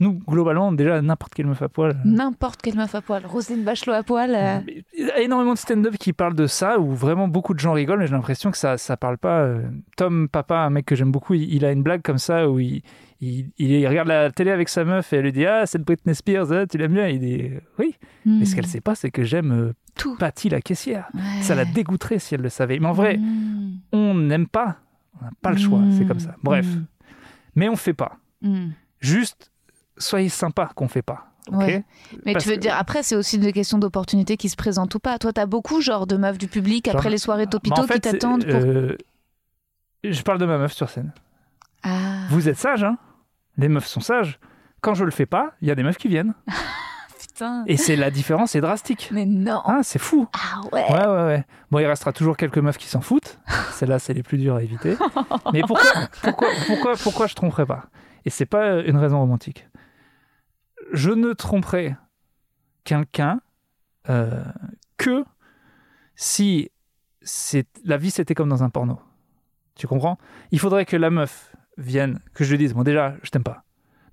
[0.00, 1.90] Nous, globalement, déjà, n'importe quelle meuf à poil.
[1.90, 3.24] euh, N'importe quelle meuf à poil.
[3.26, 4.34] Roselyne Bachelot à poil.
[4.34, 4.58] euh,
[4.96, 7.72] Il y a énormément de stand-up qui parlent de ça, où vraiment beaucoup de gens
[7.74, 9.40] rigolent, mais j'ai l'impression que ça ça parle pas.
[9.42, 9.62] euh,
[9.96, 12.58] Tom Papa, un mec que j'aime beaucoup, il, il a une blague comme ça où
[12.58, 12.82] il,
[13.20, 16.14] il, il regarde la télé avec sa meuf et elle lui dit Ah, c'est Britney
[16.14, 17.06] Spears, hein, tu l'aimes bien?
[17.08, 17.94] Il dit Oui.
[18.24, 20.16] Mais ce hmm, qu'elle sait pas, c'est que j'aime euh, Tout.
[20.16, 21.08] Patty la caissière.
[21.12, 21.42] Ouais.
[21.42, 22.78] Ça la dégoûterait si elle le savait.
[22.78, 23.76] Mais en vrai, Hmm.
[23.92, 24.76] on n'aime pas.
[25.20, 26.34] On n'a pas le choix, c'est comme ça.
[26.42, 26.64] Bref.
[26.66, 26.84] Hmm.
[27.54, 28.16] Mais on fait pas.
[28.40, 28.68] Hmm.
[29.00, 29.50] Juste,
[30.00, 31.26] soyez sympa qu'on fait pas.
[31.48, 31.84] ok Ouais.
[32.26, 34.94] Mais Parce tu veux que- dire, après, c'est aussi des questions d'opportunités qui se présentent
[34.94, 35.18] ou pas.
[35.18, 37.86] Toi, t'as beaucoup, genre, de meufs du public Genre- après les soirées Bah, Topito en
[37.86, 38.54] fait, qui t'attendent pour.
[38.60, 38.96] euh,
[40.04, 41.12] Je parle de ma meuf sur scène.
[41.82, 42.98] Ah, Vous êtes sage, hein?
[43.56, 44.38] Les meufs sont sages.
[44.80, 46.34] Quand je le fais pas, il y a des meufs qui viennent.
[47.20, 47.64] putain.
[47.66, 49.10] Et c'est la différence est drastique.
[49.12, 49.60] Mais non.
[49.64, 50.26] Ah, c'est fou.
[50.32, 50.84] Ah ouais.
[50.90, 51.44] Ouais, ouais, ouais.
[51.70, 53.38] Bon, il restera toujours quelques meufs qui s'en foutent.
[53.72, 54.96] Celles-là, c'est les plus dures à éviter.
[55.52, 55.90] Mais pourquoi,
[56.22, 57.84] pourquoi, pourquoi, pourquoi je tromperais pas?
[58.24, 59.66] Et c'est pas une raison romantique.
[60.92, 61.96] Je ne tromperai
[62.84, 63.40] quelqu'un
[64.08, 64.42] euh,
[64.96, 65.24] que
[66.14, 66.70] si
[67.84, 69.00] la vie c'était comme dans un porno.
[69.74, 70.18] Tu comprends?
[70.50, 73.64] Il faudrait que la meuf vienne, que je lui dise, bon déjà, je t'aime pas.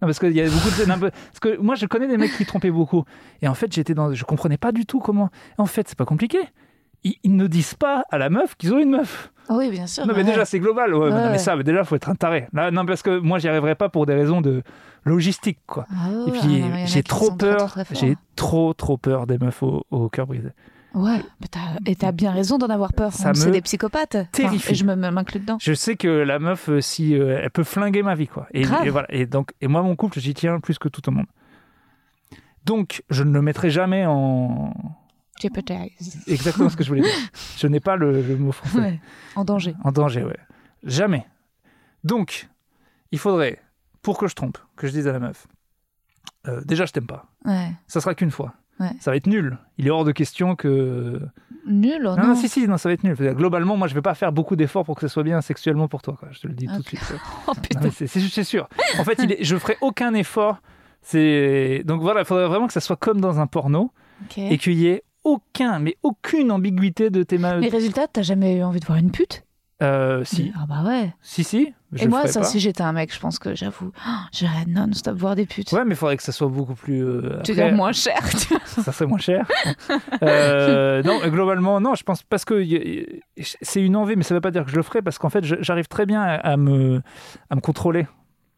[0.01, 3.03] Non, parce y a beaucoup parce que moi, je connais des mecs qui trompaient beaucoup.
[3.41, 4.13] Et en fait, j'étais dans...
[4.13, 5.31] Je comprenais pas du tout comment...
[5.57, 6.37] En fait, c'est pas compliqué.
[7.03, 9.31] Ils, ne disent pas à la meuf qu'ils ont une meuf.
[9.47, 10.05] Ah oui, bien sûr.
[10.05, 10.25] Non, mais ouais.
[10.25, 10.93] déjà, c'est global.
[10.93, 11.31] Ouais, mais, non, Ouais.
[11.31, 12.47] mais ça, mais déjà, faut être un taré.
[12.51, 14.61] Là, non, parce que moi, j'y arriverais pas pour des raisons de
[15.05, 15.85] logistique, quoi.
[15.89, 17.77] Ah Et puis, j'ai trop peur.
[17.91, 20.49] J'ai trop, trop peur des meufs au, au cœur brisé.
[20.93, 21.21] Ouais,
[21.85, 23.11] et t'as bien raison d'en avoir peur.
[23.13, 24.15] C'est des psychopathes.
[24.15, 24.71] Enfin, terrifie.
[24.71, 25.57] et je me m'inclus dedans.
[25.61, 28.47] Je sais que la meuf, euh, si euh, elle peut flinguer ma vie, quoi.
[28.51, 28.87] Et, Grave.
[28.87, 29.07] et voilà.
[29.13, 31.27] Et donc, et moi, mon couple, j'y tiens plus que tout au monde.
[32.65, 34.73] Donc, je ne le mettrai jamais en.
[35.39, 36.23] Jeopardize.
[36.27, 37.11] Exactement ce que je voulais dire.
[37.57, 38.79] Je n'ai pas le, le mot français.
[38.79, 38.99] Ouais.
[39.35, 39.75] En danger.
[39.83, 40.37] En danger, ouais.
[40.83, 41.25] Jamais.
[42.03, 42.49] Donc,
[43.11, 43.59] il faudrait,
[44.01, 45.47] pour que je trompe, que je dise à la meuf,
[46.47, 47.25] euh, déjà, je t'aime pas.
[47.45, 47.71] Ouais.
[47.87, 48.53] Ça sera qu'une fois.
[48.79, 48.91] Ouais.
[48.99, 49.57] Ça va être nul.
[49.77, 51.19] Il est hors de question que.
[51.65, 52.27] Nul, non, non.
[52.27, 53.15] non, si, si, non, ça va être nul.
[53.15, 56.01] Globalement, moi, je vais pas faire beaucoup d'efforts pour que ce soit bien sexuellement pour
[56.01, 56.15] toi.
[56.17, 56.29] Quoi.
[56.31, 57.01] Je te le dis tout de suite.
[57.47, 57.53] Oh
[57.91, 58.69] c'est, sûr.
[58.99, 60.61] En fait, il est- je ferai aucun effort.
[61.01, 63.91] C'est donc voilà, il faudrait vraiment que ça soit comme dans un porno
[64.37, 67.57] et qu'il y ait aucun, mais aucune ambiguïté de tes mains.
[67.59, 69.43] Mais résultat, t'as jamais eu envie de voir une pute?
[69.83, 71.13] Euh, si, Ah bah ouais.
[71.21, 71.71] si, si.
[71.91, 72.45] Je et moi, ça, pas.
[72.47, 75.71] si j'étais un mec, je pense que j'avoue, oh, j'irais non-stop voir des putes.
[75.71, 77.05] Ouais, mais il faudrait que ça soit beaucoup plus.
[77.05, 79.45] euh, tu après, moins cher, tu ça serait moins cher.
[80.23, 82.65] Euh, non, globalement, non, je pense parce que
[83.39, 85.43] c'est une envie, mais ça veut pas dire que je le ferai parce qu'en fait,
[85.43, 87.01] j'arrive très bien à, à me,
[87.49, 88.07] à me contrôler.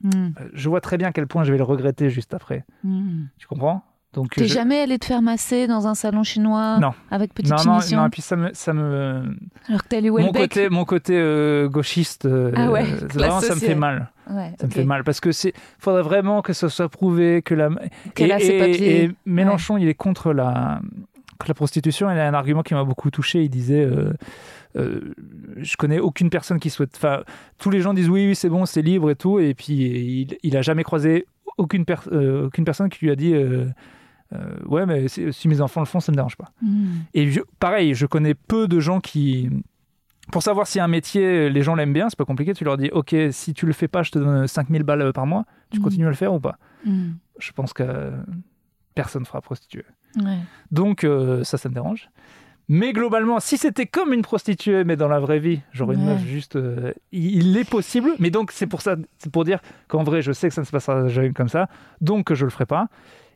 [0.01, 2.63] Hmm, Euh, Je vois très bien à quel point je vais le regretter juste après.
[2.86, 3.26] hmm.
[3.38, 3.84] Tu comprends?
[4.14, 6.93] Donc, T'es je- jamais allé te faire masser dans un salon chinois Non.
[7.12, 9.22] avec petite non, non, finition non, et puis ça me, ça me,
[9.68, 13.39] alors que t'es allé mon côté, mon côté euh, gauchiste, euh, Ah ouais, euh, vraiment,
[13.39, 14.10] ça me fait mal.
[14.28, 17.53] Ouais, Ça me fait mal parce que c'est, faudrait vraiment que ce soit prouvé que
[17.53, 17.70] la.
[18.16, 20.82] Qu'elle et, a ses et- et Mélenchon, il est contre la,
[21.47, 22.10] la prostitution.
[22.12, 23.43] Il a un argument qui m'a beaucoup touché.
[23.43, 23.86] Il disait.
[23.86, 24.12] euh,
[24.78, 25.01] euh,
[25.57, 26.91] je connais aucune personne qui souhaite.
[26.95, 27.22] Enfin,
[27.60, 29.39] tous les gens disent oui, oui, c'est bon, c'est libre et tout.
[29.39, 31.26] Et puis, il, il a jamais croisé
[31.57, 33.34] aucune, per- euh, aucune personne qui lui a dit
[34.34, 36.51] euh, euh, Ouais, mais si, mes enfants le font, ça me dérange pas.
[36.61, 36.88] Hmm.
[37.13, 39.49] Et je- pareil, je connais peu de gens qui.
[40.32, 42.53] Pour savoir si un métier, les gens l'aiment bien, c'est pas compliqué.
[42.53, 45.25] Tu leur dis Ok, si tu le fais pas, je te donne 5000 balles par
[45.25, 45.45] mois.
[45.71, 45.84] Tu Mhm.
[45.84, 46.57] continues à le faire ou pas?
[46.86, 47.13] Hmm.
[47.39, 48.11] Je pense que euh,
[48.93, 49.86] personne fera prostituée.
[50.23, 50.38] Ouais.
[50.71, 52.09] Donc, euh, ça, ça me dérange.
[52.71, 56.13] Mais globalement, si c'était comme une prostituée, mais dans la vraie vie, genre une Ouais.
[56.13, 56.55] meuf juste.
[56.55, 58.11] euh, il, est possible.
[58.19, 60.65] Mais donc, c'est pour ça, c'est pour dire qu'en vrai, je sais que ça ne
[60.67, 61.67] se passera jamais comme ça.
[62.01, 62.88] Donc, je le ferai pas.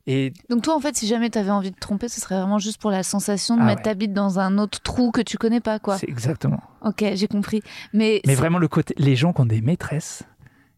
[0.06, 2.82] Et Donc toi, en fait, si jamais t'avais envie de tromper, ce serait vraiment juste
[2.82, 3.84] pour la sensation de Ah mettre ouais.
[3.84, 5.98] ta bite dans un autre trou que tu connais pas, quoi.
[5.98, 6.60] c'est exactement.
[6.82, 7.62] Ok, j'ai compris.
[7.94, 8.94] Mais, Mais vraiment, le côté.
[8.98, 10.24] Les gens qui ont des maîtresses,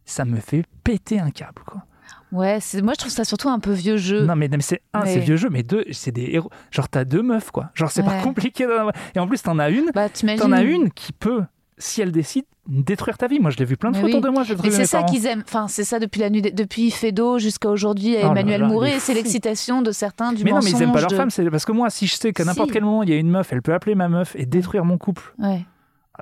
[0.06, 1.84] ça me fait péter un câble, quoi.
[2.32, 4.26] ouais, c'est moi je trouve ça surtout un peu vieux jeu.
[4.26, 6.52] Non, mais, mais c'est un, Mais- c'est vieux jeu, mais deux, c'est des héros.
[6.70, 7.72] Genre, t'as deux meufs, quoi.
[7.74, 8.68] Genre, c'est pas compliqué.
[9.16, 10.40] Et en plus, t'en as une, Bah t'imagines.
[10.42, 11.42] t'en as une qui peut,
[11.78, 13.40] si elle décide, détruire ta vie.
[13.40, 14.16] Moi, je l'ai vu plein de Mais fois oui.
[14.16, 14.44] autour de moi.
[14.64, 15.44] Mais c'est ça qu'ils aiment.
[15.46, 18.92] Enfin, c'est ça depuis la nuit, depuis Fedo jusqu'à aujourd'hui, Oh là Emmanuel Mouret.
[18.96, 21.30] est C'est l'excitation de certains du Mais non, mais ils aiment pas leur de- femme.
[21.30, 22.74] C'est parce que moi, si je sais qu'à n'importe Si.
[22.74, 24.98] quel moment, il y a une meuf, elle peut appeler ma meuf et détruire mon
[24.98, 25.34] couple.
[25.38, 25.66] Ouais.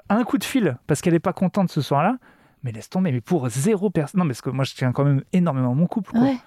[0.09, 2.17] Un coup de fil, parce qu'elle est pas contente ce soir-là.
[2.63, 4.21] Mais laisse tomber, mais pour zéro personne.
[4.21, 6.11] Non, parce que moi, je tiens quand même énormément à mon couple.
[6.11, 6.21] Quoi.
[6.21, 6.37] Ouais.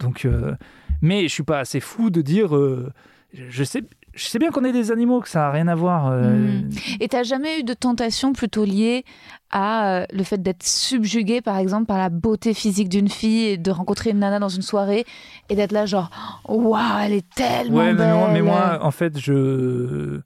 [0.00, 0.54] Donc, euh,
[1.02, 2.56] mais je suis pas assez fou de dire.
[2.56, 2.92] euh,
[3.34, 3.82] je sais,
[4.14, 6.08] je sais bien qu'on est des animaux, que ça a rien à voir.
[6.08, 6.70] euh, Mm.
[7.00, 9.04] Et t'as jamais eu de tentation plutôt liée
[9.50, 13.56] à euh, le fait d'être subjugué, par exemple, par la beauté physique d'une fille et
[13.58, 15.04] de rencontrer une nana dans une soirée
[15.48, 16.10] et d'être là genre
[16.46, 18.14] waouh, elle est tellement Ouais, mais, belle.
[18.14, 20.20] moi, mais moi, en fait, je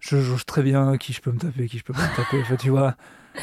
[0.00, 2.40] je jauge très bien qui je peux me taper, qui je peux pas me taper.
[2.42, 2.94] Enfin, tu vois.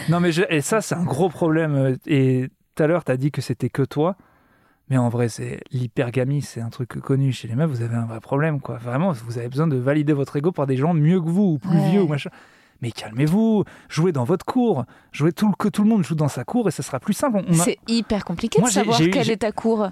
[0.10, 1.98] Non, mais je- et ça, c'est un gros problème.
[2.06, 4.16] Et tout à l'heure, t'as dit que c'était que toi.
[4.94, 7.68] Mais en vrai, c'est l'hypergamie, c'est un truc connu chez les meufs.
[7.68, 8.78] Vous avez un vrai problème, quoi.
[8.78, 11.58] Vraiment, vous avez besoin de valider votre ego par des gens mieux que vous ou
[11.58, 11.90] plus Ouais.
[11.90, 12.30] vieux ou machin.
[12.84, 16.44] Mais calmez-vous, jouez dans votre cour, jouez tout que tout le monde joue dans sa
[16.44, 17.40] cour et ça sera plus simple.
[17.40, 19.90] A- C'est hyper compliqué Moi, de savoir eu- quelle est ta cour.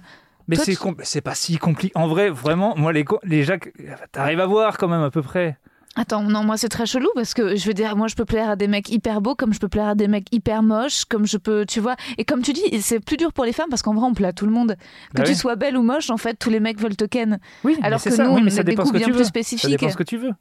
[0.47, 1.93] Mais c'est tu- pas si compliqué.
[1.97, 3.73] En vrai, vraiment, moi, les, les Jacques,
[4.11, 5.57] t'arrives à voir quand même à peu près.
[5.97, 8.49] Attends, non, moi c'est très chelou parce que je veux dire, moi je peux plaire
[8.49, 11.25] à des mecs hyper beaux comme je peux plaire à des mecs hyper moches, comme
[11.25, 11.97] je peux, tu vois.
[12.17, 14.29] Et comme tu dis, c'est plus dur pour les femmes parce qu'en vrai on plaît
[14.29, 14.75] à tout le monde.
[15.13, 15.35] Que Bah tu oui.
[15.35, 17.39] sois belle ou moche, en fait, tous les mecs veulent te ken.
[17.65, 18.23] Oui, mais Alors que ça.
[18.23, 19.43] nous, oui, on mais ça dépend ce que bien tu plus veux.
[19.57, 20.31] Ça dépend ce que tu veux.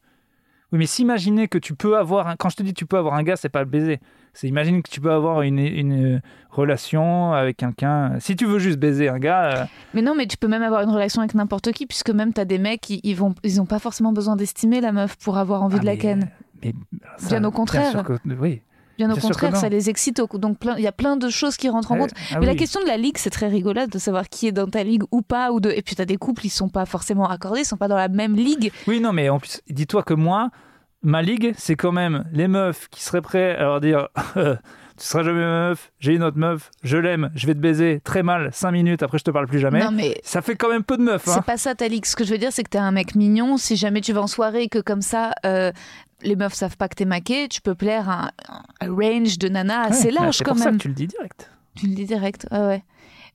[0.73, 2.37] Oui, mais s'imaginer que tu peux avoir un...
[2.37, 3.99] Quand je te dis tu peux avoir un gars, c'est pas le baiser.
[4.33, 6.21] C'est imaginer que tu peux avoir une, une euh,
[6.51, 8.19] relation avec quelqu'un.
[8.21, 9.65] Si tu veux juste baiser un gars, euh,
[9.95, 12.45] Mais non, mais tu peux même avoir une relation avec n'importe qui, puisque même t'as
[12.45, 15.63] des mecs, ils, ils vont, ils ont pas forcément besoin d'estimer la meuf pour avoir
[15.63, 16.31] envie ah, de la ken.
[16.63, 16.75] mais
[17.19, 18.05] ça, Bien au contraire.
[18.05, 18.63] que- oui.
[18.99, 20.21] Bien au bien contraire, ça les excite.
[20.35, 22.11] Donc il y a plein de choses qui rentrent en compte.
[22.33, 24.67] Ah Mais la question de la ligue, c'est très rigolote de savoir qui est dans
[24.67, 25.53] ta ligue ou pas.
[25.53, 25.71] Ou de...
[25.71, 28.09] Et puis t'as des couples, ils sont pas forcément accordés, ils sont pas dans la
[28.09, 28.71] même ligue.
[28.87, 30.51] Oui, non, mais en plus, dis-toi que moi,
[31.03, 34.09] ma ligue, c'est quand même les meufs qui seraient prêts à leur dire
[34.99, 38.03] Tu seras jamais ma meuf, j'ai une autre meuf, je l'aime, je vais te baiser
[38.05, 39.83] très mal, 5 minutes, après je te parle plus jamais.
[39.83, 41.27] Non, mais Ça fait quand même peu de meufs.
[41.27, 41.33] Hein.
[41.37, 42.05] c'est pas ça ta ligue.
[42.05, 43.57] Ce que je veux dire, c'est que t'es un mec mignon.
[43.57, 45.73] Si jamais tu vas en soirée et que comme ça, euh,
[46.21, 49.49] les meufs savent pas que t'es maqué, tu peux plaire à un, un range de
[49.49, 50.77] nanas assez Ouais, large quand pour ça même.
[50.77, 51.51] que tu le dis direct.
[51.77, 52.85] Tu le dis direct, ouais, ouais.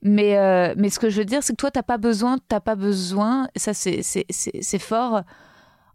[0.03, 2.59] Mais, euh, mais ce que je veux dire, c'est que toi, t'as pas besoin, t'as
[2.59, 5.23] pas besoin, ça c'est fort.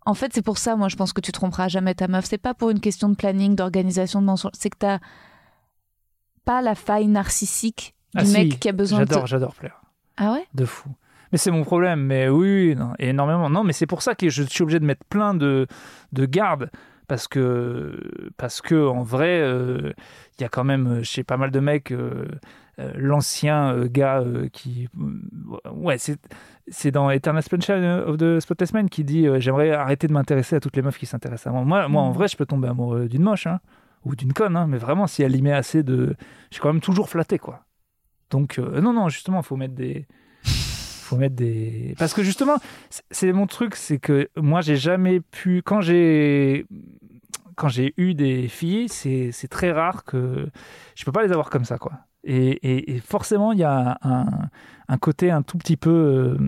[0.07, 2.24] En fait, c'est pour ça, moi, je pense que tu tromperas jamais ta meuf.
[2.24, 4.53] C'est pas pour une question de planning, d'organisation, de mensonge.
[4.55, 4.98] C'est que t'as
[6.44, 9.07] pas la faille narcissique du Ah si, mec qui a besoin de.
[9.07, 9.82] J'adore, j'adore plaire.
[10.16, 10.46] Ah ouais?
[10.55, 10.88] De fou.
[11.32, 12.01] Mais c'est mon problème.
[12.01, 13.51] Mais oui, non, énormément.
[13.51, 15.66] Non, mais c'est pour ça que je suis obligé de mettre plein de,
[16.12, 16.70] de gardes.
[17.07, 19.92] Parce que, parce que en vrai, euh,
[20.38, 22.24] il y a quand même euh, chez pas mal de mecs, euh,
[22.94, 24.88] l'ancien gars euh, qui.
[25.72, 26.20] ouais, c'est,
[26.70, 30.56] c'est dans Eternal Sunshine of the Spotless Mind qui dit euh, J'aimerais arrêter de m'intéresser
[30.56, 31.64] à toutes les meufs qui s'intéressent à moi.
[31.64, 32.14] Moi, moi en Mm.
[32.14, 33.46] vrai, je peux tomber amoureux d'une moche.
[33.46, 33.60] hein,
[34.04, 34.56] ou d'une conne.
[34.56, 36.16] hein, mais vraiment, si elle y met assez de.
[36.50, 37.64] Je suis quand même toujours flatté, quoi.
[38.30, 40.06] Donc, euh, non, non, justement, il faut mettre des.
[40.44, 41.94] faut mettre des.
[41.98, 42.56] Parce que justement,
[43.10, 45.62] c'est- mon truc, c'est que moi, j'ai jamais pu.
[45.62, 46.64] Quand j'ai.
[47.56, 50.48] Quand j'ai eu des filles, c'est c'est très rare que.
[50.94, 51.92] Je peux pas les avoir comme ça, quoi.
[52.24, 54.26] Et, et- et forcément, il y a un,
[54.88, 55.90] un côté un tout petit peu.
[55.90, 56.38] euh,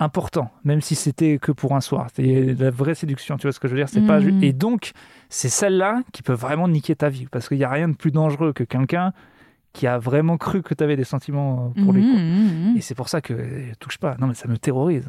[0.00, 2.08] important, même si c'était que pour un soir.
[2.14, 3.88] C'est la vraie séduction, tu vois ce que je veux dire?
[3.88, 4.42] C'est pas Mhm.
[4.42, 4.90] Et donc,
[5.28, 8.10] c'est celle-là qui peut vraiment niquer ta vie, parce qu'il n'y a rien de plus
[8.10, 9.12] dangereux que quelqu'un
[9.74, 12.02] qui a vraiment cru que tu avais des sentiments pour lui.
[12.02, 12.20] Mhm, quoi.
[12.22, 14.16] mhm, Et c'est pour ça que euh, touche pas.
[14.18, 15.06] Non, mais ça me terrorise.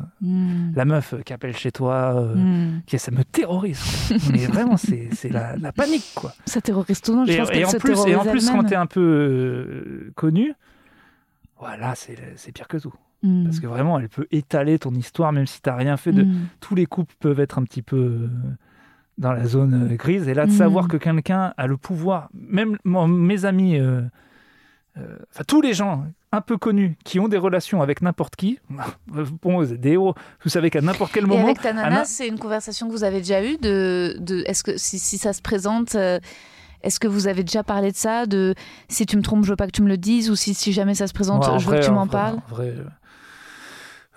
[0.76, 3.80] La meuf euh, qui appelle chez toi, euh, qui, ça me terrorise.
[4.32, 6.34] mais vraiment, c'est la, la panique, quoi.
[6.46, 7.28] Ça terrorise tout le monde.
[7.28, 9.02] Je Et, pense et qu'elle en se plus, et en plus, quand t'es un peu
[9.02, 10.54] euh, connu,
[11.60, 12.94] voilà, c'est pire que tout.
[13.44, 16.28] Parce que vraiment, elle peut étaler ton histoire, même si t'as rien fait de.
[16.60, 18.30] Tous les couples peuvent être un petit peu euh,
[19.18, 20.28] dans la zone euh, grise.
[20.28, 24.02] Et là, de savoir que quelqu'un a le pouvoir, même moi, mes amis, euh,
[24.98, 28.60] euh, enfin tous les gens un peu connus qui ont des relations avec n'importe qui,
[29.18, 30.16] êtes des héros.
[30.44, 31.46] Vous savez qu'à n'importe quel Et moment.
[31.46, 34.64] avec ta nana, Anna- c'est une conversation que vous avez déjà eue de, de est-ce
[34.64, 36.20] que si, si ça se présente, euh,
[36.84, 38.54] est-ce que vous avez déjà parlé de ça, de
[38.90, 40.72] si tu me trompes, je veux pas que tu me le dises, ou si, si
[40.74, 42.40] jamais ça se présente, Ouais, je veux que tu en m'en parles.
[42.50, 42.84] vrai, euh,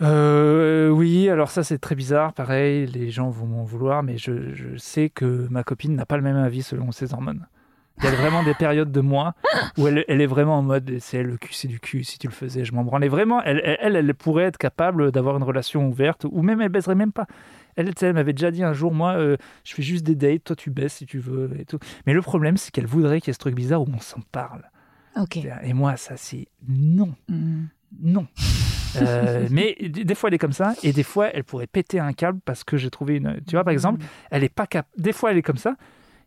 [0.00, 2.32] euh, oui, alors ça c'est très bizarre.
[2.32, 6.16] Pareil, les gens vont m'en vouloir, mais je, je sais que ma copine n'a pas
[6.16, 7.46] le même avis selon ses hormones.
[8.00, 9.34] Il y a vraiment des périodes de mois
[9.76, 12.04] où elle, elle est vraiment en mode c'est le cul, c'est du cul.
[12.04, 13.42] Si tu le faisais, je m'en branlais vraiment.
[13.42, 17.26] Elle, elle, pourrait être capable d'avoir une relation ouverte ou même elle baiserait même pas.
[17.76, 20.56] Elle, elle m'avait déjà dit un jour, moi, euh, je fais juste des dates, toi
[20.56, 21.78] tu baisses si tu veux et tout.
[22.06, 24.20] Mais le problème, c'est qu'elle voudrait qu'il y ait ce truc bizarre où on s'en
[24.32, 24.62] parle.
[25.16, 25.38] Ok.
[25.62, 27.68] Et moi, ça c'est non Mhm.
[28.00, 28.26] non.
[28.96, 32.12] Euh, mais des fois elle est comme ça et des fois elle pourrait péter un
[32.14, 35.12] câble parce que j'ai trouvé une tu vois par exemple elle est pas cap des
[35.12, 35.74] fois elle est comme ça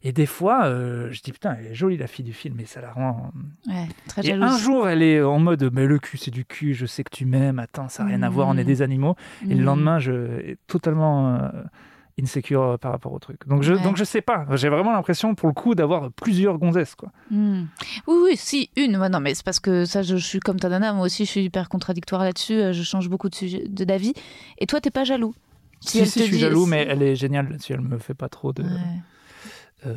[0.04, 2.66] et des fois euh, je dis putain elle est jolie la fille du film et
[2.66, 3.32] ça la rend
[3.68, 6.74] Ouais, très et un jour elle est en mode mais le cul c'est du cul
[6.74, 9.16] je sais que tu m'aimes attends ça n'a rien à voir on est des animaux
[9.44, 9.64] et le Mhm.
[9.66, 10.12] lendemain je
[10.42, 11.50] est totalement euh,
[12.22, 13.82] insecure par rapport au truc donc je Ouais.
[13.82, 17.68] donc je sais pas j'ai vraiment l'impression pour le coup d'avoir plusieurs gonzesses quoi Mhm.
[18.08, 18.98] Oui, oui, si, une.
[19.08, 21.32] Non, mais c'est parce que ça, je, je suis comme ta nana, moi aussi, je
[21.32, 24.14] suis hyper contradictoire là-dessus, euh, je change beaucoup de d'avis.
[24.58, 25.34] Et toi, t'es pas jaloux
[25.80, 27.98] si elle si, te je suis dit- jaloux mais elle est géniale là-dessus elle me
[27.98, 28.70] fait pas trop de Ouais.
[29.88, 29.96] Euh,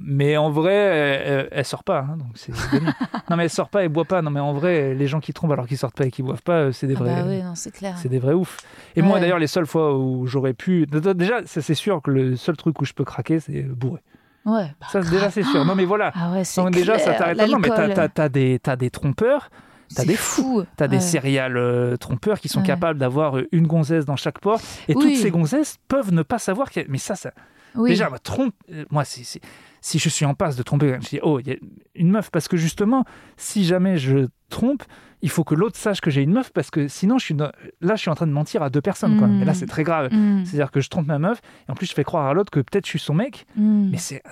[0.00, 2.00] mais en vrai, elle, elle sort pas.
[2.00, 2.52] hein, donc c'est
[3.30, 4.20] non, mais elle sort pas et boit pas.
[4.22, 6.42] Non, mais en vrai, les gens qui trompent alors qu'ils sortent pas et qui boivent
[6.42, 7.22] pas, c'est des Ah vrais.
[7.22, 7.94] bah oui, c'est clair.
[7.98, 8.56] C'est des vrais oufs.
[8.96, 10.86] Et moi, d'ailleurs, les seules fois où j'aurais pu.
[10.86, 14.00] Déjà, c'est sûr que le seul truc où je peux craquer, c'est bourré.
[14.44, 14.66] Ouais.
[14.80, 15.64] bah, Ça, déjà, c'est sûr.
[15.64, 16.10] Non, mais voilà.
[16.16, 17.46] Ah ouais, Donc, déjà, ça t'arrête là.
[17.46, 18.58] Non, mais t'as, t'as- t'as des,
[18.90, 19.50] trompeurs,
[19.94, 20.64] t'as des fous.
[20.76, 22.66] t'as des céréales euh, trompeurs qui sont Ouais.
[22.66, 24.60] capables d'avoir une gonzesse dans chaque port.
[24.88, 25.02] Et Oui.
[25.04, 27.30] toutes ces gonzesses peuvent ne pas savoir a- Mais ça, ça,
[27.74, 27.90] Oui.
[27.90, 29.40] Déjà, bah, trompe, euh, moi, si, si,
[29.80, 31.56] si je suis en passe de tromper, je dis, oh, il y a
[31.94, 33.04] une meuf, parce que justement,
[33.36, 34.82] si jamais je trompe,
[35.22, 37.52] il faut que l'autre sache que j'ai une meuf, parce que sinon, je suis dans-
[37.80, 39.28] là, je suis en train de mentir à deux personnes, quoi.
[39.28, 39.42] Mm.
[39.42, 40.12] Et là, c'est très grave.
[40.12, 40.44] Mhm.
[40.44, 42.58] C'est-à-dire que je trompe ma meuf, et en plus, je fais croire à l'autre que
[42.60, 43.90] peut-être je suis son mec, Mhm.
[43.92, 44.22] mais c'est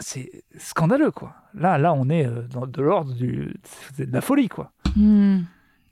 [0.59, 1.35] scandaleux, quoi.
[1.55, 3.55] Là, là, on est euh, dans de l'ordre du,
[3.99, 4.73] de la folie, quoi.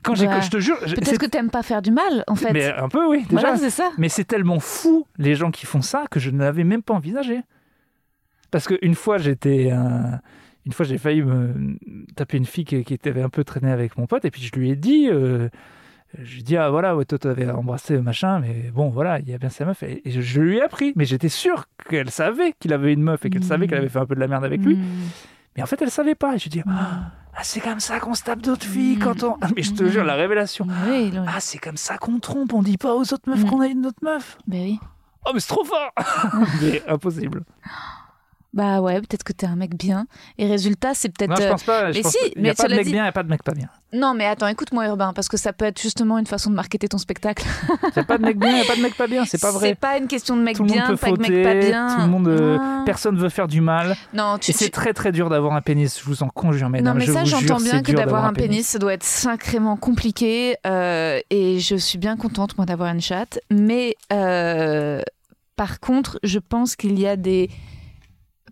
[0.03, 2.53] Quand j'ai, je te jure, Peut-être que t'aimes pas faire du mal, en fait.
[2.53, 3.41] mais un peu, oui, déjà.
[3.41, 3.91] Voilà, c'est ça.
[3.99, 6.95] Mais c'est tellement fou, les gens qui font ça, que je ne l'avais même pas
[6.95, 7.41] envisagé.
[8.51, 9.71] Parce qu'une fois, j'étais.
[9.73, 10.17] euh,
[10.65, 11.77] Une fois, j'ai failli me
[12.15, 14.53] taper une fille qui, qui était un peu traînée avec mon pote, et puis je
[14.59, 15.09] lui ai dit.
[15.11, 15.49] euh,
[16.17, 19.29] je lui ai dit, ah voilà, ouais, toi, t'avais embrassé machin, mais bon, voilà, il
[19.29, 19.83] y a bien sa meuf.
[19.83, 23.03] Et, et je, je lui ai appris, mais j'étais sûr qu'elle savait qu'il avait une
[23.03, 24.77] meuf et qu'elle savait qu'elle avait fait un peu de la merde avec lui.
[24.77, 24.85] Mhm.
[25.57, 26.35] Mais en fait, elle savait pas.
[26.35, 28.97] Et je lui ai dit, ah, ah, c'est comme ça qu'on se tape d'autres filles
[28.97, 29.03] Mhm.
[29.03, 29.37] quand on.
[29.41, 30.67] Ah, mais je te jure, la révélation.
[30.87, 31.19] Oui, oui.
[31.27, 33.49] Ah, c'est comme ça qu'on trompe, on dit pas aux autres meufs Mhm.
[33.51, 34.37] qu'on a une autre meuf.
[34.47, 34.81] Ben oui.
[35.27, 35.93] Oh, mais c'est trop fort
[36.63, 37.45] Mais impossible.
[38.59, 40.07] Bah ouais, peut-être que t'es un mec bien.
[40.37, 41.31] Et résultat, c'est peut-être.
[41.31, 41.93] Non, je euh, pense pas.
[41.93, 43.09] Je mais pense si, Il n'y mais a pas de mec dit- bien, il n'y
[43.09, 43.69] a pas de mec pas bien.
[43.93, 46.89] Non, mais attends, écoute-moi, Urbain, parce que ça peut être justement une façon de marketer
[46.89, 47.47] ton spectacle.
[47.85, 49.25] Il n'y a pas de mec bien, il n'y a pas de mec pas bien.
[49.25, 49.69] C'est pas vrai.
[49.69, 51.95] C'est pas une question de mec Tout bien, pas de fauter, mec pas bien.
[51.95, 52.83] tout le monde, euh, Ah.
[52.85, 53.97] personne veut faire du mal.
[54.13, 56.73] Non, tu, Et c'est très très dur d'avoir un pénis, je vous en conjure, Non,
[56.73, 56.99] mesdames.
[56.99, 60.57] mais je ça, j'entends bien que d'avoir un pénis, ça doit être sacrément compliqué.
[60.67, 63.39] euh, et je suis bien contente, moi, d'avoir une chatte.
[63.51, 65.01] Mais euh,
[65.57, 67.49] par contre, je pense qu'il y a des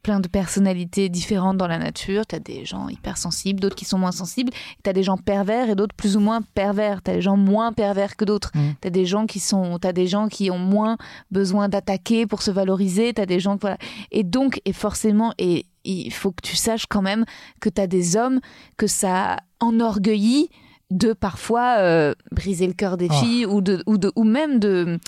[0.06, 2.26] plein de personnalités différentes dans la nature.
[2.28, 4.52] Tu as des gens hypersensibles, d'autres qui sont moins sensibles.
[4.84, 7.02] Tu as des gens pervers et d'autres plus ou moins pervers.
[7.02, 8.52] Tu as des gens moins pervers que d'autres.
[8.54, 8.60] Mm.
[8.80, 10.96] Tu as des gens qui sont t'as des gens qui ont moins
[11.32, 13.78] besoin d'attaquer pour se valoriser, tu as des gens voilà.
[14.12, 17.24] Et donc et forcément et il faut que tu saches quand même
[17.60, 18.38] que tu as des hommes
[18.76, 20.50] que ça enorgueillit
[20.92, 23.14] de parfois euh, briser le cœur des Oh.
[23.14, 25.00] filles ou de ou de ou même de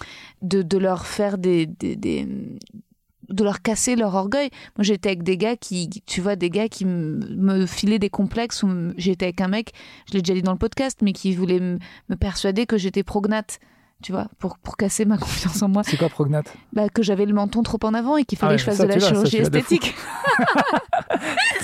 [0.43, 2.27] de, de leur faire des, des, des-
[3.29, 4.51] de leur casser leur orgueil.
[4.77, 8.65] Moi, j'étais avec des gars qui, tu vois, des gars qui me filaient des complexes.
[8.97, 9.73] J'étais avec un mec,
[10.09, 13.61] je l'ai déjà dit dans le podcast, mais qui voulait me persuader que j'étais prognate.
[14.03, 15.83] Tu vois, pour, pour casser ma confiance en moi.
[15.85, 16.43] C'est quoi Prognat?
[16.73, 18.67] Bah, que j'avais le menton trop en avant et qu'il fallait Ah ouais, que je
[18.67, 19.95] fasse ça, de la vois, chirurgie esthétique.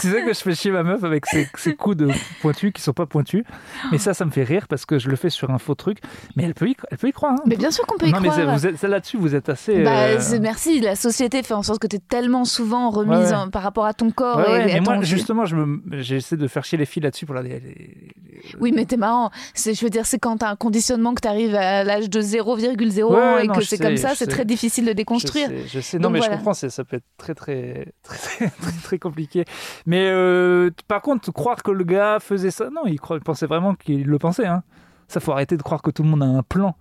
[0.00, 1.46] Tu sais que je fais chier ma meuf avec ses,
[1.76, 2.08] coups de
[2.42, 3.44] pointus qui sont pas pointus.
[3.92, 5.98] Mais ça, ça me fait rire parce que je le fais sur un faux truc.
[6.36, 7.32] Mais elle peut y, elle peut y croire.
[7.32, 7.42] hein.
[7.46, 8.36] Mais bien sûr qu'on peut y non, croire.
[8.36, 9.82] mais vous êtes, là-dessus, vous êtes assez.
[9.82, 10.80] Bah, euh, merci.
[10.80, 13.32] La société fait en sorte que tu es tellement souvent remise Ouais, ouais.
[13.34, 14.40] en- par rapport à ton corps.
[14.56, 17.34] et mais ton- moi, justement, je me- j'essaie de faire chier les filles là-dessus pour
[17.34, 17.42] la.
[17.42, 18.12] les- les-
[18.60, 19.30] Oui, mais t'es marrant.
[19.56, 23.44] Je veux dire, c'est quand t'as un conditionnement que t'arrives à l'âge de 0,01 Ouais,
[23.44, 25.48] et non, que c'est comme ça, c'est très difficile de déconstruire.
[25.50, 25.98] Je sais, je sais.
[25.98, 26.32] Non, Donc mais voilà.
[26.34, 29.44] je comprends, ça peut être très, très, très, très, très, compliqué.
[29.86, 33.46] Mais euh, par contre, croire que le gars faisait ça, non, il, croit- il pensait
[33.46, 34.46] vraiment qu'il le pensait.
[34.46, 34.62] Hein.
[35.08, 36.76] Ça, faut arrêter de croire que tout le monde a un plan.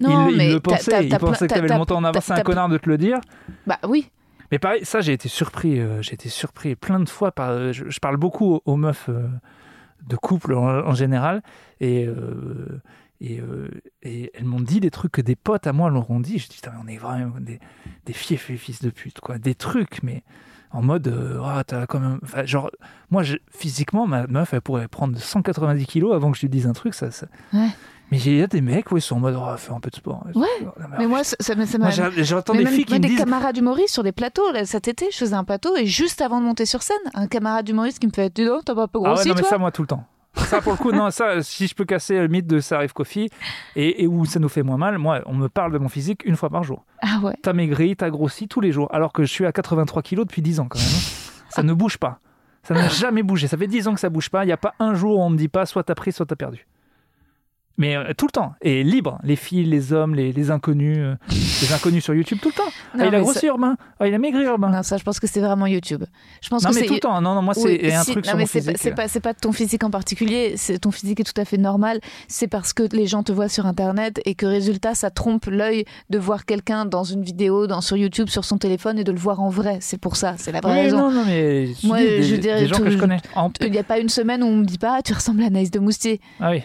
[0.00, 1.96] Non, il, il mais le t'as- pensait, t'as- il t'as pensait que t'avais le montant
[1.96, 2.12] en avant.
[2.12, 3.18] t'as- C'est un connard de te le dire.
[3.66, 4.10] Bah oui.
[4.52, 5.78] Mais pareil, ça, j'ai été surpris.
[5.78, 7.30] euh, j'ai été surpris plein de fois.
[7.30, 9.28] Par, euh, je, je parle beaucoup aux, aux meufs euh,
[10.08, 11.42] de couple en, en général.
[11.80, 12.08] Et,
[13.20, 13.68] et, euh,
[14.02, 16.38] et elles m'ont dit des trucs que des potes à moi leur ont dit.
[16.38, 17.60] Je dis, on est vraiment des,
[18.06, 19.20] des fiefs et fils de pute.
[19.20, 19.38] Quoi.
[19.38, 20.22] Des trucs, mais
[20.72, 22.18] en mode, euh, Ah, t'as quand même.
[22.22, 22.70] enfin, genre,
[23.10, 26.66] moi, je- physiquement, ma meuf, elle pourrait prendre 190 kilos avant que je lui dise
[26.66, 26.94] un truc.
[26.94, 27.68] Ça, ça- Ouais.
[28.12, 29.88] Mais il y a des mecs, où ils sont en mode, oh, fais un peu
[29.90, 30.24] de sport.
[30.34, 33.08] Ouais, Non, Mais moi, ça, ça, moi, m'a- j'entends des même, filles qui me des
[33.08, 33.18] disent.
[33.18, 34.50] camarades humoristes sur des plateaux.
[34.52, 37.28] Là, cet été, je faisais un plateau et juste avant de monter sur scène, un
[37.28, 39.40] camarade humoriste qui me fait donc, t'as pas un peu Ah ouais, grossi, non, mais
[39.42, 40.04] toi ça, moi, tout le temps.
[40.34, 42.92] Ça, pour le coup, non, ça, si je peux casser le mythe de ça arrive
[42.92, 43.28] Coffee
[43.76, 46.22] et, et où ça nous fait moins mal, moi, on me parle de mon physique
[46.24, 46.84] une fois par jour.
[47.02, 47.34] Ah ouais.
[47.42, 50.42] T'as maigri, t'as grossi tous les jours, alors que je suis à 83 kilos depuis
[50.42, 50.88] 10 ans quand même.
[51.48, 52.20] Ça ne bouge pas.
[52.62, 53.48] Ça n'a jamais bougé.
[53.48, 54.44] Ça fait 10 ans que ça bouge pas.
[54.44, 56.26] Il n'y a pas un jour où on me dit pas soit t'as pris, soit
[56.26, 56.66] t'as perdu.
[57.80, 58.52] Mais euh, tout le temps.
[58.60, 59.18] Et libre.
[59.24, 60.98] Les filles, les hommes, les, les inconnus.
[60.98, 62.70] euh, les inconnus sur YouTube, tout le temps.
[62.94, 63.76] Non, ah, il a grossi Urbain.
[63.98, 64.68] Ah, il a maigri Urbain.
[64.68, 66.04] Non, ça, je pense que c'est vraiment YouTube.
[66.42, 66.86] Je pense Non, que mais c'est.
[66.88, 67.20] tout le temps.
[67.22, 69.08] Non, non, moi, c'est Oui, un si- truc non, sur mais mon c'est pas, pas,
[69.08, 72.00] c'est pas ton physique en particulier, c'est ton physique est tout à fait normal.
[72.28, 75.86] C'est parce que les gens te voient sur Internet et que résultat, ça trompe l'œil
[76.10, 79.18] de voir quelqu'un dans une vidéo, dans, sur YouTube, sur son téléphone et de le
[79.18, 79.78] voir en vrai.
[79.80, 80.98] C'est pour ça, c'est la vraie Oui, raison.
[80.98, 83.20] non, non, mais je Moi, dis des, je dirais des gens que tout- je connais.
[83.34, 85.42] En- Il n'y a pas une semaine où on me dit pas, Ah, tu ressembles
[85.42, 86.20] à Anaïs de Moustier.
[86.40, 86.62] Ah oui.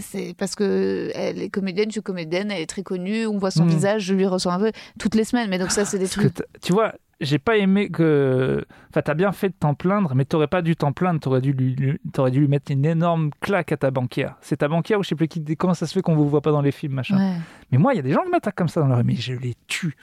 [0.00, 3.50] C'est parce que elle est comédienne, je suis comédienne, elle est très connue, on voit
[3.50, 3.68] son Mm.
[3.70, 5.50] visage, je lui ressens un peu toutes les semaines.
[5.50, 6.32] Mais donc ça, c'est des trucs.
[6.62, 8.64] tu vois, j'ai pas aimé que.
[8.90, 11.20] Enfin, t'as bien fait de t'en plaindre, mais t'aurais pas dû t'en plaindre.
[11.20, 11.98] T'aurais dû, lui, dû
[12.40, 14.36] lui mettre une énorme claque à ta banquière.
[14.40, 15.42] C'est ta banquière ou je sais plus qui.
[15.56, 17.18] Comment ça se fait qu'on vous voit pas dans les films, machin.
[17.18, 17.36] Ouais.
[17.72, 19.34] Mais moi, il y a des gens qui m'attaquent comme ça dans leur mais je
[19.34, 19.96] les tue.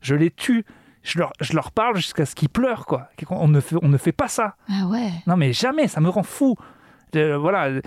[0.00, 0.64] Je les tue.
[1.04, 3.08] Je leur, je leur parle jusqu'à ce qu'ils pleurent, quoi.
[3.30, 4.56] On ne, fait, on ne fait pas ça.
[4.68, 5.10] Ah ouais.
[5.26, 6.56] Non, mais jamais, ça me rend fou.
[7.16, 7.80] Euh, voilà,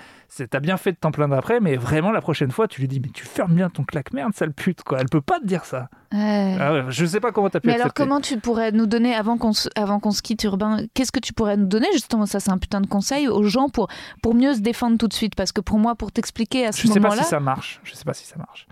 [0.49, 2.99] t'as bien fait de t'en plaindre après, mais vraiment, la prochaine fois, tu lui dis,
[2.99, 4.99] mais tu fermes bien ton claque-merde, sale pute, quoi.
[4.99, 5.89] Elle peut pas te dire ça.
[6.14, 6.57] Ouais.
[6.60, 9.38] Ah je sais pas comment t'as pu Mais alors, comment tu pourrais nous donner, avant
[9.38, 12.81] qu'on se, quitte, Urbain, qu'est-ce que tu pourrais nous donner, justement, ça c'est un putain
[12.81, 13.88] de conseil, aux gens pour,
[14.22, 16.81] pour mieux se défendre tout de suite Parce que pour moi, pour t'expliquer à ce
[16.81, 17.23] Je sais pas moment-là.
[17.23, 17.80] si ça marche.
[17.84, 18.68] Je sais pas si ça marche.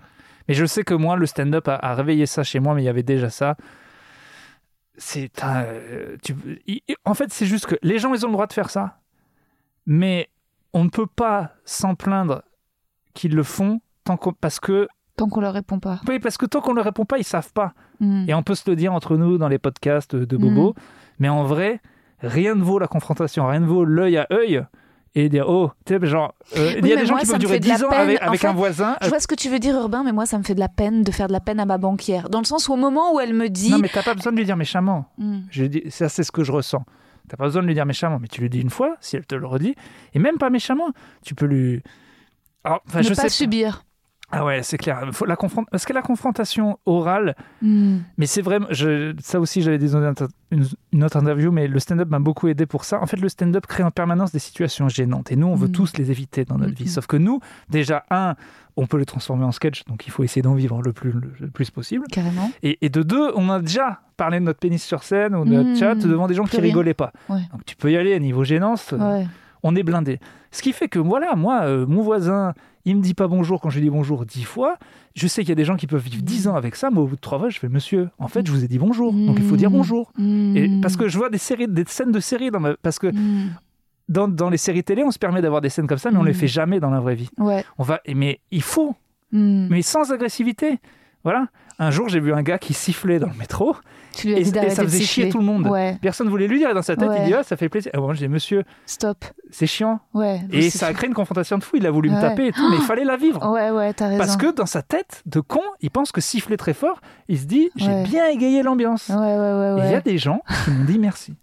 [0.48, 2.86] Mais je sais que moi, le stand-up a, a réveillé ça chez moi, mais il
[2.86, 3.56] y avait déjà ça.
[4.96, 6.16] C'est euh,
[7.06, 8.98] en fait, c'est juste que les gens, ils ont le droit de faire ça,
[9.86, 10.28] mais
[10.72, 12.42] on ne peut pas s'en plaindre
[13.14, 16.00] qu'ils le font tant qu'on- parce que Tant qu'on leur répond pas.
[16.08, 17.72] oui, parce que tant qu'on ne leur répond pas, ils savent pas.
[18.00, 18.24] Hmm.
[18.28, 20.74] Et on peut se le dire entre nous dans les podcasts de Bobo,
[21.18, 21.80] mais en vrai,
[22.20, 24.64] rien ne vaut la confrontation, rien ne vaut l'œil à œil
[25.16, 27.38] et dire oh, tu sais, genre, euh, il y a des gens moi, qui peuvent
[27.38, 28.00] durer fait de la 10 ans peine.
[28.00, 28.96] avec, En avec fait, un voisin.
[29.02, 30.68] Je vois ce que tu veux dire, Urbain, mais moi, ça me fait de la
[30.68, 32.30] peine de faire de la peine à ma banquière.
[32.30, 33.70] Dans le sens où, au moment où elle me dit.
[33.72, 35.06] Non, mais t'as pas besoin de lui dire méchamment.
[35.18, 35.40] Hmm.
[35.50, 36.84] Je dis, ça, c'est ce que je ressens.
[37.30, 39.24] T'as pas besoin de lui dire méchamment, mais tu lui dis une fois, si elle
[39.24, 39.76] te le redit,
[40.14, 40.90] et même pas méchamment,
[41.24, 41.80] tu peux lui.
[42.64, 43.28] Alors, ne je pas sais.
[43.28, 43.84] subir.
[44.32, 45.08] Ah ouais, c'est clair.
[45.12, 47.98] Faut la confront- Parce que la confrontation orale, Hmm.
[48.16, 48.66] mais c'est vraiment.
[48.70, 49.14] Je...
[49.20, 50.14] Ça aussi, j'avais des une,
[50.92, 53.00] une autre interview, mais le stand-up m'a beaucoup aidé pour ça.
[53.02, 55.72] En fait, le stand-up crée en permanence des situations gênantes, et nous, on veut Mhm.
[55.72, 56.84] tous les éviter dans notre vie.
[56.84, 56.90] Mhm.
[56.90, 57.40] Sauf que nous,
[57.70, 58.36] déjà, un,
[58.76, 61.48] on peut les transformer en sketch, donc il faut essayer d'en vivre le plus, le
[61.48, 62.04] plus possible.
[62.12, 62.50] Carrément.
[62.62, 65.50] Et, et de deux, on a déjà parlé de notre pénis sur scène ou de
[65.50, 66.66] notre chat devant des gens qui rien.
[66.66, 67.12] rigolaient pas.
[67.28, 67.40] Ouais.
[67.52, 69.26] Donc tu peux y aller à niveau gênance, euh, Ouais.
[69.62, 70.18] On est blindé.
[70.50, 72.54] Ce qui fait que voilà, moi, euh, mon voisin,
[72.84, 74.76] il me dit pas bonjour quand je lui dis bonjour dix fois.
[75.14, 76.98] Je sais qu'il y a des gens qui peuvent vivre dix ans avec ça, mais
[76.98, 78.08] au bout de trois fois, je fais monsieur.
[78.18, 79.72] En fait, je vous ai dit bonjour, donc il faut dire Mmh.
[79.72, 80.12] bonjour.
[80.18, 80.80] Et Hmm.
[80.80, 82.76] parce que je vois des séries, des scènes de séries dans ma...
[82.82, 83.10] parce que
[84.08, 86.22] dans, dans les séries télé, on se permet d'avoir des scènes comme ça, mais on
[86.24, 86.34] les Mmh.
[86.34, 87.28] fait jamais dans la vraie vie.
[87.38, 87.64] Ouais.
[87.78, 88.94] On va, et- mais il faut,
[89.32, 90.78] mais sans agressivité.
[91.22, 91.46] Voilà.
[91.82, 93.74] Un jour, j'ai vu un gars qui sifflait dans le métro
[94.14, 95.66] Tu lui as et, dit ça faisait chier tout le monde.
[95.66, 95.96] Ouais.
[96.02, 96.68] Personne voulait lui dire.
[96.70, 97.16] Et dans sa tête, Ouais.
[97.22, 97.90] il dit Ah, ça fait plaisir.
[97.94, 99.24] Et moi, je dis Monsieur, Stop.
[99.50, 99.98] c'est chiant.
[100.12, 100.40] Ouais.
[100.52, 101.76] Et ça a créé une confrontation de fou.
[101.76, 103.40] Il a voulu me taper et tout, mais il fallait la vivre.
[103.50, 104.18] Ouais, ouais, t'as raison.
[104.18, 107.46] Parce que dans sa tête de con, il pense que siffler très fort, il se
[107.46, 109.08] dit J'ai bien égayé l'ambiance.
[109.08, 111.34] Ouais, ouais, ouais, il y a des gens qui m'ont dit merci.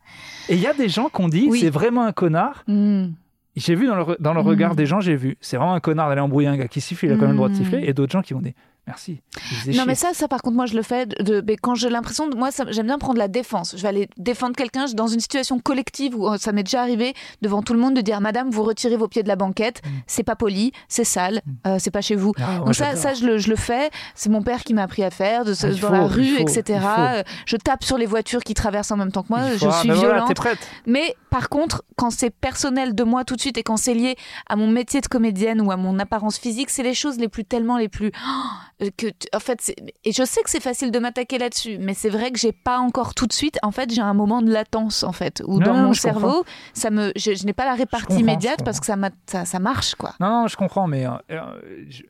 [0.50, 1.60] Et il y a des gens qui ont dit Oui.
[1.62, 2.64] C'est vraiment un connard.
[2.68, 3.08] Hmm.
[3.56, 4.48] J'ai vu dans le, re- dans le Mm.
[4.48, 7.08] regard des gens, j'ai vu C'est vraiment un connard d'aller embrouiller un gars qui siffle,
[7.08, 7.58] il a quand même le droit de Mm.
[7.58, 7.84] siffler.
[7.88, 8.54] Et d'autres gens qui vont dire
[8.88, 9.22] Merci.
[9.68, 11.06] Non, mais ça, ça, par contre, moi, je le fais.
[11.06, 13.76] De, quand j'ai l'impression, de- moi, j'aime bien prendre la défense.
[13.76, 17.14] Je vais aller défendre quelqu'un dans une situation collective où euh, ça m'est déjà arrivé
[17.42, 19.82] devant tout le monde de dire, Madame, vous retirez vos pieds de la banquette.
[20.08, 22.32] C'est pas poli, c'est sale, euh, c'est pas chez vous.
[22.40, 23.90] Ah, Donc ça, ça je, le, je le fais.
[24.16, 26.42] C'est mon père qui m'a appris à faire, de, Ah, dans faut, la rue, faut,
[26.48, 26.80] etc.
[26.98, 29.42] Euh, Je tape sur les voitures qui traversent en même temps que moi.
[29.58, 30.58] Je ah, suis ben voilà, violente.
[30.86, 34.16] Mais par contre, quand c'est personnel de moi tout de suite et quand c'est lié
[34.48, 37.44] à mon métier de comédienne ou à mon apparence physique, c'est les choses les plus
[37.44, 39.74] tellement les plus oh, que tu- en fait
[40.06, 42.78] et je sais que c'est facile de m'attaquer là-dessus, mais c'est vrai que j'ai pas
[42.78, 43.58] encore tout de suite.
[43.64, 46.46] En fait, j'ai un moment de latence en fait où Non, dans non, mon cerveau,
[46.74, 48.96] ça me je, je n'ai pas la répartie immédiate parce que ça,
[49.26, 50.14] ça ça marche quoi.
[50.20, 51.42] Non, non, je comprends, mais euh, euh,
[51.90, 52.04] je-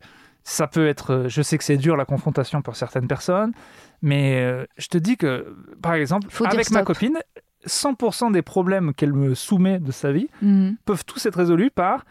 [0.43, 1.11] ça peut être.
[1.13, 3.51] euh, Je sais que c'est dur la confrontation pour certaines personnes,
[4.01, 7.17] mais euh, je te dis que, par exemple, Faut avec ma copine,
[7.65, 10.77] 100% des problèmes qu'elle me soumet de sa vie Mhm.
[10.85, 12.05] peuvent tous être résolus par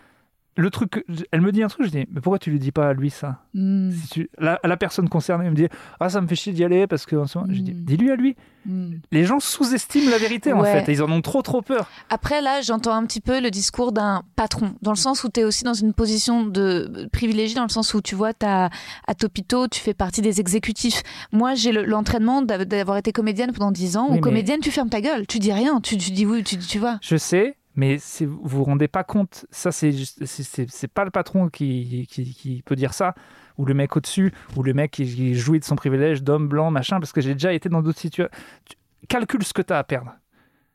[0.56, 1.04] le truc.
[1.32, 3.10] Elle me dit un truc, je dis, mais pourquoi tu lui dis pas à lui
[3.10, 3.42] ça?
[3.54, 5.68] Si tu, la, la personne concernée me dit,
[6.00, 7.16] ah, ça me fait chier d'y aller parce que.
[7.16, 7.84] en ce moment- Je dis, Mm.
[7.84, 8.36] dis-lui à lui.
[8.66, 9.00] Mhm.
[9.12, 11.88] Les gens sous-estiment la vérité en fait, et ils en ont trop trop peur.
[12.10, 15.40] Après, là, j'entends un petit peu le discours d'un patron, dans le sens où tu
[15.40, 18.70] es aussi dans une position de privilégiée, dans le sens où tu vois, as,
[19.06, 21.02] à Topito, tu fais partie des exécutifs.
[21.32, 24.60] Moi, j'ai le- l'entraînement d'av- d'avoir été comédienne pendant 10 ans, Oui, ou mais- comédienne,
[24.60, 26.98] tu fermes ta gueule, tu dis rien, tu, tu dis oui, tu, tu vois.
[27.02, 29.46] Je sais, mais vous vous rendez pas compte.
[29.50, 33.14] Ça, c'est c'est- pas le patron qui, qui, qui peut dire ça,
[33.58, 36.98] ou le mec au-dessus, ou le mec qui, jouit de son privilège d'homme blanc, machin,
[37.00, 38.30] parce que j'ai déjà été dans d'autres situations.
[38.64, 38.76] Tu-
[39.08, 40.14] Calcule ce que tu as à perdre.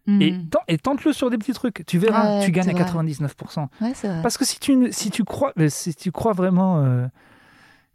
[0.08, 1.84] Et, ten- et tente-le sur des petits trucs.
[1.86, 2.82] Tu verras, Ouais, tu gagnes à vrai.
[2.84, 3.70] 99%.
[3.82, 4.22] Ouais, c'est vrai.
[4.24, 7.06] Parce que si tu, si tu, crois, si tu crois vraiment euh,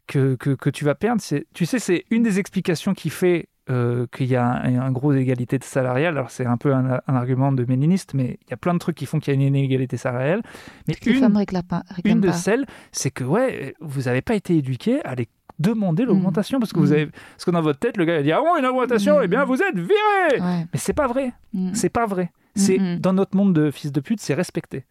[0.07, 1.21] que, que, que tu vas perdre,
[1.53, 5.13] tu sais, c'est une des explications qui fait euh, qu'il y a un, un gros
[5.13, 6.17] égalité salariale.
[6.17, 8.79] Alors, c'est un peu un, un argument de méniniste, mais il y a plein de
[8.79, 10.43] trucs qui font qu'il y a une inégalité salariale.
[10.89, 11.83] Mais Les une, femmes réclament pas.
[11.91, 12.33] réclament une de pas.
[12.35, 15.29] celles, c'est que ouais, vous n'avez pas été éduqué à aller
[15.59, 16.93] demander l'augmentation parce que vous Mm.
[16.93, 19.23] avez parce que dans votre tête le gars il dit ah bon une augmentation Mm.
[19.25, 20.67] eh bien vous êtes viré Ouais.
[20.71, 21.75] mais c'est pas vrai Mhm.
[21.75, 22.99] c'est pas vrai c'est Mm, mm.
[22.99, 24.85] dans notre monde de fils de pute c'est respecté.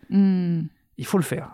[0.97, 1.49] Il faut le faire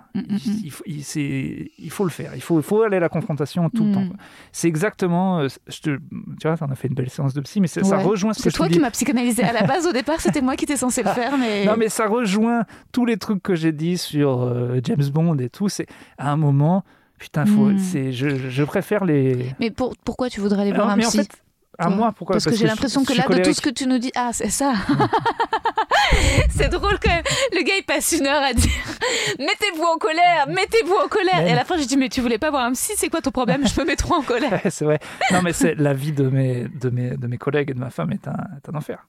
[0.64, 2.32] il, faut, il, c'est- il faut le faire.
[2.36, 3.94] Il faut, il faut aller à la confrontation tout le Mm.
[3.94, 4.08] temps.
[4.52, 5.40] C'est exactement.
[5.40, 7.82] euh, je te, tu vois, on a fait une belle séance de psy, mais ça
[7.98, 9.44] rejoint ce que C'est toi qui m'as psychanalysé.
[9.44, 11.66] À la base, au départ, c'était moi qui étais censé le faire, mais.
[11.66, 15.50] Non, mais ça rejoint tous les trucs que j'ai dit sur euh, James Bond et
[15.50, 15.70] tout.
[15.70, 15.88] C'est
[16.18, 16.84] à un moment,
[17.18, 17.78] putain, faut, Mm.
[17.80, 19.48] c'est, je, je préfère les.
[19.60, 21.42] Mais pour- pourquoi tu voudrais aller voir un mais en psy fait,
[21.78, 23.98] à moi, pourquoi Parce, que j'ai l'impression que là, de tout ce que tu nous
[23.98, 24.74] dis, ah, c'est ça.
[26.50, 27.24] c'est drôle quand même.
[27.54, 28.70] Le gars, il passe une heure à dire
[29.40, 31.38] mettez-vous en colère, mettez-vous en colère.
[31.38, 33.10] Mais Et à la fin, j'ai dit mais tu voulais pas voir un psy, c'est
[33.10, 33.66] quoi ton problème?
[33.68, 34.62] Je me mets trop en colère.
[34.70, 35.00] C'est vrai.
[35.32, 37.90] Non, mais c'est la vie de mes, de, mes, de mes collègues et de ma
[37.90, 39.08] femme est un, est un enfer.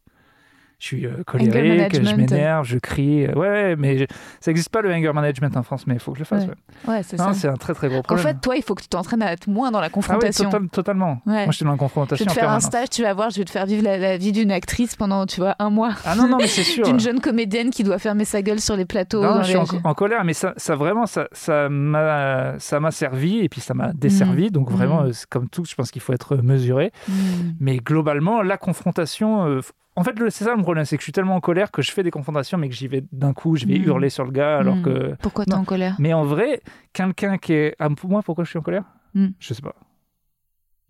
[0.82, 3.24] Je suis euh, colérique, je m'énerve, je crie.
[3.24, 4.04] euh, Ouais, mais je-
[4.40, 6.42] ça n'existe pas le anger management en France, mais il faut que je le fasse.
[6.42, 6.54] Ouais.
[6.88, 6.94] ouais.
[6.96, 7.32] Ouais, c'est ça.
[7.34, 8.26] c'est un très très gros En problème.
[8.26, 10.50] fait, toi, il faut que tu t'entraînes à être moins dans la ah confrontation.
[10.50, 11.20] total- totalement.
[11.24, 13.14] Moi, je suis dans la je confrontation vais te en faire un stage, tu vas
[13.14, 15.70] voir, je vais te faire vivre la, la vie d'une actrice pendant, tu vois, un
[15.70, 15.92] mois.
[16.04, 16.84] Ah non, non, mais c'est sûr.
[16.84, 19.22] D'une jeune comédienne qui doit fermer sa gueule sur les plateaux.
[19.22, 21.28] Non, je suis en, en colère, mais ça, ça vraiment, ça,
[21.68, 24.50] m'a, ça m'a servi et puis ça m'a desservi.
[24.50, 25.06] Donc vraiment, Mm.
[25.06, 26.90] euh, c'est comme tout, je pense qu'il faut être mesuré.
[27.08, 27.52] Hmm.
[27.60, 29.60] Mais globalement, la confrontation, euh,
[29.96, 31.82] en fait, le- c'est ça le problème, c'est que je suis tellement en colère que
[31.82, 33.84] je fais des confrontations, mais que j'y vais d'un coup, je vais Mm.
[33.84, 34.82] hurler sur le gars, alors Hmm.
[34.82, 35.14] que.
[35.20, 35.96] Pourquoi t'es en colère?
[35.98, 36.60] Mais en vrai,
[36.92, 37.76] quelqu'un qui est.
[37.78, 38.84] Ah, pour moi, pourquoi je suis en colère?
[39.14, 39.28] Mm.
[39.38, 39.74] Je sais pas.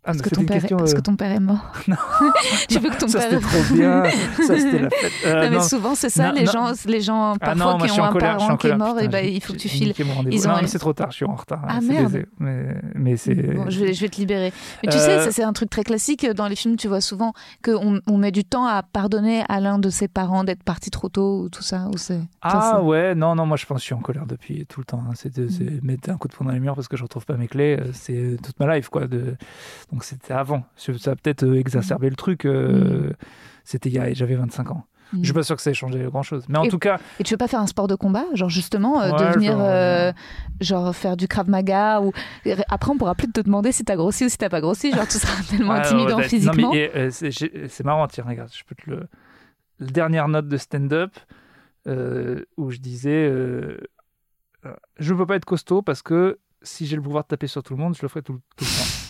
[0.04, 1.72] Ah, Parce mais que, ton père est, question, parce euh, que ton père est mort.
[1.86, 1.94] Non.
[2.68, 4.02] tu veux que ton ça père c'était trop bien,
[4.44, 5.12] ça c'était la fête.
[5.26, 5.62] Euh, Non, mais non.
[5.62, 8.12] souvent, c'est ça, Non, les, gens, les gens Ah parfois non, moi qui ont un
[8.12, 9.94] colère, parent en qui est mort, putain, et ben, j'ai- il faut que tu files.
[10.30, 11.64] Ils ont- Non, mais c'est trop tard, je suis en retard.
[11.68, 12.24] Ah, merde.
[12.40, 13.34] Mais, mais c'est.
[13.36, 14.52] Bon, je, vais, je vais te libérer.
[14.82, 16.74] Mais tu Euh, sais, ça, c'est un truc très classique dans les films.
[16.76, 17.32] Tu vois souvent
[17.64, 21.08] qu'on on met du temps à pardonner à l'un de ses parents d'être parti trop
[21.10, 21.86] tôt ou tout ça.
[21.86, 21.94] Ou
[22.42, 24.84] Ah ouais, non, non, moi je pense que je suis en colère depuis tout le
[24.84, 25.02] temps.
[25.08, 25.12] hein.
[25.14, 27.24] C'est de- c'est mettre un coup de poing dans les murs parce que je retrouve
[27.24, 27.76] pas mes clés.
[27.80, 29.02] euh, C'est toute ma life, quoi.
[29.92, 30.64] Donc c'était avant.
[30.76, 32.44] Ça a peut-être euh, exacerbé le truc.
[32.46, 33.12] euh,
[33.64, 34.86] C'était il y a, j'avais 25 ans.
[35.12, 35.18] Mm.
[35.20, 36.44] Je suis pas sûr que ça ait changé grand chose.
[36.48, 38.48] Mais en Et- tout cas, Et tu veux pas faire un sport de combat Genre
[38.48, 39.56] justement, euh, Ouais, devenir.
[39.60, 40.10] euh,
[40.62, 42.12] genre faire du Krav Maga ou.
[42.70, 44.90] Après, on pourra plus te demander si t'as grossi ou si t'as pas grossi.
[44.92, 46.68] Genre, tu seras tellement Ah, intimidant ouais, physiquement.
[46.68, 49.06] Non, mais euh, c'est marrant, tiens, regarde, je peux te le.
[49.78, 51.10] La dernière note de stand-up
[51.86, 53.28] où je disais
[54.98, 57.74] Je peux pas être costaud parce que si j'ai le pouvoir de taper sur tout
[57.74, 59.01] le monde, je le ferai tout, tout le temps.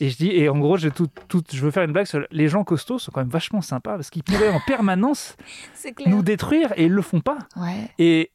[0.00, 2.24] Et je dis, et en gros, je, tout, tout- je veux faire une blague sur
[2.30, 5.36] les gens costauds sont quand même vachement sympas parce qu'ils pourraient en permanence
[6.06, 7.38] nous détruire et ils le font pas.
[7.56, 7.88] Ouais.
[7.98, 8.30] Et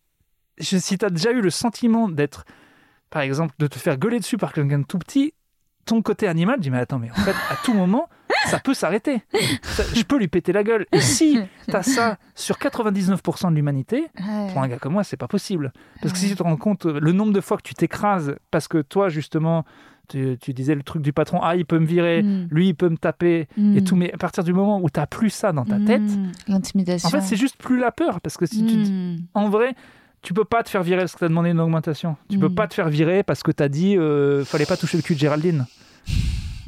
[0.58, 2.46] je- si tu as déjà eu le sentiment d'être,
[3.10, 5.34] par exemple, de te faire gueuler dessus par quelqu'un de tout petit,
[5.86, 8.08] ton côté animal dit mais attends mais en fait à tout moment
[8.46, 9.24] ça peut s'arrêter
[9.96, 14.02] je peux lui péter la gueule et si tu as ça sur 99% de l'humanité
[14.20, 14.48] Ouais.
[14.54, 16.86] pour un gars comme moi c'est pas possible parce que si tu te rends compte
[16.86, 19.66] euh, le nombre de fois que tu t'écrases parce que toi justement
[20.12, 22.48] tu, tu disais le truc du patron, ah, il peut me virer, Mm.
[22.52, 23.84] lui, il peut me taper, et Mm.
[23.84, 23.96] tout.
[23.96, 26.32] Mais à partir du moment où tu plus ça dans ta tête, Mm.
[26.48, 27.08] L'intimidation.
[27.08, 28.22] en fait, c'est juste plus la peur.
[28.22, 28.78] Parce que si tu,
[29.34, 29.74] en vrai,
[30.22, 32.16] tu peux pas te faire virer parce que tu as demandé une augmentation.
[32.30, 34.98] Tu peux pas te faire virer parce que tu as dit euh, fallait pas toucher
[34.98, 35.66] le cul de Géraldine.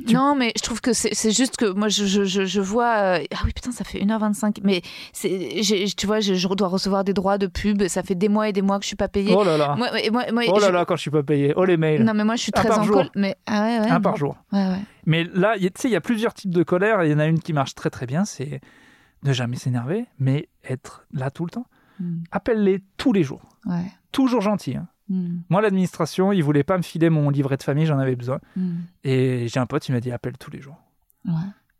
[0.05, 2.95] Tu- Non, mais je trouve que c'est juste que moi, je, je, je, vois.
[3.19, 4.59] euh, Ah oui, putain, ça fait 1h25.
[4.63, 4.81] Mais
[5.13, 7.87] tu vois, je, je dois recevoir des droits de pub.
[7.87, 9.33] Ça fait des mois et des mois que je suis pas payée.
[9.37, 9.75] Oh là là.
[9.75, 11.53] Moi, moi- moi- moi, oh là je- là, quand je suis pas payé.
[11.55, 12.03] Oh les mails.
[12.03, 12.95] Non, mais moi, je suis très en jour.
[12.97, 13.09] col.
[13.15, 13.89] Mais ah ouais, ouais.
[13.91, 14.09] Un bon.
[14.09, 14.35] par jour.
[14.51, 14.79] Ouais, ouais.
[15.05, 17.03] Mais là, tu sais, il y a plusieurs types de colère.
[17.03, 18.61] Il y en a une qui marche très très bien, c'est
[19.23, 21.65] ne jamais s'énerver, mais être là tout le temps.
[21.99, 22.23] Mm.
[22.31, 23.41] Appelle-les tous les jours.
[23.65, 23.85] Ouais.
[24.11, 24.75] Toujours gentil.
[24.75, 24.87] hein.
[25.09, 25.39] Mm.
[25.49, 28.39] Moi, l'administration, ils voulaient pas me filer mon livret de famille, j'en avais besoin.
[28.55, 28.71] Mm.
[29.03, 30.77] Et j'ai un pote, il m'a dit appelle tous les jours.
[31.25, 31.33] Ouais.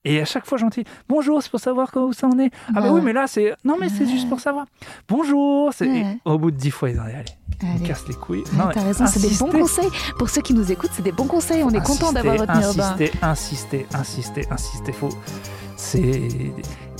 [0.06, 0.84] Et à chaque fois gentil.
[1.08, 2.52] Bonjour, c'est pour savoir comment ça en est.
[2.76, 3.54] Ah, mais oui, mais là, c'est.
[3.64, 4.66] Non, mais c'est juste pour savoir.
[5.08, 5.72] Bonjour.
[5.82, 7.88] et Au bout de dix fois, ils ont dit allez, Allez.
[7.88, 8.44] casse les couilles.
[8.54, 9.90] Non, T'as raison, c'est des bons conseils.
[10.20, 11.64] Pour ceux qui nous écoutent, c'est des bons conseils.
[11.64, 12.58] On est content d'avoir retenu.
[12.58, 14.92] Insister, insister, insister, insister.
[14.92, 15.10] Faut.
[15.78, 16.28] C'est.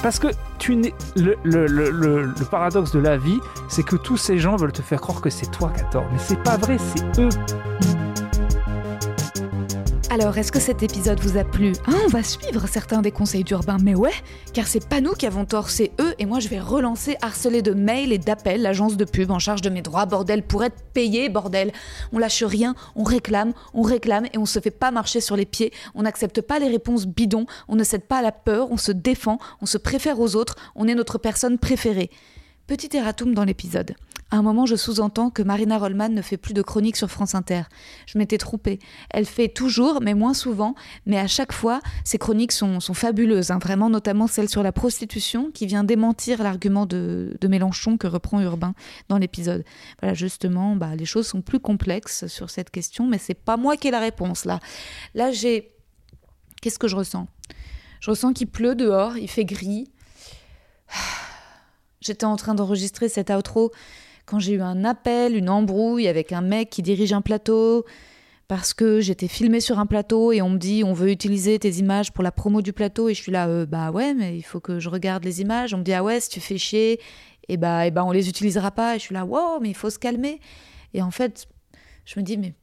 [0.02, 0.28] Parce que
[0.58, 0.94] tu n'es.
[1.18, 4.72] Le, le, le, le- le paradoxe de la vie, c'est que tous ces gens veulent
[4.72, 6.06] te faire croire que c'est toi qui as tort.
[6.12, 7.30] Mais c'est pas vrai, c'est eux.
[10.14, 11.72] Alors, est-ce que cet épisode vous a plu?
[11.88, 14.14] Hein, On va suivre certains des conseils d'Urbain, mais ouais,
[14.54, 17.64] car c'est pas nous qui avons tort, c'est eux, et moi je vais relancer, harceler
[17.64, 20.84] de mails et d'appels l'agence de pub en charge de mes droits, bordel, pour être
[20.94, 21.72] payé, bordel.
[22.12, 25.48] On lâche rien, on réclame, on réclame, et on se fait pas marcher sur les
[25.48, 28.78] pieds, on n'accepte pas les réponses bidons, on ne cède pas à la peur, on
[28.78, 32.12] se défend, on se préfère aux autres, on est notre personne préférée.
[32.68, 33.96] Petit erratum dans l'épisode.
[34.34, 37.36] À un moment, je sous-entends que Marina Rollman ne fait plus de chroniques sur France
[37.36, 37.62] Inter.
[38.08, 38.80] Je m'étais trompée.
[39.12, 40.74] Elle fait toujours, mais moins souvent,
[41.06, 45.52] mais à chaque fois, ses chroniques sont, fabuleuses, hein, vraiment, notamment celle sur la prostitution,
[45.52, 48.74] qui vient démentir l'argument de, de Mélenchon que reprend Urbain
[49.08, 49.64] dans l'épisode.
[50.02, 53.78] Voilà, justement, bah, les choses sont plus complexes sur cette question, mais c'est pas moi
[53.78, 54.60] qui ai la réponse là.
[55.14, 55.70] Là, j'ai.
[56.60, 57.28] Qu'est-ce que je ressens?
[58.00, 59.92] Je ressens qu'il pleut dehors, il fait gris.
[62.02, 63.72] J'étais en train d'enregistrer cet outro
[64.26, 67.86] quand j'ai eu un appel, une embrouille avec un mec qui dirige un plateau
[68.48, 71.72] parce que j'étais filmée sur un plateau et on me dit on veut utiliser tes
[71.72, 73.10] images pour la promo du plateau.
[73.10, 75.74] Et je suis là euh, bah ouais mais il faut que je regarde les images.
[75.74, 77.00] On me dit ah ouais si tu fais chier
[77.50, 78.96] et bah et bah on les utilisera pas.
[78.96, 80.40] Et je suis là wow mais il faut se calmer.
[80.94, 81.48] Et en fait
[82.06, 82.54] je me dis mais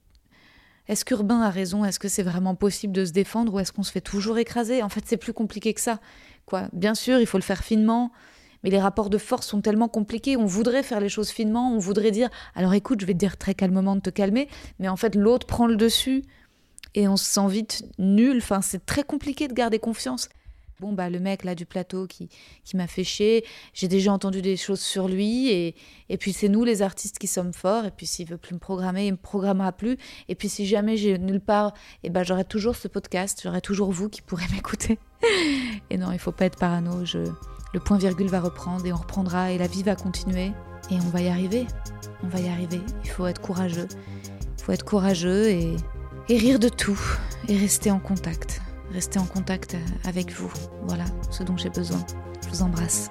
[0.91, 1.85] est-ce qu'Urbain a raison?
[1.85, 4.83] Est-ce que c'est vraiment possible de se défendre ou est-ce qu'on se fait toujours écraser?
[4.83, 6.01] En fait, c'est plus compliqué que ça.
[6.47, 6.69] Quoi?
[6.73, 8.11] Bien sûr, il faut le faire finement,
[8.63, 10.37] mais les rapports de force sont tellement compliqués.
[10.37, 13.37] On voudrait faire les choses finement, on voudrait dire alors écoute, je vais te dire
[13.37, 16.23] très calmement de te calmer, mais en fait, l'autre prend le dessus
[16.95, 18.39] et on se sent vite nul.
[18.39, 20.29] Enfin, c'est très compliqué de garder confiance.
[20.81, 22.31] Bon, bah, le mec là du plateau qui,
[22.65, 25.75] qui m'a fait chier, j'ai déjà entendu des choses sur lui, et,
[26.09, 28.59] et puis c'est nous les artistes qui sommes forts, et puis s'il veut plus me
[28.59, 32.47] programmer, il me programmera plus, et puis si jamais j'ai nulle part, et ben j'aurai
[32.47, 34.99] toujours ce podcast, j'aurai toujours vous qui pourrez m'écouter.
[35.91, 37.19] Et non, il faut pas être parano, je...
[37.73, 40.53] le point virgule va reprendre, et on reprendra, et la vie va continuer,
[40.91, 41.67] et on va y arriver,
[42.23, 43.89] on va y arriver, il faut être courageux,
[44.59, 45.77] il faut être courageux et,
[46.29, 47.01] et rire de tout,
[47.49, 48.61] et rester en contact
[48.93, 50.53] rester en contact avec vous.
[50.87, 52.05] Voilà ce dont j'ai besoin.
[52.45, 53.11] Je vous embrasse.